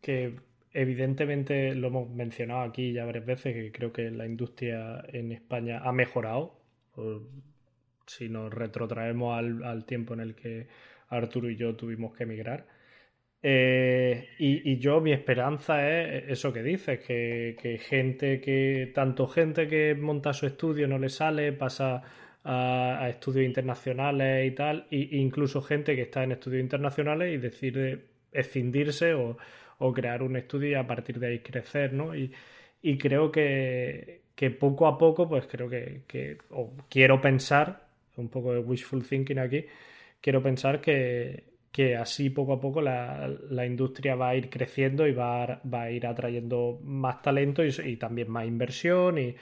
[0.00, 0.40] que,
[0.72, 5.80] evidentemente lo hemos mencionado aquí ya varias veces, que creo que la industria en España
[5.84, 6.62] ha mejorado
[8.06, 10.68] si nos retrotraemos al, tiempo en el que
[11.08, 12.66] Arturo y yo tuvimos que emigrar.
[13.48, 19.94] Eh, y, yo, mi esperanza es eso que dices, que, gente que, tanto gente que
[19.94, 22.02] monta su estudio no le sale, pasa
[22.42, 28.06] a, estudios internacionales y tal, e incluso gente que está en estudios internacionales y decide
[28.32, 29.36] escindirse o,
[29.94, 32.16] crear un estudio y a partir de ahí crecer, ¿no?
[32.16, 32.32] Y,
[32.98, 34.22] creo que,
[34.58, 37.86] poco a poco, pues creo que, que o quiero pensar
[38.16, 39.66] un poco de wishful thinking aquí,
[40.20, 41.55] quiero pensar que,
[41.98, 45.90] así poco a poco la, industria va a ir creciendo y va a, va a
[45.90, 49.36] ir atrayendo más talento y, también más inversión y,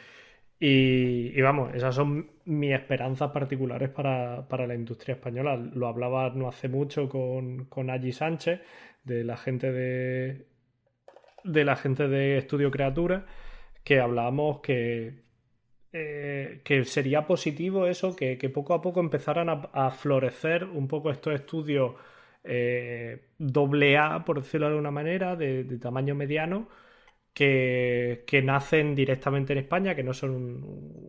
[0.60, 5.56] y, vamos, esas son mis esperanzas particulares para, la industria española.
[5.56, 8.60] Lo hablaba no hace mucho con, con Sánchez,
[9.04, 10.46] de la gente de,
[11.44, 13.26] de la gente de Estudio Creatura,
[13.84, 15.24] que hablábamos que,
[15.92, 21.34] eh, que sería positivo eso, que, poco a poco empezaran a, florecer un poco estos
[21.34, 21.94] estudios
[22.44, 26.68] eh, doble A, por decirlo de alguna manera, de, tamaño mediano,
[27.32, 30.60] que, nacen directamente en España, que no son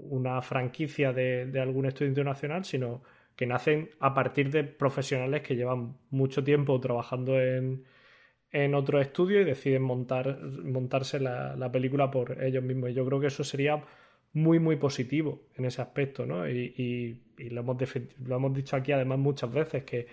[0.10, 3.04] una franquicia de, algún estudio internacional, sino
[3.36, 7.84] que nacen a partir de profesionales que llevan mucho tiempo trabajando en,
[8.52, 12.92] en otro estudio y deciden montar, montarse la, la película por ellos mismos.
[12.92, 13.84] Y yo creo que eso sería
[14.36, 16.48] muy, muy positivo en ese aspecto, ¿no?
[16.48, 17.78] Y, lo, hemos
[18.26, 20.08] lo hemos dicho aquí además muchas veces, que,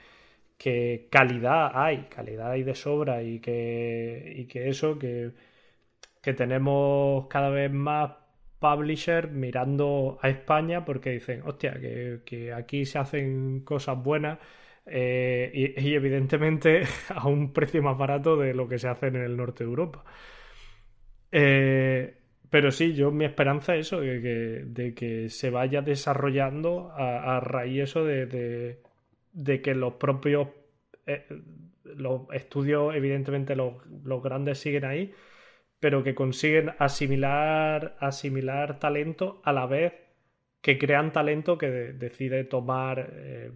[0.63, 5.33] que calidad hay, calidad hay de sobra y que, y que eso, que,
[6.23, 8.13] que tenemos cada vez más
[8.61, 11.75] publishers mirando a España porque dicen, hostia,
[12.25, 14.39] que, aquí se hacen cosas buenas
[14.87, 19.37] eh, y, evidentemente a un precio más barato de lo que se hace en el
[19.37, 20.05] norte de Europa.
[21.33, 22.19] Eh,
[22.51, 27.41] pero sí, yo mi esperanza es eso, de que, de que se vaya desarrollando a,
[27.41, 28.92] raíz eso de, de,
[29.63, 30.49] que los propios
[31.07, 31.27] eh,
[31.97, 33.75] los estudios, evidentemente los,
[34.23, 35.13] grandes siguen ahí,
[35.81, 39.93] pero que consiguen asimilar, asimilar talento a la vez
[40.61, 43.53] que crean talento que decide tomar, eh,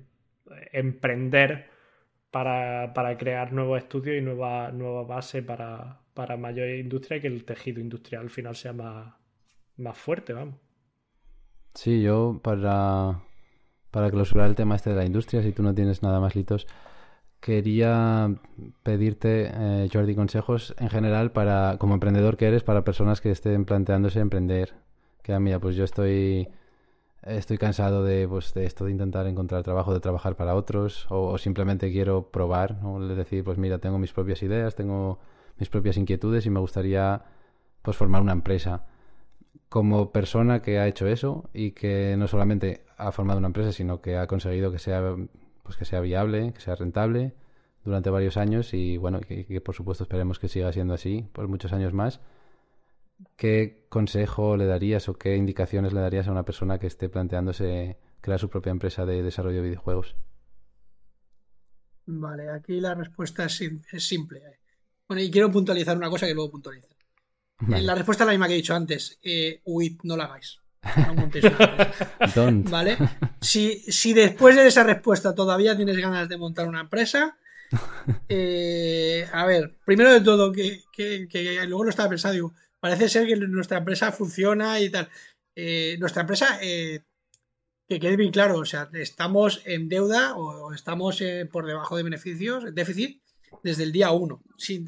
[0.73, 1.70] emprender
[2.31, 7.44] para, crear nuevos estudios y nueva, nueva base para, para mayor industria y que el
[7.44, 9.15] tejido industrial al final sea más,
[9.77, 10.57] más fuerte, vamos.
[11.74, 13.20] Sí, yo para,
[13.97, 16.66] para clausurar el tema este de la industria, si tú no tienes nada más litos,
[17.40, 18.28] quería
[18.82, 23.64] pedirte, eh, Jordi, consejos en general para, como emprendedor que eres, para personas que estén
[23.64, 24.74] planteándose emprender.
[25.23, 26.47] Que ah, mira, pues yo estoy
[27.23, 31.39] estoy cansado de, pues, de esto de intentar encontrar trabajo, de trabajar para otros, o,
[31.39, 35.20] simplemente quiero probar, o decir, pues mira, tengo mis propias ideas, tengo
[35.59, 37.23] mis propias inquietudes y me gustaría
[37.81, 38.85] pues formar una empresa.
[39.70, 44.01] Como persona que ha hecho eso y que no solamente ha formado una empresa, sino
[44.01, 45.14] que ha conseguido que sea
[45.62, 47.35] pues que sea viable, que sea rentable
[47.85, 51.73] durante varios años y bueno, que, por supuesto esperemos que siga siendo así por muchos
[51.73, 52.20] años más.
[53.36, 57.97] ¿Qué consejo le darías o qué indicaciones le darías a una persona que esté planteándose
[58.20, 60.16] crear su propia empresa de desarrollo de videojuegos?
[62.06, 63.62] Vale, aquí la respuesta es,
[63.98, 64.43] simple.
[65.09, 66.89] Bueno, y quiero puntualizar una cosa que luego puntualizo.
[67.68, 69.18] La respuesta es la misma que he dicho antes.
[69.23, 70.60] Eh, huid, no la hagáis.
[72.71, 72.97] ¿Vale?
[73.41, 77.37] Si, si, después de esa respuesta todavía tienes ganas de montar una empresa,
[78.29, 80.83] eh, a ver, primero de todo, que,
[81.67, 85.09] luego lo estaba pensando, parece ser que nuestra empresa funciona y tal.
[85.55, 87.05] Eh, nuestra empresa, eh,
[87.89, 92.75] que quede bien claro, o sea, estamos en deuda o, estamos por debajo de beneficios,
[92.75, 93.23] déficit,
[93.63, 94.43] desde el día 1.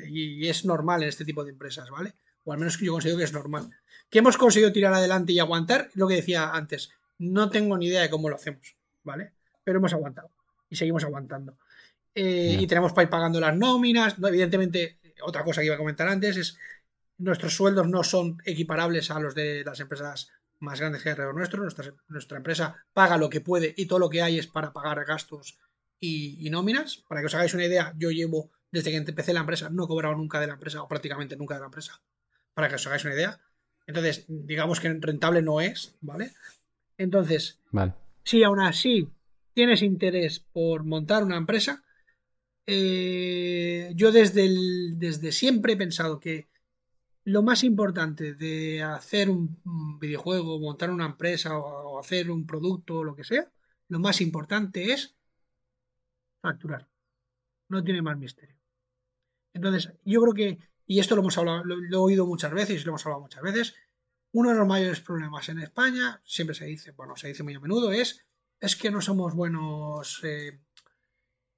[0.08, 2.14] y es normal en este tipo de empresas, ¿vale?
[2.44, 3.70] O al menos yo considero que es normal
[4.10, 8.02] que hemos conseguido tirar adelante y aguantar, lo que decía antes, no tengo ni idea
[8.02, 9.32] de cómo lo hacemos, ¿vale?
[9.64, 10.30] Pero hemos aguantado
[10.70, 11.58] y seguimos aguantando.
[12.14, 14.16] Eh, y tenemos para ir pagando las nóminas.
[14.18, 16.58] evidentemente, otra cosa que iba a comentar antes es
[17.18, 20.30] nuestros sueldos no son equiparables a los de las empresas
[20.60, 21.62] más grandes que alrededor nuestro.
[22.08, 25.58] Nuestra, empresa paga lo que puede y todo lo que hay es para pagar gastos
[26.00, 27.04] y, y, nóminas.
[27.08, 29.88] Para que os hagáis una idea, yo llevo, desde que empecé la empresa, no he
[29.88, 32.00] cobrado nunca de la empresa o prácticamente nunca de la empresa.
[32.54, 33.40] Para que os hagáis una idea.
[33.88, 36.32] Entonces, digamos que rentable no es, ¿vale?
[36.98, 37.58] Entonces,
[38.22, 39.08] si aún así
[39.54, 41.82] tienes interés por montar una empresa,
[42.66, 44.46] eh, yo desde,
[44.92, 46.48] desde siempre he pensado que
[47.24, 49.58] lo más importante de hacer un,
[49.98, 53.50] videojuego, montar una empresa o, hacer un producto o lo que sea,
[53.88, 55.16] lo más importante es
[56.42, 56.86] facturar.
[57.70, 58.56] No tiene más misterio.
[59.54, 60.58] Entonces, yo creo que
[60.88, 63.74] y esto lo hemos hablado, lo, he oído muchas veces lo hemos hablado muchas veces,
[64.32, 67.60] uno de los mayores problemas en España, siempre se dice, bueno, se dice muy a
[67.60, 68.24] menudo, es,
[68.58, 70.58] es que no somos buenos eh,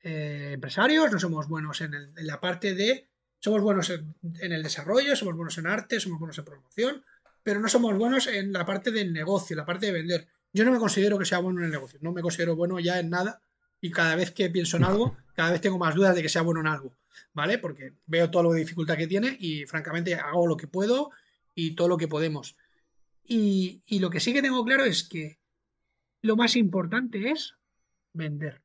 [0.02, 3.09] eh, empresarios, no somos buenos en, la parte de,
[3.39, 7.05] somos buenos en, el desarrollo, somos buenos en arte, somos buenos en promoción,
[7.44, 10.28] pero no somos buenos en la parte del negocio, la parte de vender.
[10.52, 12.98] Yo no me considero que sea bueno en el negocio, no me considero bueno ya
[12.98, 13.43] en nada
[13.81, 16.43] y cada vez que pienso en algo, cada vez tengo más dudas de que sea
[16.43, 16.94] bueno en algo.
[17.32, 17.59] ¿vale?
[17.59, 21.11] Porque veo todo lo de dificultad que tiene y francamente hago lo que puedo
[21.55, 22.57] y todo lo que podemos.
[23.24, 25.39] Y, lo que sí que tengo claro es que
[26.23, 27.55] lo más importante es
[28.12, 28.62] vender.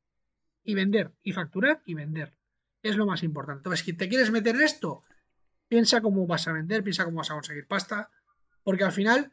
[0.63, 2.37] Y vender, y facturar y vender.
[2.81, 3.59] Es lo más importante.
[3.59, 5.03] Entonces, si te quieres meter en esto,
[5.67, 8.09] piensa cómo vas a vender, piensa cómo vas a conseguir pasta,
[8.63, 9.31] porque al final,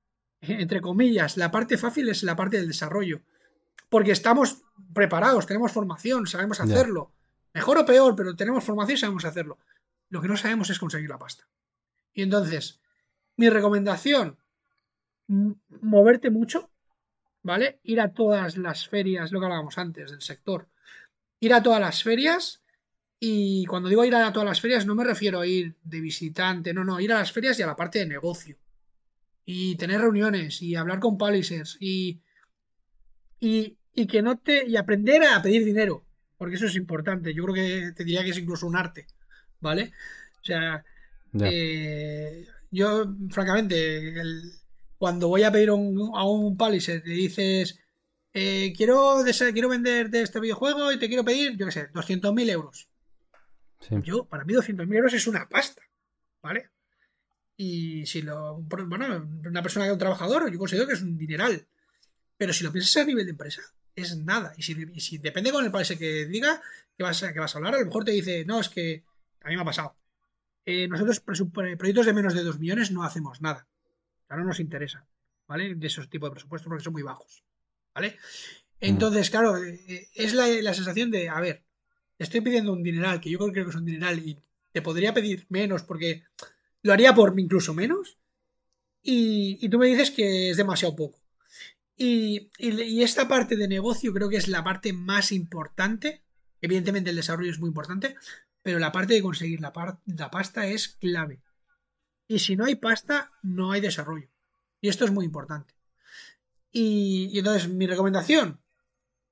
[0.40, 3.22] entre comillas, la parte fácil es la parte del desarrollo.
[3.88, 7.12] Porque estamos preparados, tenemos formación, sabemos hacerlo.
[7.52, 9.58] Mejor o peor, pero tenemos formación y sabemos hacerlo.
[10.08, 11.46] Lo que no sabemos es conseguir la pasta.
[12.12, 12.80] Y entonces,
[13.36, 14.38] mi recomendación,
[15.26, 16.70] moverte mucho,
[17.42, 17.80] ¿vale?
[17.82, 20.68] Ir a todas las ferias, lo que hablábamos antes del sector.
[21.40, 22.62] Ir a todas las ferias
[23.18, 26.74] y cuando digo ir a todas las ferias no me refiero a ir de visitante,
[26.74, 28.58] no, no, ir a las ferias y a la parte de negocio.
[29.44, 32.20] Y tener reuniones y hablar con publishers y,
[33.44, 34.66] y, y que no te...
[34.66, 36.04] y aprender a pedir dinero
[36.36, 37.32] porque eso es importante.
[37.32, 39.06] Yo creo que te diría que es incluso un arte,
[39.60, 39.92] ¿vale?
[40.40, 40.84] O sea,
[41.40, 44.14] eh, yo, francamente,
[44.98, 47.80] cuando voy a pedir a un Paliser, le dices,
[48.32, 49.22] eh, quiero,
[49.52, 52.88] quiero vender de este videojuego y te quiero pedir, yo qué sé, 200.000 euros.
[54.02, 55.82] Yo, para mí, 200.000 euros es una pasta,
[56.42, 56.70] ¿vale?
[57.56, 58.60] Y si lo.
[58.62, 61.66] Bueno, una persona que es un trabajador, yo considero que es un dineral.
[62.36, 63.62] Pero si lo piensas a nivel de empresa,
[63.94, 64.52] es nada.
[64.56, 66.60] Y si, depende con el país que diga
[66.96, 69.04] que vas, a, que vas a hablar, a lo mejor te dice, no, es que
[69.42, 69.96] a mí me ha pasado.
[70.64, 73.68] Eh, nosotros proyectos de menos de 2 millones no hacemos nada.
[74.28, 75.06] O no nos interesa,
[75.46, 75.74] ¿vale?
[75.74, 77.44] De esos tipos de presupuestos porque son muy bajos,
[77.94, 78.18] ¿vale?
[78.80, 81.62] Entonces, claro, eh, es la, la, sensación de, a ver,
[82.18, 84.42] estoy pidiendo un dineral, que yo creo que es un dineral y
[84.72, 86.24] te podría pedir menos porque
[86.82, 88.18] lo haría por incluso menos.
[89.02, 91.18] Y, tú me dices que es demasiado poco.
[91.96, 92.50] Y,
[93.02, 96.22] esta parte de negocio creo que es la parte más importante.
[96.60, 98.16] Evidentemente el desarrollo es muy importante,
[98.62, 99.72] pero la parte de conseguir la,
[100.30, 101.40] pasta es clave.
[102.26, 104.28] Y si no hay pasta, no hay desarrollo.
[104.80, 105.74] Y esto es muy importante.
[106.72, 108.60] Y, entonces, mi recomendación,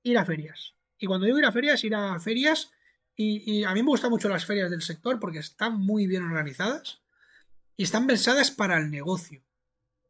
[0.03, 0.75] ir a ferias.
[0.97, 2.71] Y cuando digo ir a ferias, ir a ferias.
[3.15, 7.01] Y, a mí me gustan mucho las ferias del sector porque están muy bien organizadas
[7.75, 9.43] y están pensadas para el negocio.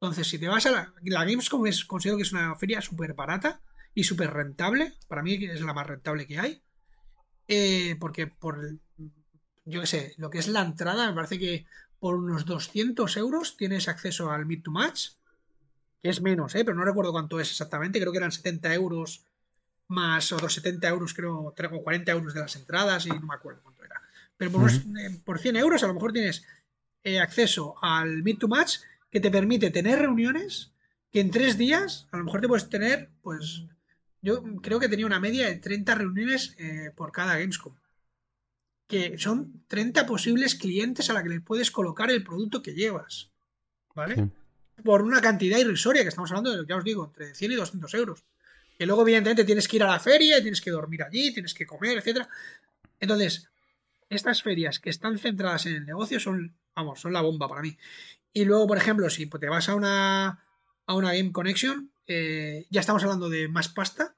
[0.04, 3.14] Entonces, si te vas a la, la Gamescom, es, considero que es una feria súper
[3.14, 3.62] barata
[3.96, 4.92] y súper rentable.
[5.08, 6.62] Para mí es la más rentable que hay.
[7.48, 8.80] Eh, porque por,
[9.64, 11.66] yo qué sé, lo que es la entrada, me parece que
[12.00, 15.12] por unos 200 euros tienes acceso al Meet to Match
[16.02, 16.66] que es menos, ¿eh?
[16.66, 19.26] pero no recuerdo cuánto es exactamente, creo que eran 70 euros
[19.88, 23.62] más otros 70 euros, creo, o 40 euros de las entradas y no me acuerdo
[23.64, 24.02] cuánto era.
[24.36, 26.46] Pero por, 100 eh, euros a lo mejor tienes
[27.06, 28.80] eh, acceso al Meet to Match
[29.14, 30.74] que te permite tener reuniones
[31.12, 33.64] que en tres días a lo mejor te puedes tener, pues
[34.24, 37.76] yo creo que tenía una media de 30 reuniones eh, por cada Gamescom.
[38.88, 43.30] Que son 30 posibles clientes a la que le puedes colocar el producto que llevas.
[43.94, 44.32] ¿Vale?
[44.84, 47.94] por una cantidad irrisoria, que estamos hablando de, ya os digo, entre 100 y 200
[47.94, 48.26] euros.
[48.76, 51.68] Que luego, evidentemente, tienes que ir a la feria, tienes que dormir allí, tienes que
[51.68, 52.28] comer, etcétera.
[53.00, 53.48] Entonces,
[54.10, 57.78] estas ferias que están centradas en el negocio son, vamos, son la bomba para mí.
[58.34, 60.44] Y luego, por ejemplo, si te vas a una,
[60.86, 64.16] a una Game Connection, eh, ya estamos hablando de más pasta,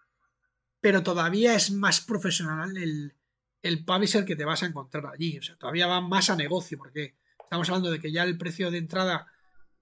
[0.81, 3.13] pero todavía es más profesional el,
[3.61, 5.37] el publisher que te vas a encontrar allí.
[5.37, 8.71] O sea, todavía va más a negocio, porque estamos hablando de que ya el precio
[8.71, 9.27] de entrada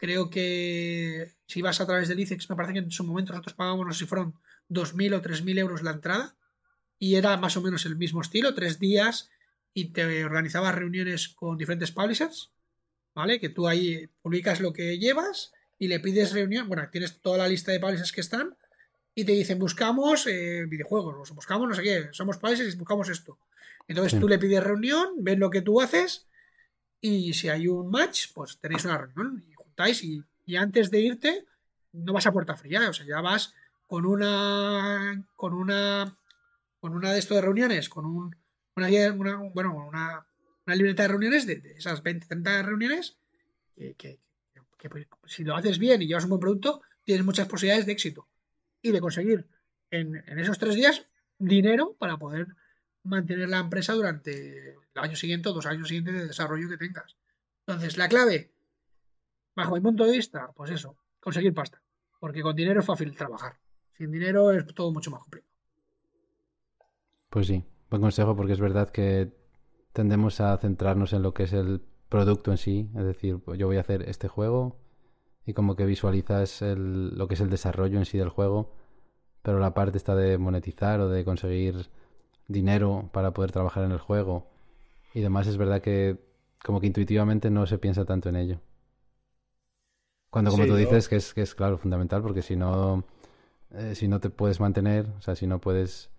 [0.03, 3.53] Creo que si vas a través del ICEX, me parece que en su momento nosotros
[3.53, 4.34] pagábamos, no sé si fueron
[4.69, 6.35] 2.000 o 3.000 euros la entrada.
[6.99, 9.30] Y era más o menos el mismo estilo, tres días
[9.73, 12.51] y te organizabas reuniones con diferentes publishers,
[13.15, 13.40] ¿vale?
[13.40, 16.68] Que tú ahí publicas lo que llevas y le pides reunión.
[16.68, 18.56] Bueno, tienes toda la lista de publishers que están
[19.15, 23.38] y te dicen buscamos eh, videojuegos, buscamos no sé qué, somos publishers y buscamos esto.
[23.88, 26.27] Entonces tú le pides reunión, ven lo que tú haces
[27.02, 29.44] y si hay un match, pues tenéis una reunión
[30.45, 31.45] y, antes de irte
[31.91, 33.53] no vas a puerta fría, o sea, ya vas
[33.88, 36.18] con una con una
[36.80, 38.35] con una de estas de reuniones, con un,
[38.76, 38.90] una,
[39.53, 40.26] bueno, una,
[40.65, 43.18] una libreta de reuniones de, esas 20, 30 reuniones
[43.76, 44.19] que,
[44.90, 48.27] pues, si lo haces bien y llevas un buen producto, tienes muchas posibilidades de éxito
[48.81, 49.48] y de conseguir
[49.91, 51.06] en, en esos tres días
[51.38, 52.48] dinero para poder
[53.03, 57.18] mantener la empresa durante el año siguiente o dos años siguientes de desarrollo que tengas.
[57.65, 58.52] Entonces, la clave,
[59.56, 61.81] bajo mi punto de vista, pues eso, conseguir pasta.
[62.19, 63.57] Porque con dinero es fácil trabajar.
[63.98, 65.52] Sin dinero es todo mucho más complicado.
[67.30, 69.31] Pues sí, buen consejo porque es verdad que
[69.94, 72.90] tendemos a centrarnos en lo que es el producto en sí.
[72.95, 74.78] Es decir, pues yo voy a hacer este juego
[75.45, 78.72] y como que visualizas lo que es el desarrollo en sí del juego,
[79.41, 81.90] pero la parte está de monetizar o de conseguir
[82.48, 84.48] dinero para poder trabajar en el juego
[85.14, 86.18] y demás es verdad que
[86.64, 88.60] como que intuitivamente no se piensa tanto en ello.
[90.30, 93.03] Cuando, como tú dices, que es, que es claro, fundamental, porque si no,
[93.72, 96.10] eh, si no te puedes mantener, o sea, si no puedes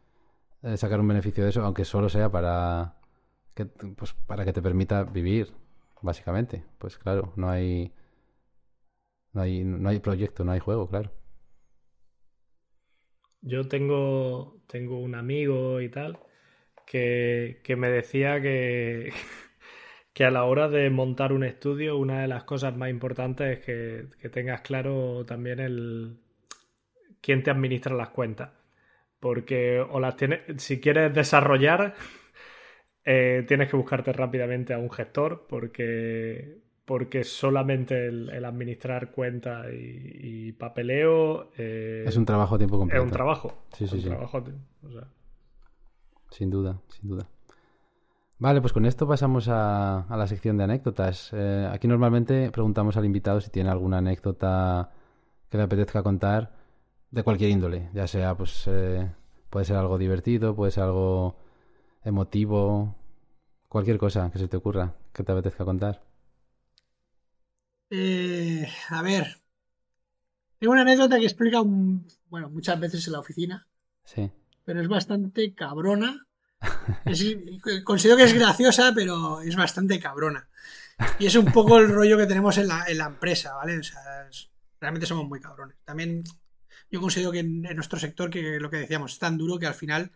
[0.63, 2.95] eh, sacar un beneficio de eso, aunque solo sea para
[3.55, 5.53] que, pues, para que te permita vivir,
[6.03, 7.93] básicamente, pues claro, no hay,
[9.33, 11.11] no hay, no hay proyecto, no hay juego, claro.
[13.41, 16.19] Yo tengo, tengo un amigo y tal
[16.87, 19.13] que, que me decía que,
[20.13, 23.65] que a la hora de montar un estudio, una de las cosas más importantes es
[23.65, 26.19] que, tengas claro también el
[27.21, 28.51] quién te administra las cuentas.
[29.21, 31.95] Porque o las tienes, si quieres desarrollar,
[33.05, 40.53] eh, tienes que buscarte rápidamente a un gestor, porque, porque solamente el, administrar cuentas y,
[40.53, 43.03] papeleo eh, es un trabajo a tiempo completo.
[43.03, 43.65] Es un trabajo.
[43.73, 44.09] Sí, sí, sí.
[44.09, 44.43] Trabajo,
[46.31, 47.29] Sin duda, sin duda.
[48.39, 51.31] Vale, pues con esto pasamos a, la sección de anécdotas.
[51.33, 54.91] Eh, aquí normalmente preguntamos al invitado si tiene alguna anécdota
[55.49, 56.53] que le apetezca contar
[57.11, 59.09] de cualquier índole, ya sea, pues eh,
[59.51, 61.37] puede ser algo divertido, puede ser algo
[62.05, 62.95] emotivo,
[63.69, 66.03] cualquier cosa que se te ocurra que te apetezca contar.
[67.91, 69.41] Eh, a ver,
[70.59, 73.67] tengo una anécdota que explica, bueno, muchas veces en la oficina.
[74.05, 74.31] Sí.
[74.65, 76.27] Pero es bastante cabrona
[77.85, 80.49] considero que es graciosa, pero es bastante cabrona.
[81.19, 83.79] Y es un poco el rollo que tenemos en la, empresa, ¿vale?
[83.79, 84.01] O sea,
[84.81, 85.77] realmente somos muy cabrones.
[85.85, 86.25] También
[86.91, 89.75] yo considero que en, nuestro sector, que lo que decíamos, es tan duro que al
[89.75, 90.13] final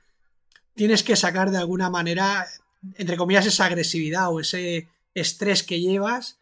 [0.78, 2.46] tienes que sacar de alguna manera,
[2.94, 6.38] entre comillas, esa agresividad o ese estrés que llevas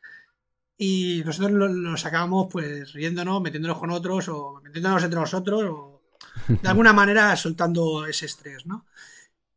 [0.76, 6.02] y nosotros lo, sacábamos pues riéndonos, metiéndonos con otros o metiéndonos entre nosotros o
[6.62, 8.84] de alguna manera soltando ese estrés, ¿no?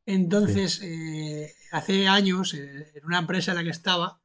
[0.06, 4.22] Entonces, eh, hace años, eh, en una empresa en la que estaba,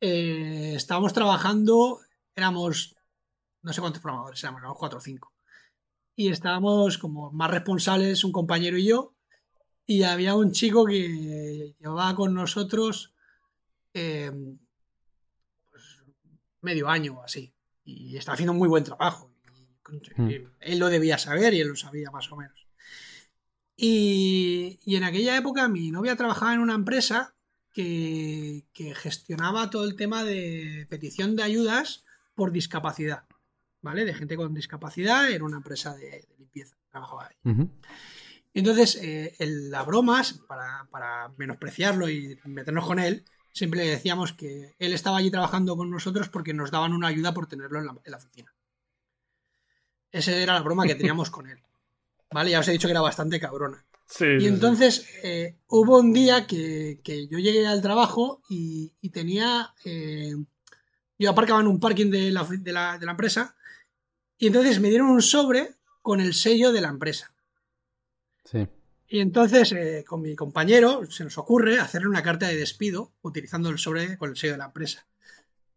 [0.00, 2.00] eh, estábamos trabajando,
[2.34, 2.96] éramos,
[3.62, 5.33] no sé cuántos programadores éramos, éramos cuatro o cinco.
[6.16, 9.14] Y estábamos como más responsables, un compañero y yo,
[9.86, 13.14] y había un chico que llevaba con nosotros
[16.64, 17.52] medio año o así.
[17.84, 19.30] Y está haciendo un muy buen trabajo.
[20.16, 20.28] Hmm.
[20.60, 22.66] Él lo debía saber y él lo sabía más o menos.
[23.76, 27.34] Y, en aquella época mi novia trabajaba en una empresa
[27.72, 28.64] que,
[28.94, 32.04] gestionaba todo el tema de petición de ayudas
[32.34, 33.24] por discapacidad,
[33.84, 34.04] ¿vale?
[34.04, 37.68] De gente con discapacidad, era una empresa de, limpieza, trabajaba ahí.
[38.54, 44.74] Entonces, eh, las bromas, para, para, menospreciarlo y meternos con él, siempre le decíamos que
[44.78, 48.16] él estaba allí trabajando con nosotros porque nos daban una ayuda por tenerlo en la,
[48.16, 48.54] oficina.
[50.10, 51.58] Esa era la broma que teníamos con él.
[52.32, 52.50] ¿Vale?
[52.50, 53.84] Ya os he dicho que era bastante cabrona.
[54.18, 57.00] y entonces eh, hubo un día que,
[57.30, 59.74] yo llegué al trabajo y, tenía.
[59.84, 60.34] Eh,
[61.18, 63.54] yo aparcaba en un parking de la, de la empresa
[64.38, 67.32] y entonces me dieron un sobre con el sello de la empresa.
[68.44, 68.68] Sí.
[69.08, 73.68] Y entonces, eh, con mi compañero, se nos ocurre hacerle una carta de despido utilizando
[73.70, 75.06] el sobre con el sello de la empresa.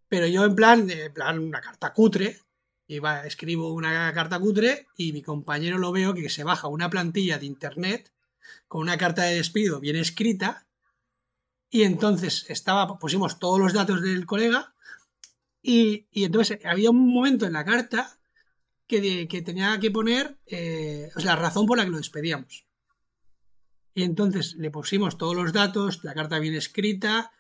[0.10, 2.40] Pero yo, en plan, en plan una carta cutre,
[2.88, 7.38] iba, escribo una carta cutre y mi compañero lo veo que se baja una plantilla
[7.38, 8.12] de internet
[8.68, 10.66] con una carta de despido bien escrita.
[11.70, 14.74] Y entonces estaba, pusimos todos los datos del colega.
[15.62, 18.18] Y, entonces había un momento en la carta
[18.88, 22.66] que, que tenía que poner eh, la razón por la que lo despedíamos.
[23.94, 27.32] Y entonces le pusimos todos los datos, la carta bien escrita,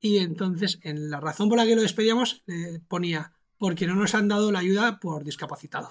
[0.00, 4.14] y entonces en la razón por la que lo despedíamos le ponía, porque no nos
[4.14, 5.90] han dado la ayuda por discapacitado.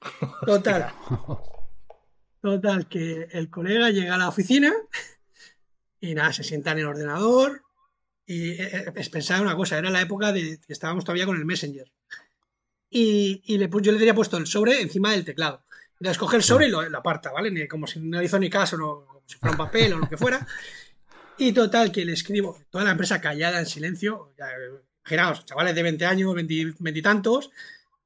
[0.46, 0.92] Total.
[2.40, 4.72] Total, que el colega llega a la oficina
[6.00, 7.62] y nada, se sienta en el ordenador
[8.26, 11.46] y eh, eh, pensaba una cosa, era la época de que estábamos todavía con el
[11.46, 11.90] Messenger.
[12.90, 15.64] Y, yo le tenía puesto el sobre encima del teclado.
[15.98, 17.68] Entonces coge el sobre y lo, aparta, ¿vale?
[17.68, 20.16] como si no hizo ni caso, no, como si fuera un papel o lo que
[20.16, 20.46] fuera.
[21.38, 24.34] Y total, que le escribo, toda la empresa callada en silencio,
[25.04, 27.50] imaginaos, chavales de 20 años, 20, y tantos,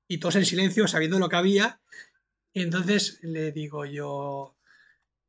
[0.06, 1.80] y todos en silencio, sabiendo lo que había.
[2.52, 4.56] Y entonces le digo yo,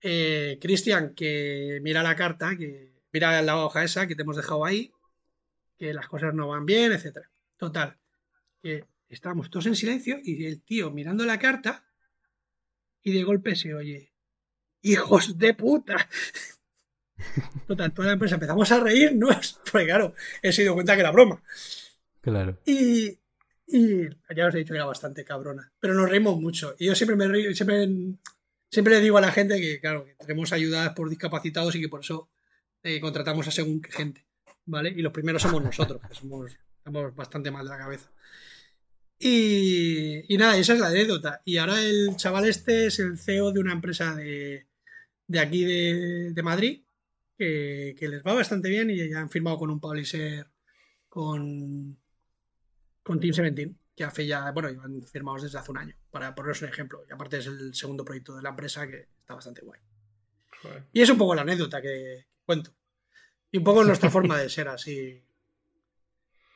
[0.01, 4.65] eh, Cristian, que mira la carta, que mira la hoja esa que te hemos dejado
[4.65, 4.93] ahí,
[5.77, 7.27] que las cosas no van bien, etc.
[7.57, 7.97] Total,
[8.61, 11.85] que estábamos todos en silencio y el tío mirando la carta
[13.01, 14.13] y de golpe se oye,
[14.81, 16.09] hijos de puta.
[17.67, 21.41] Total, toda la empresa empezamos a reírnos, porque claro, he sido cuenta que era broma.
[22.21, 22.59] Claro.
[22.65, 23.17] Y,
[24.35, 26.75] ya os he dicho que era bastante cabrona, pero nos reímos mucho.
[26.79, 27.87] Y yo siempre me río, siempre,
[28.71, 31.89] siempre le digo a la gente que, claro, que tenemos ayudas por discapacitados y que
[31.89, 32.29] por eso
[32.83, 34.25] eh, contratamos a según gente,
[34.65, 34.89] ¿vale?
[34.89, 38.11] Y los primeros somos nosotros, que somos, estamos bastante mal de la cabeza.
[39.19, 41.41] Y, nada, esa es la anécdota.
[41.43, 44.65] Y ahora el chaval este es el CEO de una empresa de,
[45.37, 46.81] aquí de, Madrid,
[47.37, 50.47] que, les va bastante bien y ya han firmado con un publisher
[51.09, 51.97] con,
[53.03, 56.61] con Team 17, que hace ya, bueno, llevan firmados desde hace un año, para poneros
[56.61, 57.03] un ejemplo.
[57.09, 59.81] Y aparte es el segundo proyecto de la empresa que está bastante guay.
[60.93, 62.73] Y es un poco la anécdota que cuento.
[63.51, 65.21] Y un poco nuestra forma de ser así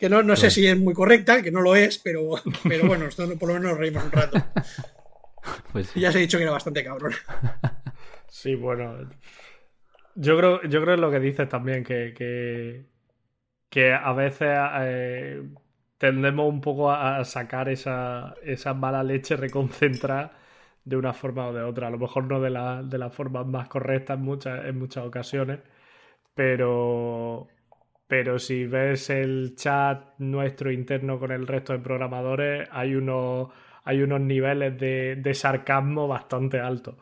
[0.03, 2.31] que no, no sé si es muy correcta, que no lo es, pero,
[2.67, 4.38] pero bueno, esto por lo menos nos reímos un rato.
[5.71, 7.13] Pues ya os he dicho que era bastante cabrón.
[8.27, 9.09] Sí, bueno.
[10.15, 12.13] Yo creo, yo creo lo que dices también, que,
[13.69, 15.41] que, a veces eh,
[15.97, 20.34] tendemos un poco a sacar esa, esa mala leche reconcentrada
[20.84, 21.88] de una forma o de otra.
[21.88, 25.05] A lo mejor no de la, de la forma más correcta en muchas, en muchas
[25.05, 25.59] ocasiones,
[26.35, 27.47] pero,
[28.14, 33.49] pero si ves el chat nuestro interno con el resto de programadores, hay unos,
[33.85, 36.95] hay unos niveles de, sarcasmo bastante altos.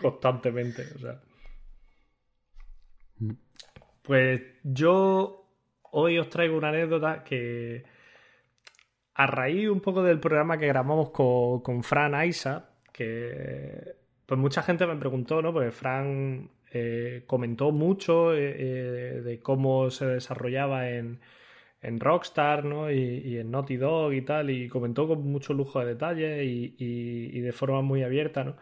[0.00, 0.84] Constantemente.
[3.18, 3.32] Mm.
[4.00, 5.44] Pues yo
[5.90, 7.82] hoy os traigo una anécdota que
[9.14, 14.62] a raíz un poco del programa que grabamos con, con Fran Aisa, que pues mucha
[14.62, 15.52] gente me preguntó, ¿no?
[15.52, 21.20] Porque Fran eh, comentó mucho eh, eh, de cómo se desarrollaba en,
[21.82, 22.90] Rockstar ¿no?
[22.90, 27.52] y, en Naughty Dog y tal, y comentó con mucho lujo de detalle y, de
[27.52, 28.44] forma muy abierta.
[28.44, 28.56] ¿no?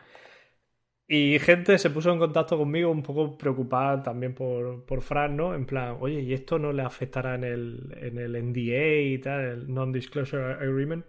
[1.09, 5.55] Y gente se puso en contacto conmigo un poco preocupada también por, por Fran, ¿no?
[5.55, 9.41] En plan, oye, ¿y esto no le afectará en el, en el NDA y tal,
[9.41, 11.05] el Non-Disclosure Agreement?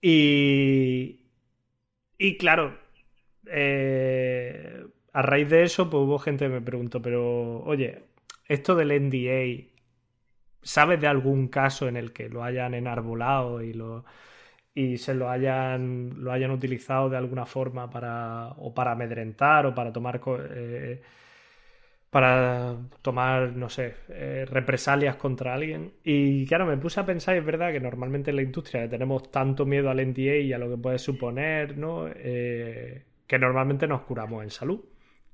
[0.00, 1.20] Y,
[2.18, 2.78] y claro,
[3.46, 8.04] eh, a raíz de eso, pues hubo gente que me preguntó, pero oye,
[8.48, 9.68] esto del NDA,
[10.62, 14.04] ¿sabes de algún caso en el que lo hayan enarbolado y lo
[14.74, 19.74] y se lo hayan lo hayan utilizado de alguna forma para o para amedrentar o
[19.74, 20.20] para tomar
[20.50, 21.02] eh,
[22.10, 25.94] para tomar, no sé, eh, represalias contra alguien.
[26.04, 29.64] Y claro, me puse a pensar, es verdad que normalmente en la industria tenemos tanto
[29.64, 32.08] miedo al NDA y a lo que puede suponer, ¿no?
[32.14, 34.80] Eh, que normalmente nos curamos en salud.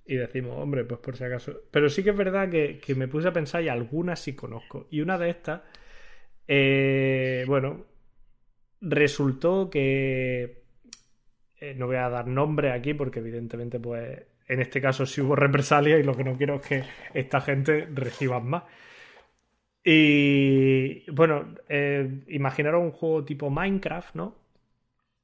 [0.08, 1.64] Y decimos, hombre, pues por si acaso.
[1.70, 4.88] Pero sí que es verdad que, me puse a pensar y algunas sí conozco.
[4.90, 5.60] Y una de estas,
[6.48, 7.84] eh, bueno,
[8.80, 10.62] resultó que.
[11.76, 14.18] no voy a dar nombre aquí porque evidentemente pues
[14.48, 17.86] en este caso sí hubo represalia y lo que no quiero es que esta gente
[17.92, 18.64] reciba más.
[19.84, 24.37] Y bueno, eh, imaginaros un juego tipo Minecraft, ¿no?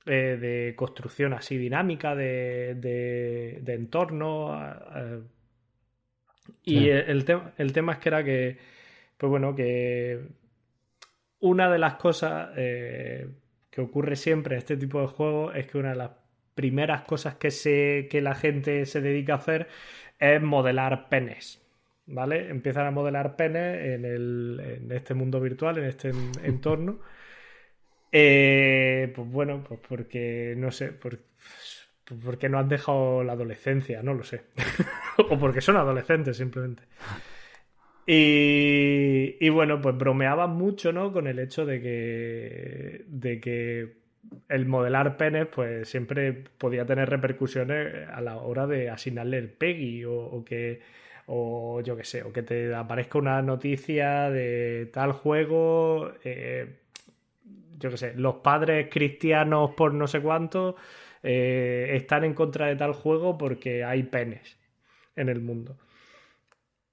[0.06, 4.60] Eh, de construcción así dinámica, de, de, entorno.
[4.94, 5.22] Eh,
[6.62, 7.24] y el,
[7.56, 8.58] el, tema es que era que,
[9.16, 10.20] pues bueno, que
[11.40, 15.90] una de las cosas que ocurre siempre en este tipo de juegos es que una
[15.90, 16.10] de las
[16.54, 19.68] primeras cosas que, se, que la gente se dedica a hacer
[20.18, 21.60] es modelar penes.
[22.06, 22.50] ¿Vale?
[22.50, 26.10] Empiezan a modelar penes en, el, en este mundo virtual, en este
[26.44, 27.00] entorno.
[28.16, 31.18] Eh, pues bueno, pues porque no sé, por,
[32.24, 34.42] porque no han dejado la adolescencia, no lo sé.
[35.18, 36.84] o porque son adolescentes simplemente.
[38.06, 41.12] Y, y, bueno, pues bromeaban mucho, ¿no?
[41.12, 43.96] Con el hecho de que, de que
[44.48, 50.04] el modelar penes, pues siempre podía tener repercusiones a la hora de asignarle el PEGI
[50.04, 50.82] o, que
[51.26, 56.83] o yo qué sé, o que te aparezca una noticia de tal juego, eh,
[57.78, 60.76] yo qué sé, los padres cristianos por no sé cuánto
[61.22, 64.58] eh, están en contra de tal juego porque hay penes
[65.16, 65.76] en el mundo.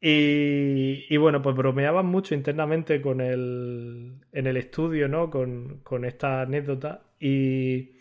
[0.04, 5.30] Y, bueno, pues bromeaban mucho internamente con el, en el estudio, ¿no?
[5.30, 7.92] Con, con esta anécdota y,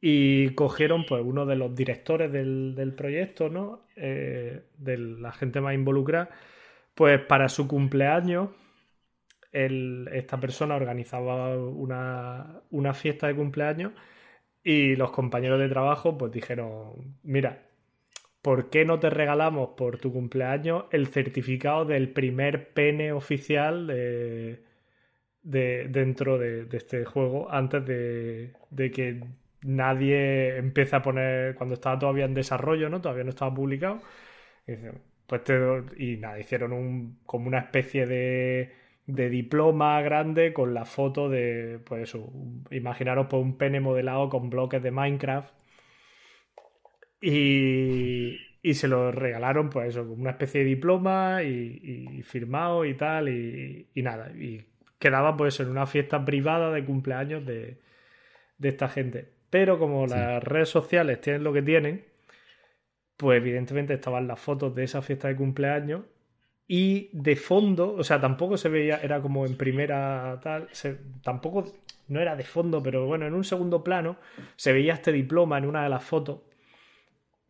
[0.00, 3.86] y cogieron pues uno de los directores del, proyecto, ¿no?
[3.94, 6.30] Eh, de la gente más involucrada,
[6.94, 8.48] pues para su cumpleaños
[9.54, 13.92] esta persona organizaba una, una fiesta de cumpleaños
[14.64, 17.62] y los compañeros de trabajo pues dijeron, mira,
[18.42, 24.64] ¿por qué no te regalamos por tu cumpleaños el certificado del primer pene oficial de,
[25.42, 28.52] dentro de, este juego antes de,
[28.92, 29.22] que
[29.62, 33.00] nadie empiece a poner, cuando estaba todavía en desarrollo, ¿no?
[33.00, 34.00] Todavía no estaba publicado.
[34.66, 34.72] Y,
[35.26, 35.42] pues
[35.96, 41.80] y nada, hicieron un, como una especie de, de diploma grande con la foto de,
[41.84, 42.32] pues eso,
[42.70, 45.52] imaginaros pues un pene modelado con bloques de Minecraft
[47.20, 48.38] y,
[48.74, 53.88] se lo regalaron, pues eso, como una especie de diploma y, firmado y tal, y,
[53.96, 54.30] nada.
[54.32, 54.66] Y
[54.98, 57.80] quedaba pues en una fiesta privada de cumpleaños de,
[58.62, 59.32] esta gente.
[59.50, 62.04] Pero como las redes sociales tienen lo que tienen,
[63.16, 66.02] pues evidentemente estaban las fotos de esa fiesta de cumpleaños
[66.66, 70.68] y de fondo, o sea, tampoco se veía, era como en primera tal,
[71.22, 71.72] tampoco,
[72.08, 74.16] no era de fondo, pero bueno, en un segundo plano
[74.56, 76.40] se veía este diploma en una de las fotos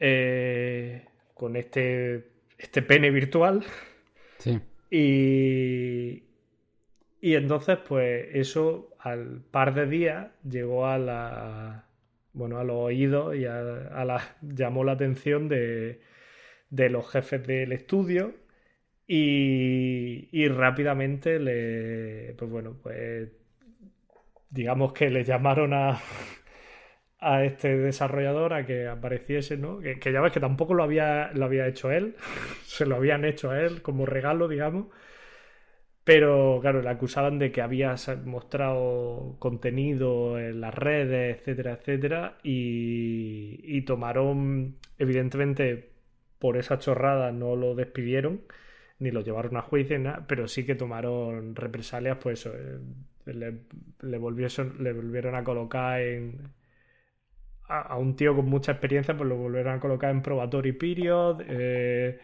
[0.01, 3.65] eh, con este, este pene virtual.
[4.39, 4.61] Sí.
[4.91, 6.25] Y,
[7.21, 11.85] y entonces, pues eso al par de días llegó a la
[12.33, 13.63] bueno, a los oídos y a,
[14.05, 16.01] la, llamó la atención de,
[16.69, 18.35] de, los jefes del estudio
[19.07, 23.31] y, rápidamente le, pues bueno, pues
[24.51, 26.01] digamos que le llamaron a,
[27.21, 29.81] a este desarrollador a que apareciese, ¿no?
[29.81, 32.17] Que, ya ves que tampoco lo había, lo había hecho él,
[32.65, 34.89] se lo habían hecho a él como regalo, digamos.
[36.05, 37.95] Pero claro, le acusaban de que había
[38.27, 42.39] mostrado contenido en las redes, etcétera, etcétera.
[42.43, 45.93] Y, y tomaron, evidentemente,
[46.39, 48.43] por esa chorrada no lo despidieron,
[48.99, 52.79] ni lo llevaron a juicio, nada, pero sí que tomaron represalias, pues eh,
[53.27, 56.53] le, volvieron, le volvieron a colocar en,
[57.69, 61.43] a, un tío con mucha experiencia, pues lo volverán a colocar en probatory period.
[61.49, 62.19] Eh,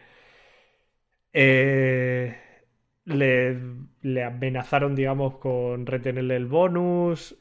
[1.33, 2.37] eh,
[3.05, 7.37] le, amenazaron, digamos, con retenerle el bonus.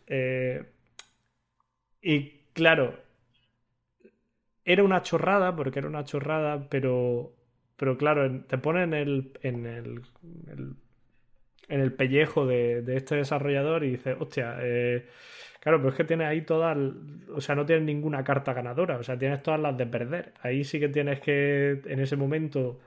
[2.02, 2.98] Y claro,
[4.65, 7.35] era una chorrada, porque era una chorrada, pero,
[7.81, 10.02] pero claro, te pone en el, en el,
[11.66, 15.07] en el pellejo de, este desarrollador y dices, hostia, eh,
[15.61, 16.77] claro, pero es que tienes ahí todas,
[17.35, 20.35] o sea, no tienes ninguna carta ganadora, o sea, tienes todas las de perder.
[20.43, 22.81] Ahí sí que tienes que, en ese momento,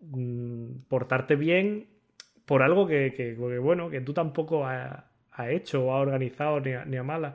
[0.00, 1.88] mm, portarte bien
[2.46, 5.04] por algo que, bueno, que tú tampoco has,
[5.50, 7.34] hecho o has organizado ni a, ni a mala.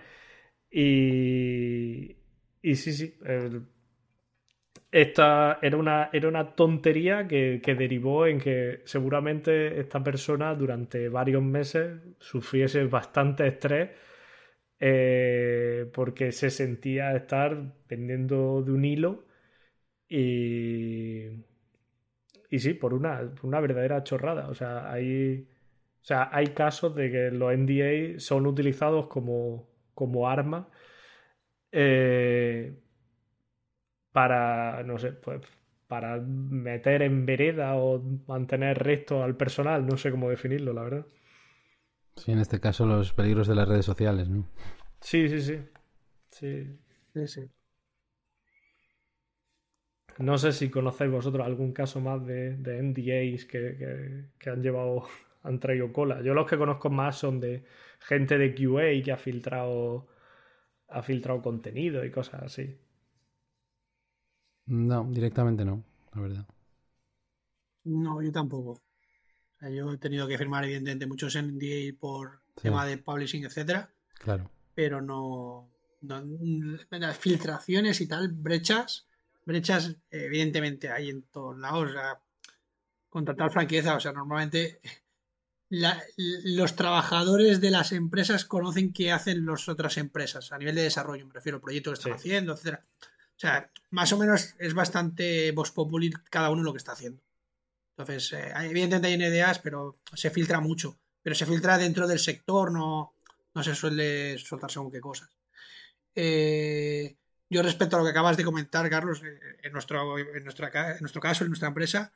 [0.71, 2.15] Y,
[2.63, 3.13] y sí, sí.
[5.01, 11.43] Esta era una, era una tontería que, derivó en que seguramente esta persona durante varios
[11.43, 13.91] meses sufriese bastante estrés
[14.79, 19.25] eh, porque se sentía estar pendiendo de un hilo
[20.09, 21.27] y,
[22.49, 24.49] y sí, por una, una verdadera chorrada.
[24.49, 25.47] O sea, hay,
[26.01, 30.69] o sea, hay casos de que los NDA son utilizados como, como arma
[31.71, 32.73] eh,
[34.17, 35.41] para, no sé, pues
[35.87, 41.05] para meter en vereda o mantener resto al personal, no sé cómo definirlo, la verdad.
[42.15, 44.49] Sí, en este caso los peligros de las redes sociales, ¿no?
[45.01, 45.59] Sí, sí, sí.
[46.31, 46.79] Sí,
[47.13, 47.27] sí.
[47.27, 47.49] sí.
[50.17, 55.03] No sé si conocéis vosotros algún caso más de, de NDAs que, que, han llevado,
[55.43, 56.23] han traído cola.
[56.23, 57.65] Yo los que conozco más son de
[57.99, 60.07] gente de QA que ha filtrado,
[60.87, 62.79] ha filtrado contenido y cosas así.
[64.67, 65.83] No, directamente no,
[66.13, 66.45] la verdad.
[67.83, 68.81] No, yo tampoco.
[69.61, 73.89] yo he tenido que firmar, evidentemente, muchos NDA por tema de publishing, etcétera.
[74.19, 74.49] Claro.
[74.75, 75.69] Pero no,
[76.01, 76.23] no.
[76.89, 79.07] Las filtraciones y tal, brechas
[79.47, 81.89] brechas, evidentemente, hay en todos lados.
[81.89, 82.19] O sea,
[83.09, 84.79] con total franqueza, o sea, normalmente
[85.69, 91.25] los trabajadores de las empresas conocen qué hacen las otras empresas a nivel de desarrollo,
[91.25, 92.85] me refiero al proyecto que están haciendo, etcétera.
[93.37, 97.21] O sea, más o menos es bastante voz populi cada uno lo que está haciendo.
[97.95, 100.97] Entonces, eh, evidentemente hay ideas, pero se filtra mucho.
[101.21, 103.13] Pero se filtra dentro del sector, no,
[103.53, 105.29] no se suele soltar según qué cosas.
[106.15, 107.15] Eh,
[107.47, 111.43] yo respecto a lo que acabas de comentar, Carlos, eh, en nuestro, en, nuestro caso,
[111.43, 112.13] en nuestra empresa,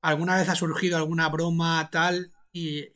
[0.00, 2.86] alguna vez ha surgido alguna broma tal y,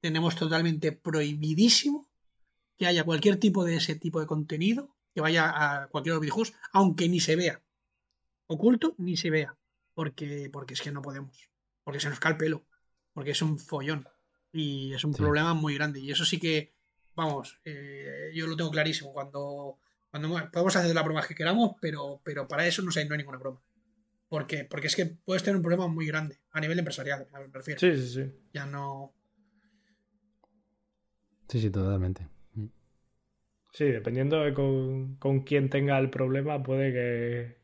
[0.00, 2.08] tenemos totalmente prohibidísimo
[2.78, 7.08] que haya cualquier tipo de ese tipo de contenido que vaya a cualquier videojuegos, aunque
[7.08, 7.62] ni se vea.
[8.48, 9.56] Oculto, ni se vea.
[9.94, 11.48] Porque, porque es que no podemos.
[11.84, 12.66] Porque se nos cae el pelo.
[13.14, 14.06] Porque es un follón.
[14.52, 16.00] Y es un problema muy grande.
[16.00, 16.74] Y eso sí que,
[17.14, 19.14] vamos, eh, yo lo tengo clarísimo.
[19.14, 19.78] Cuando
[20.52, 23.38] podemos hacer la broma que queramos, pero, pero para eso no, sé, no hay ninguna
[23.38, 23.62] broma.
[24.28, 24.66] ¿Por qué?
[24.66, 27.80] Porque es que puedes tener un problema muy grande a nivel empresarial, me refiero.
[27.80, 28.32] Sí, sí, sí.
[28.52, 29.14] Ya no.
[31.48, 32.28] Sí, sí, totalmente.
[33.76, 37.56] Sí, dependiendo de con, con quién tenga el problema, puede que,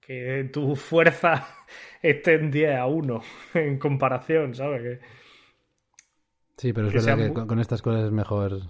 [0.00, 1.48] que tu fuerza
[2.02, 3.22] esté en 10 a 1
[3.54, 4.82] en comparación, ¿sabes?
[4.82, 5.06] Que,
[6.58, 8.64] sí, pero es verdad que con, estas cosas es mejor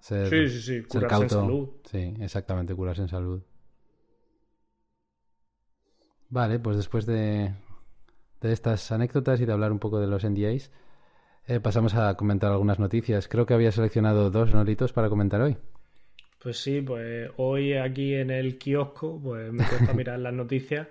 [0.00, 1.68] sí, sí, sí, curarse en salud.
[1.84, 3.40] Sí, exactamente, curarse en salud.
[6.28, 7.52] Vale, pues después de,
[8.40, 10.72] de estas anécdotas y de hablar un poco de los NDAs,
[11.46, 13.28] eh, pasamos a comentar algunas noticias.
[13.28, 15.56] Creo que había seleccionado dos noritos para comentar hoy.
[16.42, 20.88] Pues sí, pues hoy aquí en el kiosco pues me cuesta mirar las noticias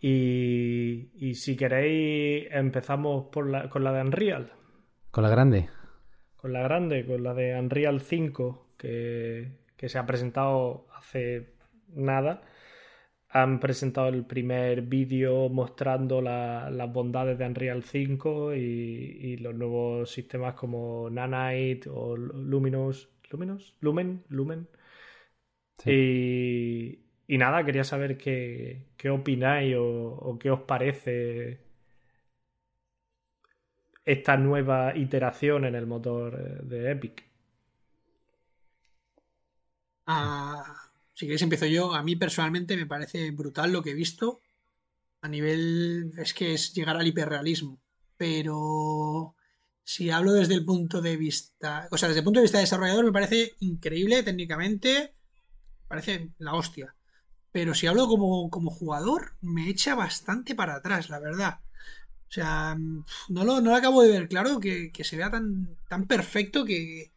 [0.00, 4.52] y, y, si queréis empezamos por la, con la de Unreal.
[5.10, 5.68] ¿Con la grande?
[6.46, 11.54] con la grande, con la de Unreal 5, que, se ha presentado hace
[11.88, 12.42] nada.
[13.30, 20.54] Han presentado el primer vídeo mostrando las bondades de Unreal 5 y, los nuevos sistemas
[20.54, 23.08] como Nanite o Luminous.
[23.28, 23.74] ¿Luminous?
[23.80, 24.22] ¿Lumen?
[24.28, 24.68] ¿Lumen?
[25.84, 26.98] Y,
[27.28, 31.60] nada, quería saber qué, qué opináis o, o qué os parece
[34.06, 37.24] esta nueva iteración en el motor de Epic?
[40.06, 41.94] Ah, si queréis empiezo yo.
[41.94, 44.40] A mí personalmente me parece brutal lo que he visto.
[45.22, 47.80] A nivel es que es llegar al hiperrealismo.
[48.16, 49.36] Pero
[49.84, 52.64] si hablo desde el punto de vista, o sea, desde el punto de vista de
[52.64, 55.15] desarrollador me parece increíble técnicamente, me
[55.88, 56.94] parece la hostia.
[57.52, 61.60] Pero si hablo como, como jugador, me echa bastante para atrás, la verdad.
[62.28, 62.76] O sea,
[63.28, 67.12] no lo, no acabo de ver claro que, se vea tan, tan perfecto que.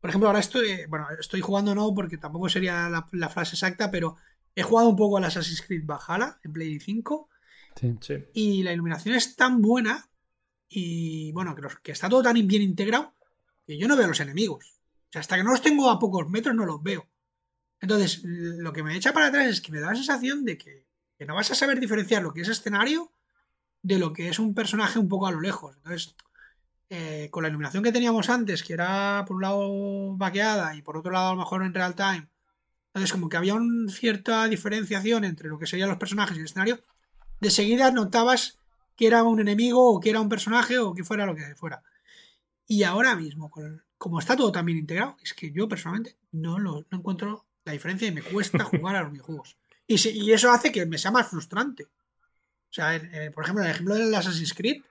[0.00, 0.86] Por ejemplo, ahora estoy.
[0.88, 4.16] Bueno, estoy jugando no porque tampoco sería la, frase exacta, pero
[4.54, 7.28] he jugado un poco al Assassin's Creed Valhalla en Play 5.
[8.00, 8.14] Sí.
[8.34, 10.10] Y la iluminación es tan buena
[10.68, 13.14] y bueno, que, que está todo tan bien integrado
[13.66, 14.80] que yo no veo los enemigos.
[15.08, 17.08] O sea, hasta que no los tengo a pocos metros no los veo.
[17.82, 20.86] Entonces, lo que me echa para atrás es que me da la sensación de que,
[21.26, 23.12] no vas a saber diferenciar lo que es escenario
[23.82, 25.76] de lo que es un personaje un poco a lo lejos.
[25.76, 26.16] Entonces,
[26.90, 30.96] eh, con la iluminación que teníamos antes, que era por un lado vaqueada y por
[30.96, 32.28] otro lado a lo mejor en real time,
[32.88, 36.46] entonces como que había una cierta diferenciación entre lo que serían los personajes y el
[36.46, 36.80] escenario,
[37.40, 38.58] de seguida notabas
[38.96, 41.82] que era un enemigo o que era un personaje o que fuera lo que fuera.
[42.66, 43.50] Y ahora mismo,
[43.96, 48.12] como está todo tan integrado, es que yo personalmente no, lo, encuentro la diferencia y
[48.12, 49.56] me cuesta jugar a los videojuegos.
[49.86, 51.84] Y, y eso hace que me sea más frustrante.
[51.84, 52.98] O sea,
[53.34, 54.82] por ejemplo, en el ejemplo del Assassin's Creed,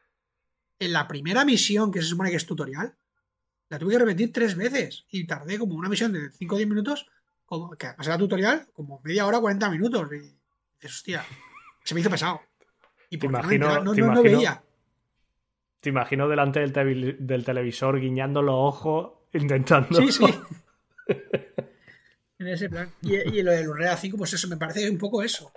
[0.77, 2.95] en la primera misión, que se supone que es tutorial,
[3.69, 6.69] la tuve que repetir tres veces y tardé como una misión de 5 o 10
[6.69, 7.07] minutos,
[7.45, 10.11] como, que además era tutorial, como media hora, 40 minutos.
[10.11, 11.25] Y dices, hostia,
[11.83, 12.41] se me hizo pesado.
[13.09, 14.61] Y por imagino, no, no, veía.
[15.79, 20.01] Te imagino delante del, del, televisor guiñando los ojos, intentando.
[20.01, 20.25] Sí, sí.
[22.41, 22.89] en ese plan.
[23.01, 25.51] Y, y lo del Unreal 5, pues eso, me parece un poco eso.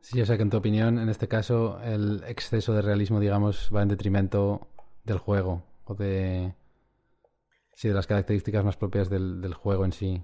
[0.00, 3.70] Sí, o sea que en tu opinión, en este caso, el exceso de realismo, digamos,
[3.74, 4.68] va en detrimento
[5.04, 6.54] del juego o de...
[7.74, 10.22] Sí, de las características más propias del, juego en sí.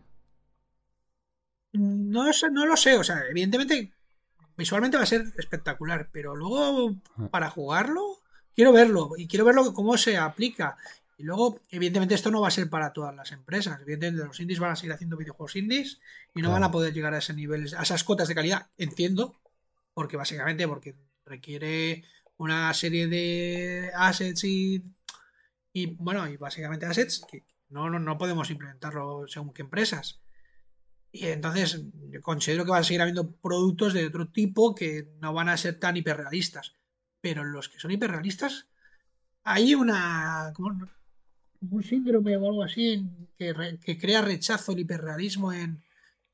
[1.73, 3.93] No, no lo sé, o sea, evidentemente
[4.57, 7.29] visualmente va a ser espectacular, pero luego ah.
[7.31, 8.19] para jugarlo
[8.55, 10.77] quiero verlo y quiero verlo cómo se aplica.
[11.21, 13.79] Y luego, evidentemente, esto no va a ser para todas las empresas.
[13.83, 16.01] Evidentemente, los indies van a seguir haciendo videojuegos indies
[16.35, 18.71] y no van a poder llegar a ese nivel, a esas cotas de calidad.
[18.79, 19.39] Entiendo,
[19.93, 22.05] porque básicamente porque requiere
[22.39, 24.83] una serie de assets y,
[25.75, 30.23] y bueno, y básicamente assets que no, no, podemos implementarlo según qué empresas.
[31.13, 31.83] Y entonces
[32.23, 35.79] considero que va a seguir habiendo productos de otro tipo que no van a ser
[35.79, 36.77] tan hiperrealistas.
[37.21, 38.69] Pero los que son hiperrealistas,
[39.45, 40.55] hay una.
[41.61, 43.05] Como un síndrome o algo así
[43.39, 45.83] que, que crea rechazo al hiperrealismo en,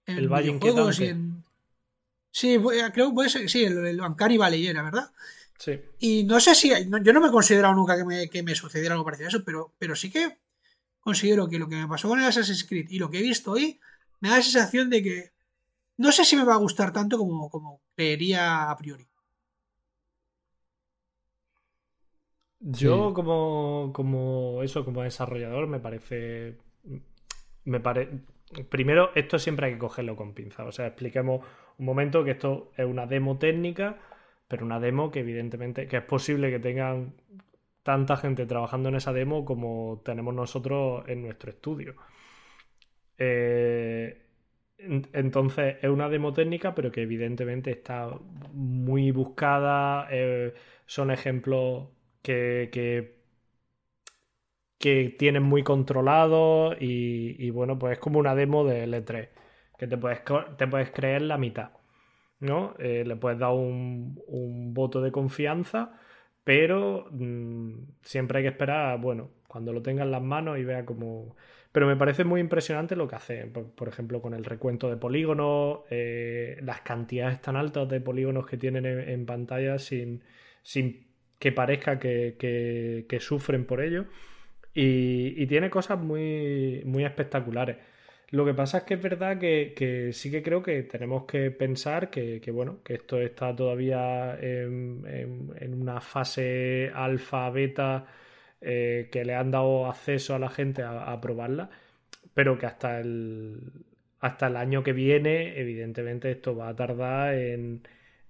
[0.06, 1.44] en el videojuegos y en,
[2.36, 2.58] Sí,
[2.92, 5.10] creo que puede ser, sí, el, el Valley era, ¿verdad?
[5.58, 5.80] Sí.
[5.98, 8.92] Y no sé si, yo no me he considerado nunca que me, que me sucediera
[8.92, 10.36] algo parecido a eso, pero, pero sí que
[11.00, 13.52] considero que lo que me pasó con el Assassin's Creed y lo que he visto
[13.52, 13.80] hoy
[14.20, 15.32] me da la sensación de que
[15.96, 19.08] no sé si me va a gustar tanto como, como creería a priori.
[22.60, 26.56] Yo como, como eso, como desarrollador, me parece.
[27.64, 28.12] Me parece.
[28.68, 30.64] Primero, esto siempre hay que cogerlo con pinza.
[30.64, 31.44] O sea, expliquemos
[31.78, 33.98] un momento que esto es una demo técnica,
[34.48, 37.14] pero una demo que evidentemente que es posible que tengan
[37.82, 41.94] tanta gente trabajando en esa demo como tenemos nosotros en nuestro estudio.
[43.18, 44.22] Eh,
[44.78, 48.10] entonces es una demo técnica, pero que evidentemente está
[48.52, 50.08] muy buscada.
[50.10, 50.54] Eh,
[50.86, 51.88] son ejemplos
[52.26, 53.14] que,
[54.78, 59.28] que, tienen muy controlados y, bueno, pues es como una demo de L3
[59.78, 60.20] que te puedes,
[60.56, 61.70] te puedes creer la mitad.
[62.40, 62.74] ¿no?
[62.78, 65.98] Eh, le puedes dar un, voto de confianza,
[66.44, 67.72] pero mm,
[68.02, 71.36] siempre hay que esperar, bueno, cuando lo tenga en las manos y vea cómo...
[71.72, 75.80] Pero me parece muy impresionante lo que hace, por, ejemplo, con el recuento de polígonos,
[75.90, 80.22] eh, las cantidades tan altas de polígonos que tienen en, pantalla sin,
[80.62, 81.05] sin
[81.38, 84.06] que parezca que, sufren por ello.
[84.74, 87.76] Y, y, tiene cosas muy, muy espectaculares.
[88.30, 92.10] Lo que pasa es que es verdad que, sí que creo que tenemos que pensar
[92.10, 98.06] que, bueno, que esto está todavía en, una fase alfa, beta,
[98.60, 101.70] eh, que le han dado acceso a la gente a, probarla,
[102.34, 103.60] pero que hasta el,
[104.20, 107.82] hasta el año que viene, evidentemente, esto va a tardar en,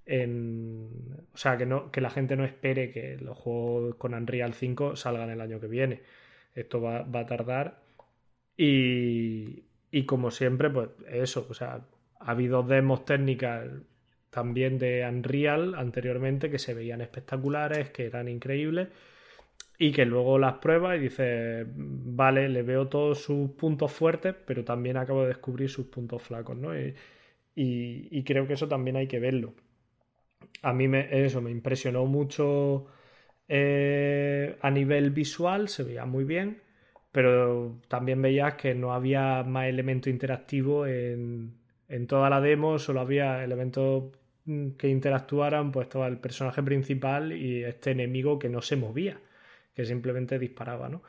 [0.09, 4.97] o sea, que, no, que la gente no espere que los juegos con Unreal 5
[4.97, 6.03] salgan el año que viene.
[6.55, 7.83] Esto va, va a tardar.
[8.57, 11.87] Y, y como siempre, pues eso, o sea,
[12.21, 13.69] ha habido demos técnicas
[14.31, 18.89] también de Unreal anteriormente que se veían espectaculares, que eran increíbles
[19.79, 24.65] y que luego las pruebas y dices, vale, le veo todos sus puntos fuertes, pero
[24.65, 26.79] también acabo de descubrir sus puntos flacos, ¿no?
[26.79, 26.95] Y,
[27.55, 29.55] y, creo que eso también hay que verlo.
[30.63, 32.87] A mí me, eso me impresionó mucho
[33.49, 36.67] eh, a nivel visual, se veía muy bien
[37.17, 41.57] pero también veías que no había más elemento interactivo en,
[42.07, 44.13] toda la demo, solo había elementos
[44.45, 49.19] mm, que interactuaran, pues estaba el personaje principal y este enemigo que no se movía,
[49.75, 51.03] que simplemente disparaba, ¿no?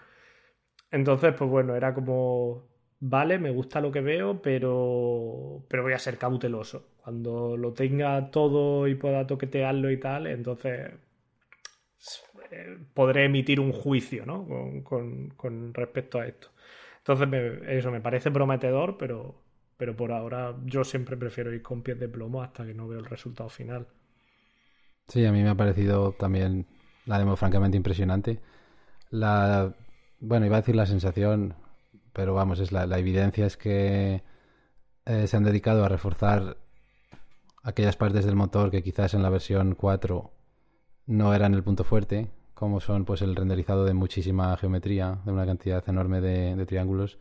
[0.92, 2.64] Entonces, pues bueno, era como,
[3.00, 6.90] vale, me gusta lo que veo, pero, pero voy a ser cauteloso.
[7.04, 10.92] Cuando lo tenga todo y pueda toquetearlo y tal, entonces
[12.94, 14.48] podré emitir un juicio ¿no?
[14.84, 16.50] con, respecto a esto.
[17.00, 19.42] Entonces, eso me parece prometedor, pero,
[19.78, 23.00] pero por ahora yo siempre prefiero ir con pies de plomo hasta que no veo
[23.00, 23.88] el resultado final.
[25.08, 26.66] Sí, a mí me ha parecido también
[27.06, 28.40] la demo francamente impresionante.
[29.10, 29.74] La,
[30.20, 31.56] bueno, iba a decir la sensación,
[32.18, 34.24] pero vamos, es la, evidencia es que
[35.06, 36.58] eh, se han dedicado a reforzar
[37.62, 40.32] aquellas partes del motor que quizás en la versión 4
[41.06, 45.46] no eran el punto fuerte, como son pues el renderizado de muchísima geometría, de una
[45.46, 47.20] cantidad enorme de, triángulos,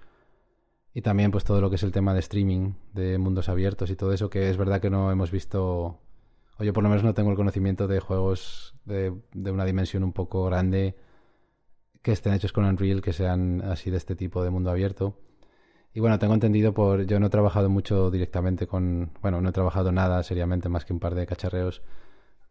[0.95, 3.97] y también pues todo lo que es el tema de streaming, de mundos abiertos y
[3.97, 6.01] todo eso, que es verdad que no hemos visto,
[6.59, 10.05] o yo por lo menos no tengo el conocimiento de juegos de, de una dimensión
[10.05, 10.97] un poco grande
[12.03, 15.19] que estén hechos con Unreal, que sean así de este tipo de mundo abierto.
[15.93, 17.07] Y bueno, tengo entendido por.
[17.07, 19.13] Yo no he trabajado mucho directamente con.
[19.23, 21.83] Bueno, no he trabajado nada seriamente más que un par de cacharreos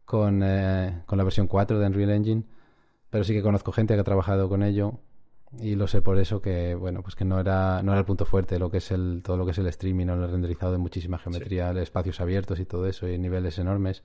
[0.04, 2.44] con, eh, con la versión 4 de Unreal Engine.
[3.10, 5.00] Pero sí que conozco gente que ha trabajado con ello.
[5.60, 8.26] Y lo sé por eso que, bueno, pues que no era, no era el punto
[8.26, 10.78] fuerte lo que es el, todo lo que es el streaming o el renderizado de
[10.80, 14.04] muchísima geometría, espacios abiertos y todo eso, y niveles enormes.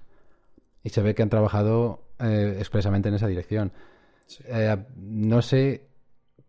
[0.85, 3.73] Y se ve que han trabajado eh, expresamente en esa dirección.
[4.45, 5.89] Eh, no sé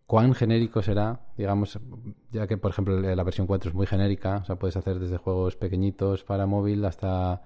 [0.06, 1.80] cuán genérico será, digamos,
[2.32, 5.18] ya que por ejemplo la versión 4 es muy genérica, o sea, puedes hacer desde
[5.18, 7.42] juegos pequeñitos para móvil hasta,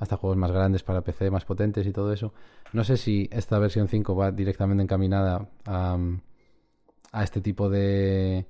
[0.00, 2.32] hasta juegos más grandes para PC, más potentes y todo eso.
[2.72, 5.96] No sé si esta versión 5 va directamente encaminada a,
[7.12, 8.46] a este tipo de,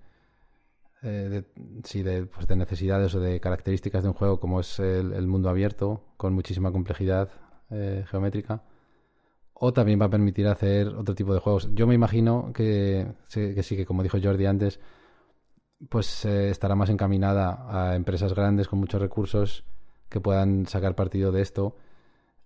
[1.03, 5.49] eh, de, pues de, necesidades o de características de un juego como es el, mundo
[5.49, 7.29] abierto, con muchísima complejidad
[7.71, 8.63] eh, geométrica
[9.61, 11.69] o también va a permitir hacer otro tipo de juegos.
[11.75, 14.81] Yo me imagino que, que sí, que como dijo Jordi antes,
[15.89, 19.65] pues eh, estará más encaminada a empresas grandes con muchos recursos
[20.09, 21.77] que puedan sacar partido de esto,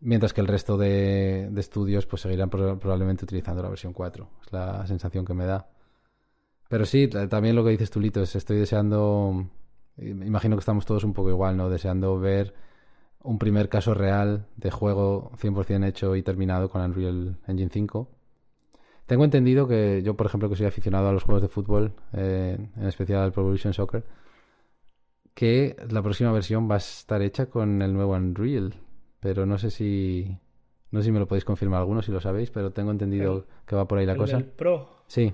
[0.01, 4.29] mientras que el resto de, estudios pues seguirán probablemente utilizando la versión 4.
[4.47, 5.69] Es la sensación que me da.
[6.69, 9.47] Pero sí, también lo que dices tú, Lito, es estoy deseando,
[9.99, 11.69] imagino que estamos todos un poco igual, ¿no?
[11.69, 12.55] Deseando ver
[13.25, 18.09] un primer caso real de juego 100% hecho y terminado con Unreal Engine 5.
[19.07, 22.57] Tengo entendido que yo, por ejemplo, que soy aficionado a los juegos de fútbol, eh,
[22.77, 24.05] en especial al Pro Evolution Soccer,
[25.35, 28.75] que la próxima versión va a estar hecha con el nuevo Unreal.
[29.21, 30.37] Pero no sé si.
[30.91, 33.77] No sé si me lo podéis confirmar algunos si lo sabéis, pero tengo entendido que
[33.77, 34.39] va por ahí la cosa.
[34.39, 35.05] El Pro.
[35.07, 35.33] Sí.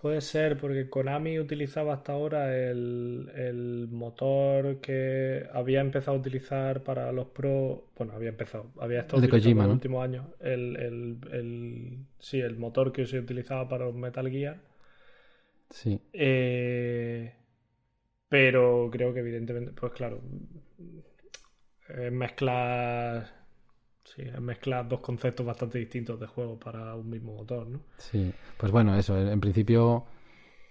[0.00, 7.10] Puede ser, porque Konami utilizaba hasta ahora el, motor que había empezado a utilizar para
[7.10, 7.88] los Pro.
[7.96, 10.26] Bueno, había empezado, había estado en los últimos años.
[10.38, 14.60] El, sí, el motor que se utilizaba para los Metal Gear.
[15.70, 16.00] Sí.
[16.12, 17.34] Eh,
[18.28, 20.20] pero creo que evidentemente, pues claro,
[22.12, 23.37] mezclar
[24.14, 27.80] Sí, mezclar dos conceptos bastante distintos de juego para un mismo motor, ¿no?
[27.98, 30.06] Sí, pues bueno, eso, en principio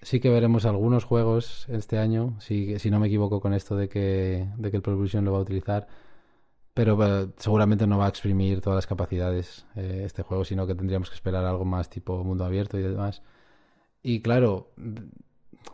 [0.02, 3.90] sí que veremos algunos juegos este año, si, si no me equivoco con esto de
[3.90, 5.88] que, de que el Pro lo va a utilizar,
[6.74, 10.76] pero eh, seguramente no va a exprimir todas las capacidades eh, este juego, sino que
[10.76, 13.22] tendríamos que esperar algo más tipo mundo abierto y demás.
[14.04, 14.72] Y claro,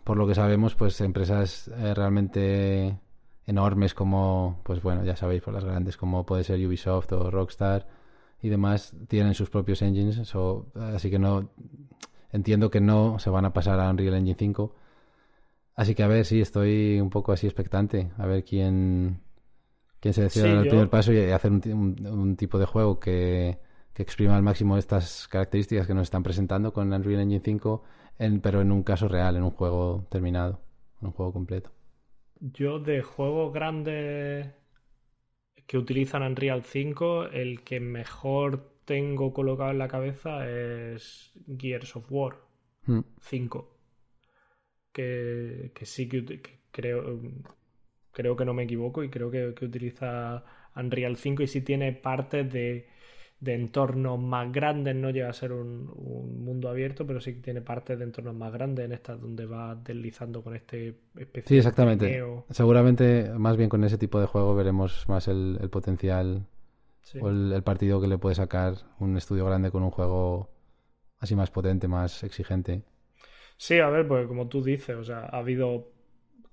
[0.04, 3.00] por lo que sabemos, pues empresas eh, realmente
[3.46, 7.88] enormes como, pues bueno, ya sabéis, por las grandes como puede ser Ubisoft o Rockstar
[8.42, 10.20] y demás, tienen sus propios engines,
[10.76, 11.50] así que no
[12.32, 14.76] entiendo que no se van a pasar a Unreal Engine 5.
[15.76, 19.22] Así que a ver, sí, estoy un poco así expectante, a ver quién,
[20.00, 23.60] quién se decide dar el primer paso y hacer un, tipo de juego que,
[23.94, 27.84] que, exprima al máximo estas características que nos están presentando con Unreal Engine 5,
[28.20, 30.60] en, pero en un caso real, en un juego terminado,
[31.02, 31.72] en un juego completo.
[32.40, 34.48] Yo de juegos grandes
[35.68, 42.12] que utilizan Unreal 5, el que mejor tengo colocado en la cabeza es Gears of
[42.12, 42.38] War
[43.20, 43.60] 5.
[43.60, 43.74] Hmm.
[44.92, 46.42] Que, sí que,
[46.72, 47.22] creo,
[48.12, 50.44] creo que no me equivoco y creo que, que utiliza
[50.76, 52.93] Unreal 5 y sí tiene partes de
[53.44, 55.86] de entornos más grandes, no llega a ser un,
[56.46, 59.76] mundo abierto, pero sí que tiene partes de entornos más grandes en estas donde va
[59.76, 62.24] deslizando con este especie Sí, exactamente.
[62.50, 66.46] Seguramente más bien con ese tipo de juego veremos más el, potencial
[67.20, 70.50] o el, partido que le puede sacar un estudio grande con un juego
[71.20, 72.84] así más potente, más exigente.
[73.58, 75.92] Sí, a ver, pues como tú dices, o sea, ha habido,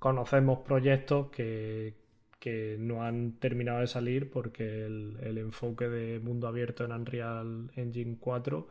[0.00, 1.94] conocemos proyectos que,
[2.40, 8.16] que no han terminado de salir porque el, enfoque de mundo abierto en Unreal Engine
[8.18, 8.68] 4,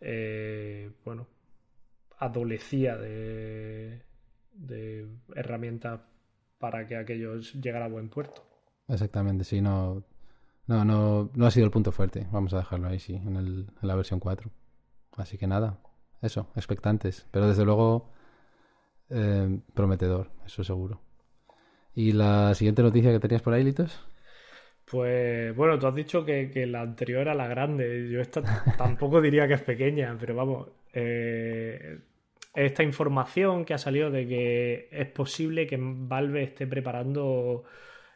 [0.00, 1.28] eh, bueno,
[2.18, 4.02] adolecía de,
[4.52, 5.06] de
[5.36, 6.00] herramientas
[6.58, 8.42] para que aquello llegara a buen puerto.
[8.88, 10.02] Exactamente, sí, no,
[10.66, 13.66] no, no, no ha sido el punto fuerte, vamos a dejarlo ahí, sí, en, el,
[13.80, 14.50] en la versión 4.
[15.16, 15.78] Así que nada,
[16.22, 17.26] eso, expectantes.
[17.30, 18.10] Pero desde luego
[19.10, 21.00] eh, prometedor, eso seguro.
[21.94, 24.00] ¿Y la siguiente noticia que tenías por ahí, Litos?
[24.84, 28.08] Pues bueno, tú has dicho que, la anterior era la grande.
[28.10, 28.42] Yo esta
[28.78, 30.68] tampoco diría que es pequeña, pero vamos.
[30.92, 32.00] Eh,
[32.54, 37.64] esta información que ha salido de que es posible que Valve esté preparando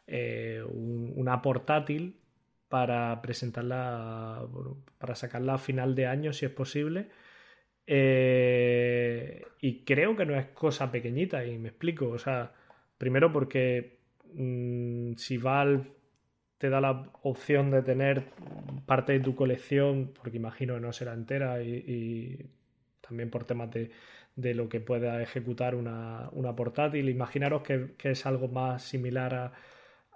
[0.06, 2.20] eh, una portátil
[2.68, 4.46] para presentarla,
[4.98, 7.08] para sacarla a final de año, si es posible.
[7.86, 12.08] Eh, y creo que no es cosa pequeñita, y me explico.
[12.10, 12.52] O sea,
[12.98, 14.00] primero porque
[14.34, 15.84] mm, si Valve
[16.58, 18.24] te da la opción de tener
[18.86, 22.50] parte de tu colección, porque imagino que no será entera, y,
[23.00, 28.82] también por temas de, lo que pueda ejecutar una, portátil, imaginaros que es algo más
[28.82, 29.52] similar a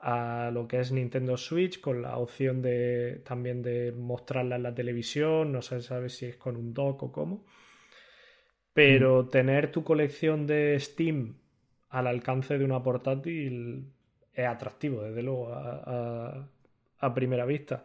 [0.02, 4.74] a lo que es Nintendo Switch con la opción de también de mostrarla en la
[4.74, 7.44] televisión, no se sabe si es con un dock o cómo.
[8.72, 9.28] Pero mm.
[9.28, 11.36] tener tu colección de Steam
[11.90, 13.92] al alcance de una portátil
[14.32, 17.84] es atractivo, desde luego, a, primera vista.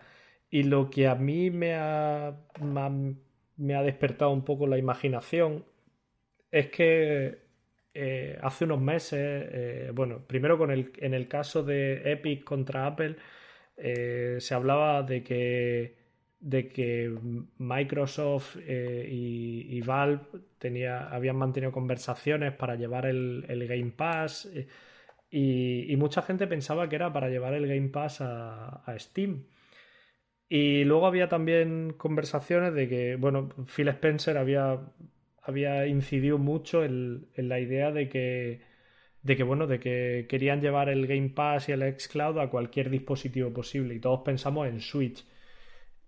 [0.49, 2.35] Y lo que a mí me ha,
[3.57, 5.65] me ha despertado un poco la imaginación
[6.51, 7.45] es que
[7.93, 9.19] eh, hace unos meses,
[9.51, 13.15] eh, bueno, primero con el, en el caso de Epic contra Apple,
[13.77, 15.95] eh, se hablaba de que,
[16.39, 17.13] de que
[17.57, 20.21] Microsoft y, Valve
[21.09, 24.49] habían mantenido conversaciones para llevar el, Game Pass
[25.29, 29.45] y, mucha gente pensaba que era para llevar el Game Pass a, a Steam.
[30.47, 34.79] Y luego había también conversaciones de que, bueno, Phil Spencer había
[35.45, 38.61] había incidido mucho en, la idea de que,
[39.21, 42.89] de que, bueno, de que querían llevar el Game Pass y el xCloud a cualquier
[42.89, 45.23] dispositivo posible y todos pensamos en Switch.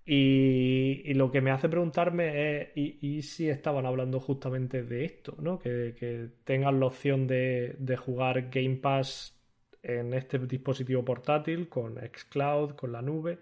[0.09, 5.35] Y, lo que me hace preguntarme es, ¿y, si estaban hablando justamente de esto?
[5.39, 5.59] ¿no?
[5.59, 9.38] Que, tengan la opción de, de, jugar Game Pass
[9.84, 13.39] en este dispositivo portátil con xCloud, con la nube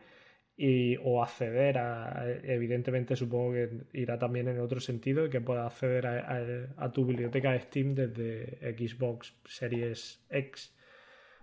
[0.57, 5.67] y, o acceder a, evidentemente supongo que irá también en otro sentido, y que pueda
[5.67, 10.73] acceder a, tu biblioteca de Steam desde Xbox Series X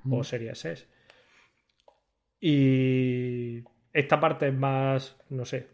[0.04, 0.24] o mm.
[0.24, 0.88] Series S.
[2.40, 3.62] Y
[3.92, 5.68] esta parte es más, no sé,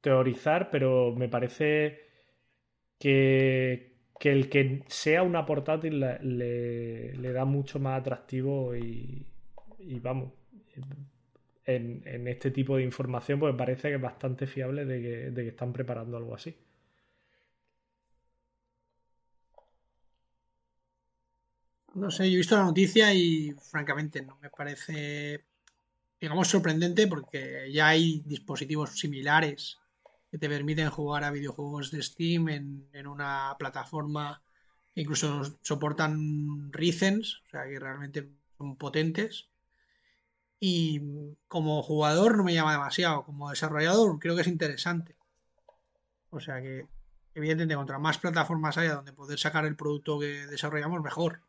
[0.00, 2.00] teorizar, pero me parece
[2.98, 9.26] que, que el que sea una portátil le, le da mucho más atractivo y,
[10.02, 10.32] vamos,
[11.68, 16.16] en, este tipo de información, pues parece que es bastante fiable de que, están preparando
[16.16, 16.56] algo así.
[21.94, 25.44] No sé, yo he visto la noticia y francamente no me parece,
[26.20, 29.78] digamos, sorprendente porque ya hay dispositivos similares
[30.30, 34.42] que te permiten jugar a videojuegos de Steam en, en una plataforma
[34.94, 39.48] que incluso soportan Ryzen, o sea que realmente son potentes
[40.60, 41.00] y
[41.46, 45.16] como jugador no me llama demasiado, como desarrollador creo que es interesante.
[46.30, 46.86] O sea que,
[47.34, 51.40] evidentemente, contra más plataformas haya donde poder sacar el producto que desarrollamos, mejor.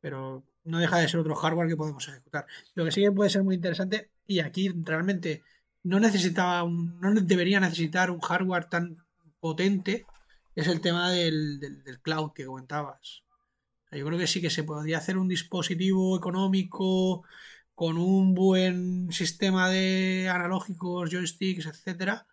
[0.00, 2.46] Pero no deja de ser otro hardware que podemos ejecutar.
[2.74, 5.42] Lo que sí que puede ser muy interesante, y aquí realmente
[5.82, 9.04] no necesitaba no debería necesitar un hardware tan
[9.40, 10.06] potente,
[10.54, 13.24] es el tema del, del cloud que comentabas.
[13.92, 17.24] Yo creo que sí que se podría hacer un dispositivo económico
[17.74, 22.26] con un buen sistema de analógicos, joysticks, etcétera,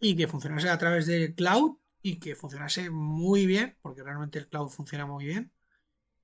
[0.00, 4.48] y que funcionase a través del cloud y que funcionase muy bien, porque realmente el
[4.48, 5.52] cloud funciona muy bien,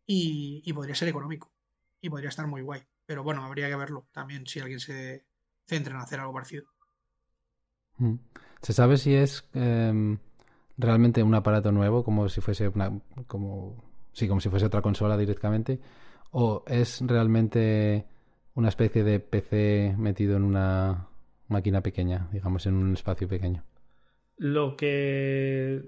[0.06, 1.52] y, podría ser económico
[2.00, 2.82] y podría estar muy guay.
[3.06, 5.26] Pero bueno, habría que verlo también si alguien se
[5.66, 6.66] centra en hacer algo parecido.
[7.98, 8.16] Mm.
[8.60, 10.18] ¿Se sabe si es em,
[10.76, 15.16] realmente un aparato nuevo, como si fuese una, como, sí, como si fuese otra consola
[15.16, 15.80] directamente?
[16.30, 18.06] ¿O es realmente
[18.54, 21.08] una especie de PC metido en una
[21.48, 23.64] máquina pequeña, digamos, en un espacio pequeño?
[24.36, 25.82] Lo que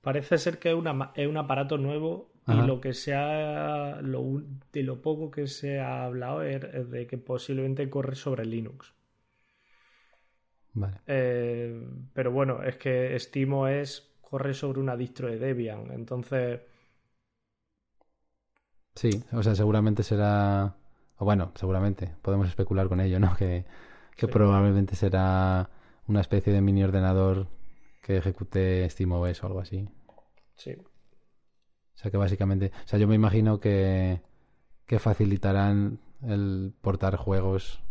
[0.00, 5.30] parece ser que es, un aparato nuevo y lo que se ha, de lo poco
[5.30, 8.94] que se ha hablado es, de que posiblemente corre sobre Linux.
[10.72, 11.00] Vale.
[11.06, 16.60] Eh, pero bueno, es que estimo es corre sobre una distro de Debian, entonces
[18.98, 20.74] Sí, o sea, seguramente será,
[21.18, 23.36] o bueno, seguramente, podemos especular con ello, ¿no?
[24.16, 25.70] Que, probablemente será
[26.08, 27.46] una especie de mini ordenador
[28.02, 29.88] que ejecute SteamOS o algo así.
[30.56, 30.76] Sí.
[31.98, 34.20] O sea que básicamente, o sea, yo me imagino que,
[34.86, 37.82] que facilitarán el portar juegos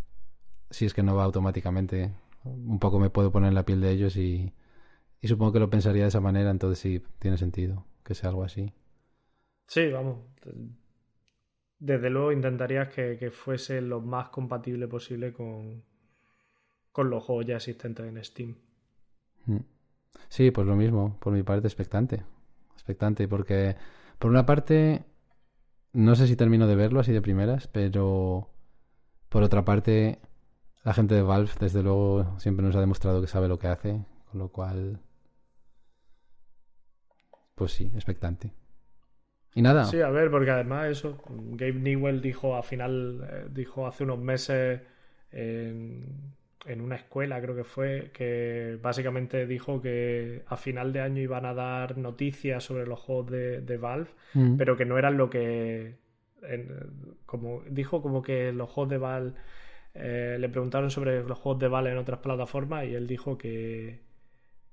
[0.70, 2.14] si es que no va automáticamente.
[2.46, 4.54] Un poco me puedo poner en la piel de ellos y,
[5.20, 8.46] y supongo que lo pensaría de esa manera, entonces sí tiene sentido que sea algo
[8.46, 8.72] así.
[9.68, 10.20] Sí, vamos.
[11.78, 15.84] Desde luego intentarías que, fuese lo más compatible posible con,
[16.94, 18.56] con los juegos ya existentes en Steam.
[19.48, 19.58] Mm.
[20.30, 22.24] Sí, pues lo mismo, por mi parte, expectante.
[22.78, 23.76] Expectante, porque
[24.20, 25.04] por una parte,
[25.94, 28.50] no sé si termino de verlo así de primeras, pero
[29.30, 30.20] por otra parte,
[30.84, 34.06] la gente de Valve, desde luego, siempre nos ha demostrado que sabe lo que hace,
[34.30, 35.02] con lo cual,
[37.56, 38.54] pues sí, expectante.
[39.56, 39.86] Y nada.
[39.86, 44.20] Sí, a ver, porque además eso, Gabe Newell dijo a final, eh, dijo hace unos
[44.20, 44.82] meses
[45.32, 46.37] en,
[46.68, 51.46] en, una escuela, creo que fue, que básicamente dijo que a final de año iban
[51.46, 54.58] a dar noticias sobre los juegos de, Valve, mm.
[54.58, 55.96] pero que no eran lo que,
[57.26, 59.34] como dijo como que los juegos de Valve,
[59.94, 64.08] eh, le preguntaron sobre los juegos de Valve en otras plataformas y él dijo que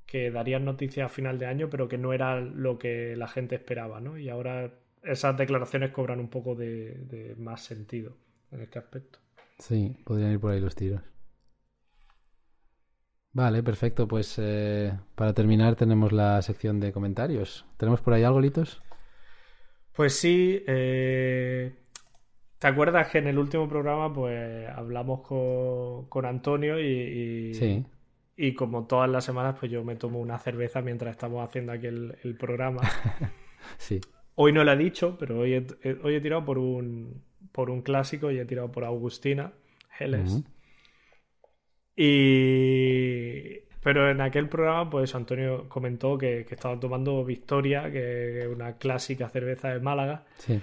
[0.07, 3.55] que darían noticias a final de año, pero que no era lo que la gente
[3.55, 4.19] esperaba, ¿no?
[4.19, 4.73] Y ahora
[5.03, 8.16] esas declaraciones cobran un poco de, más sentido
[8.53, 9.19] en este aspecto.
[9.59, 11.01] Sí, podrían ir por ahí los tiros.
[13.35, 14.06] Vale, perfecto.
[14.06, 17.66] Pues eh, para terminar tenemos la sección de comentarios.
[17.77, 18.81] ¿Tenemos por ahí algo, Litos?
[19.93, 20.62] Pues sí.
[20.66, 21.74] Eh,
[22.61, 25.23] ¿Te acuerdas que en el último programa pues hablamos
[26.09, 27.85] con, Antonio y, sí.
[28.36, 31.86] Y como todas las semanas, pues yo me tomo una cerveza mientras estamos haciendo aquí
[31.86, 32.82] el, programa.
[33.78, 34.01] sí.
[34.36, 37.82] Hoy no lo he dicho, pero hoy he, hoy he tirado por un, por un
[37.82, 39.52] clásico y he tirado por Augustina,
[39.98, 40.43] Helles.
[41.97, 43.61] Y.
[43.83, 48.79] Pero en aquel programa, pues Antonio comentó que, que estaba tomando Victoria, que es una
[48.79, 50.25] clásica cerveza de Málaga.
[50.39, 50.61] Sí.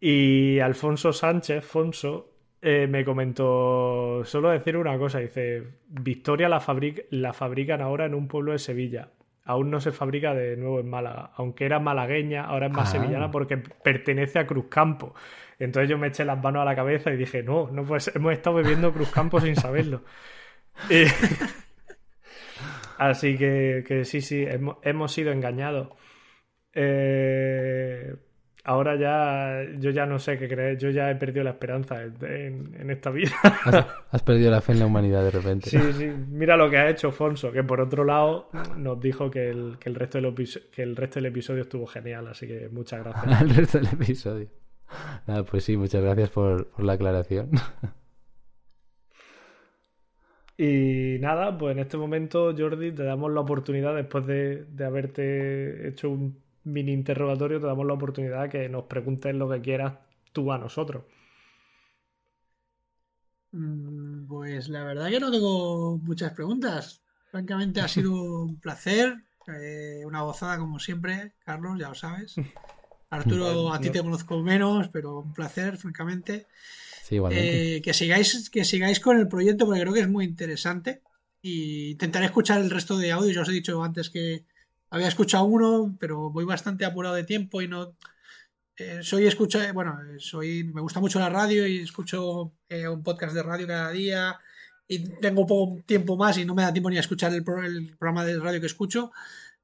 [0.00, 6.62] Y Alfonso Sánchez, Fonso, eh, me comentó, solo decir una cosa, dice, Victoria la,
[7.10, 9.10] la fabrican ahora en un pueblo de Sevilla.
[9.44, 11.32] Aún no se fabrica de nuevo en Málaga.
[11.34, 12.98] Aunque era malagueña, ahora es más ah.
[12.98, 15.14] sevillana porque pertenece a Cruzcampo.
[15.58, 18.32] Entonces yo me eché las manos a la cabeza y dije, no, no pues hemos
[18.32, 20.02] estado bebiendo Cruzcampo sin saberlo.
[22.98, 25.88] Así que, que, sí, sí, hemos, hemos sido engañados.
[26.74, 28.14] Eh,
[28.64, 32.90] ahora ya yo ya no sé qué creer, yo ya he perdido la esperanza en,
[32.90, 33.32] esta vida.
[34.10, 35.70] Has, perdido la fe en la humanidad de repente.
[35.70, 39.50] Sí, sí, mira lo que ha hecho Fonso, que por otro lado nos dijo que
[39.50, 40.34] el, que el, resto, del
[40.70, 43.42] que el resto del episodio estuvo genial, así que muchas gracias.
[43.42, 44.48] el resto del episodio.
[45.26, 47.50] Nada, pues sí, muchas gracias por, la aclaración.
[50.56, 55.88] Y nada, pues en este momento, Jordi, te damos la oportunidad, después de, de haberte
[55.88, 59.94] hecho un mini interrogatorio, te damos la oportunidad que nos preguntes lo que quieras
[60.32, 61.04] tú a nosotros.
[63.52, 67.02] Mm, pues la verdad que no tengo muchas preguntas.
[67.30, 68.12] Francamente ha sido
[68.42, 69.16] un placer,
[69.48, 72.34] eh, una gozada como siempre, Carlos, ya lo sabes.
[73.10, 76.46] Arturo, a ti te conozco menos, pero un placer, francamente.
[77.30, 81.02] Eh, que, sigáis, que sigáis con el proyecto porque creo que es muy interesante.
[81.42, 83.32] Y intentaré escuchar el resto de audio.
[83.32, 84.46] Ya os he dicho antes que
[84.90, 87.96] había escuchado uno, pero voy bastante apurado de tiempo y no.
[88.76, 93.34] Eh, soy escucha, bueno, soy, me gusta mucho la radio y escucho eh, un podcast
[93.34, 94.40] de radio cada día
[94.88, 98.24] y tengo poco tiempo más y no me da tiempo ni a escuchar el, programa
[98.24, 99.12] de radio que escucho.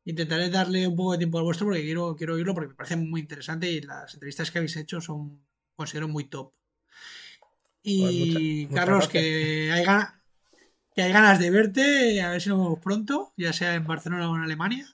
[0.05, 2.97] Intentaré darle un poco de tiempo al vuestro porque quiero, quiero oírlo porque me parece
[2.97, 5.43] muy interesante y las entrevistas que habéis hecho son,
[5.77, 6.53] considero, muy top.
[7.83, 9.85] Y pues Carlos, que hay,
[10.95, 14.31] que hay ganas de verte, a ver si nos vemos pronto, ya sea en Barcelona
[14.31, 14.87] o en Alemania.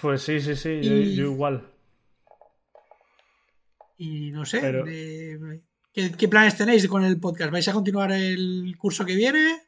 [0.00, 0.80] Pues sí, sí, sí,
[1.14, 1.70] yo, igual.
[3.98, 4.60] Y no sé,
[5.92, 7.50] ¿qué, planes tenéis con el podcast?
[7.50, 9.62] ¿Vais a continuar el curso que viene?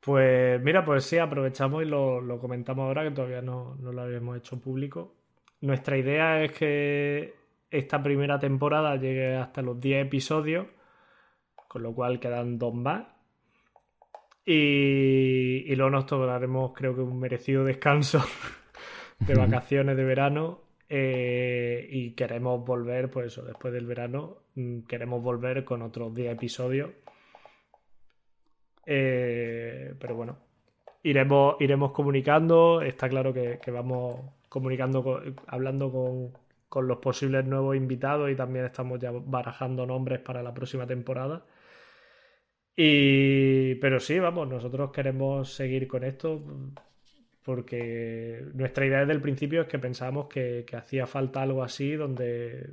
[0.00, 4.36] Pues mira, pues sí, aprovechamos y lo, comentamos ahora que todavía no, no, lo habíamos
[4.36, 5.14] hecho público.
[5.60, 7.41] Nuestra idea es que
[7.72, 10.66] esta primera temporada llegue hasta los 10 episodios,
[11.68, 13.06] con lo cual quedan dos más.
[14.44, 18.22] Y, luego nos tomaremos, creo que un merecido descanso
[19.20, 20.60] de vacaciones de verano.
[20.88, 26.34] Eh, y queremos volver, pues eso, después del verano, mm, queremos volver con otros 10
[26.34, 26.90] episodios.
[28.84, 30.36] Eh, pero bueno,
[31.02, 32.82] iremos, iremos comunicando.
[32.82, 34.16] Está claro que, vamos
[34.50, 36.32] comunicando, hablando con,
[36.72, 41.44] con los posibles nuevos invitados y también estamos ya barajando nombres para la próxima temporada.
[42.74, 46.42] Y, pero sí, vamos, nosotros queremos seguir con esto
[47.42, 52.70] porque nuestra idea desde el principio es que pensábamos que, hacía falta algo así donde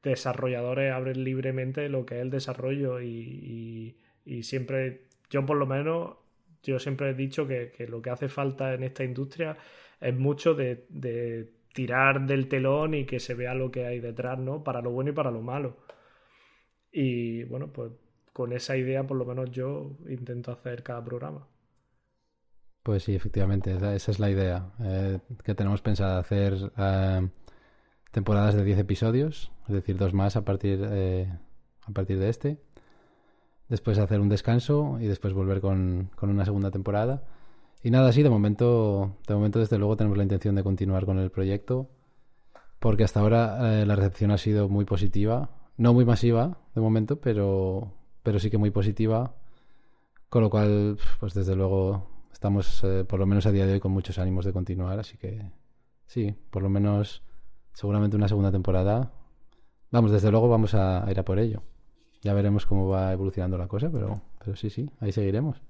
[0.00, 3.96] desarrolladores abren libremente lo que es el desarrollo y,
[4.42, 6.18] siempre, yo por lo menos,
[6.62, 9.56] yo siempre he dicho que, lo que hace falta en esta industria
[10.00, 10.86] es mucho de,
[11.72, 14.62] tirar del telón y que se vea lo que hay detrás, ¿no?
[14.64, 15.76] Para lo bueno y para lo malo.
[16.92, 17.92] Y bueno, pues
[18.32, 21.46] con esa idea por lo menos yo intento hacer cada programa.
[22.82, 24.72] Pues sí, efectivamente, esa, es la idea.
[24.80, 27.28] Eh, que tenemos pensado hacer eh,
[28.10, 31.30] temporadas de 10 episodios, es decir, dos más a partir, eh,
[31.86, 32.58] a partir de este.
[33.68, 37.22] Después hacer un descanso y después volver con, con una segunda temporada.
[37.82, 41.18] Y nada, sí, de momento, de momento desde luego tenemos la intención de continuar con
[41.18, 41.88] el proyecto,
[42.78, 47.94] porque hasta ahora la recepción ha sido muy positiva, no muy masiva de momento, pero,
[48.22, 49.34] pero sí que muy positiva,
[50.28, 53.80] con lo cual, pues desde luego estamos, eh, por lo menos a día de hoy,
[53.80, 55.50] con muchos ánimos de continuar, así que
[56.06, 57.22] sí, por lo menos
[57.72, 59.12] seguramente una segunda temporada.
[59.90, 61.62] Vamos, desde luego vamos a, ir a por ello.
[62.20, 65.62] Ya veremos cómo va evolucionando la cosa, pero, pero sí, sí, ahí seguiremos.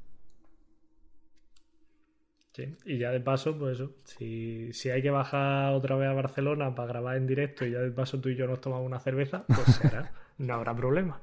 [2.61, 6.13] Sí, y ya de paso, pues eso, si, si hay que bajar otra vez a
[6.13, 9.01] Barcelona para grabar en directo y ya de paso tú y yo nos tomamos una
[9.01, 11.23] cerveza, pues será, no habrá problema.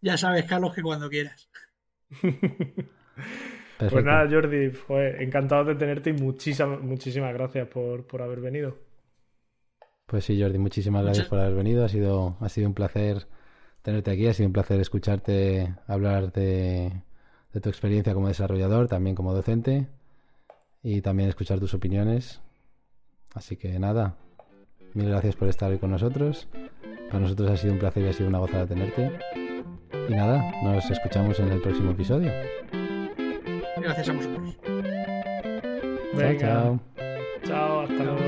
[0.00, 1.50] ya sabes, Carlos, que cuando quieras.
[3.90, 8.78] Pues nada, Jordi, fue encantado de tenerte y muchísimas, muchísimas gracias por, haber venido.
[10.06, 11.84] Pues sí, Jordi, muchísimas gracias por haber venido.
[11.84, 13.26] Ha sido, ha sido un placer
[13.82, 16.92] tenerte aquí, ha sido un placer escucharte hablar de,
[17.52, 19.88] de tu experiencia como desarrollador, también como docente
[20.82, 22.40] y también escuchar tus opiniones.
[23.34, 24.16] Así que nada,
[24.94, 26.48] mil gracias por estar hoy con nosotros.
[27.08, 29.10] Para nosotros ha sido un placer y ha sido una gozada tenerte.
[30.08, 32.32] Y nada, nos escuchamos en el próximo episodio.
[33.76, 34.56] Gracias a vosotros.
[36.14, 36.38] Venga.
[36.38, 36.80] Chao, chao.
[37.44, 38.22] Chao, hasta luego.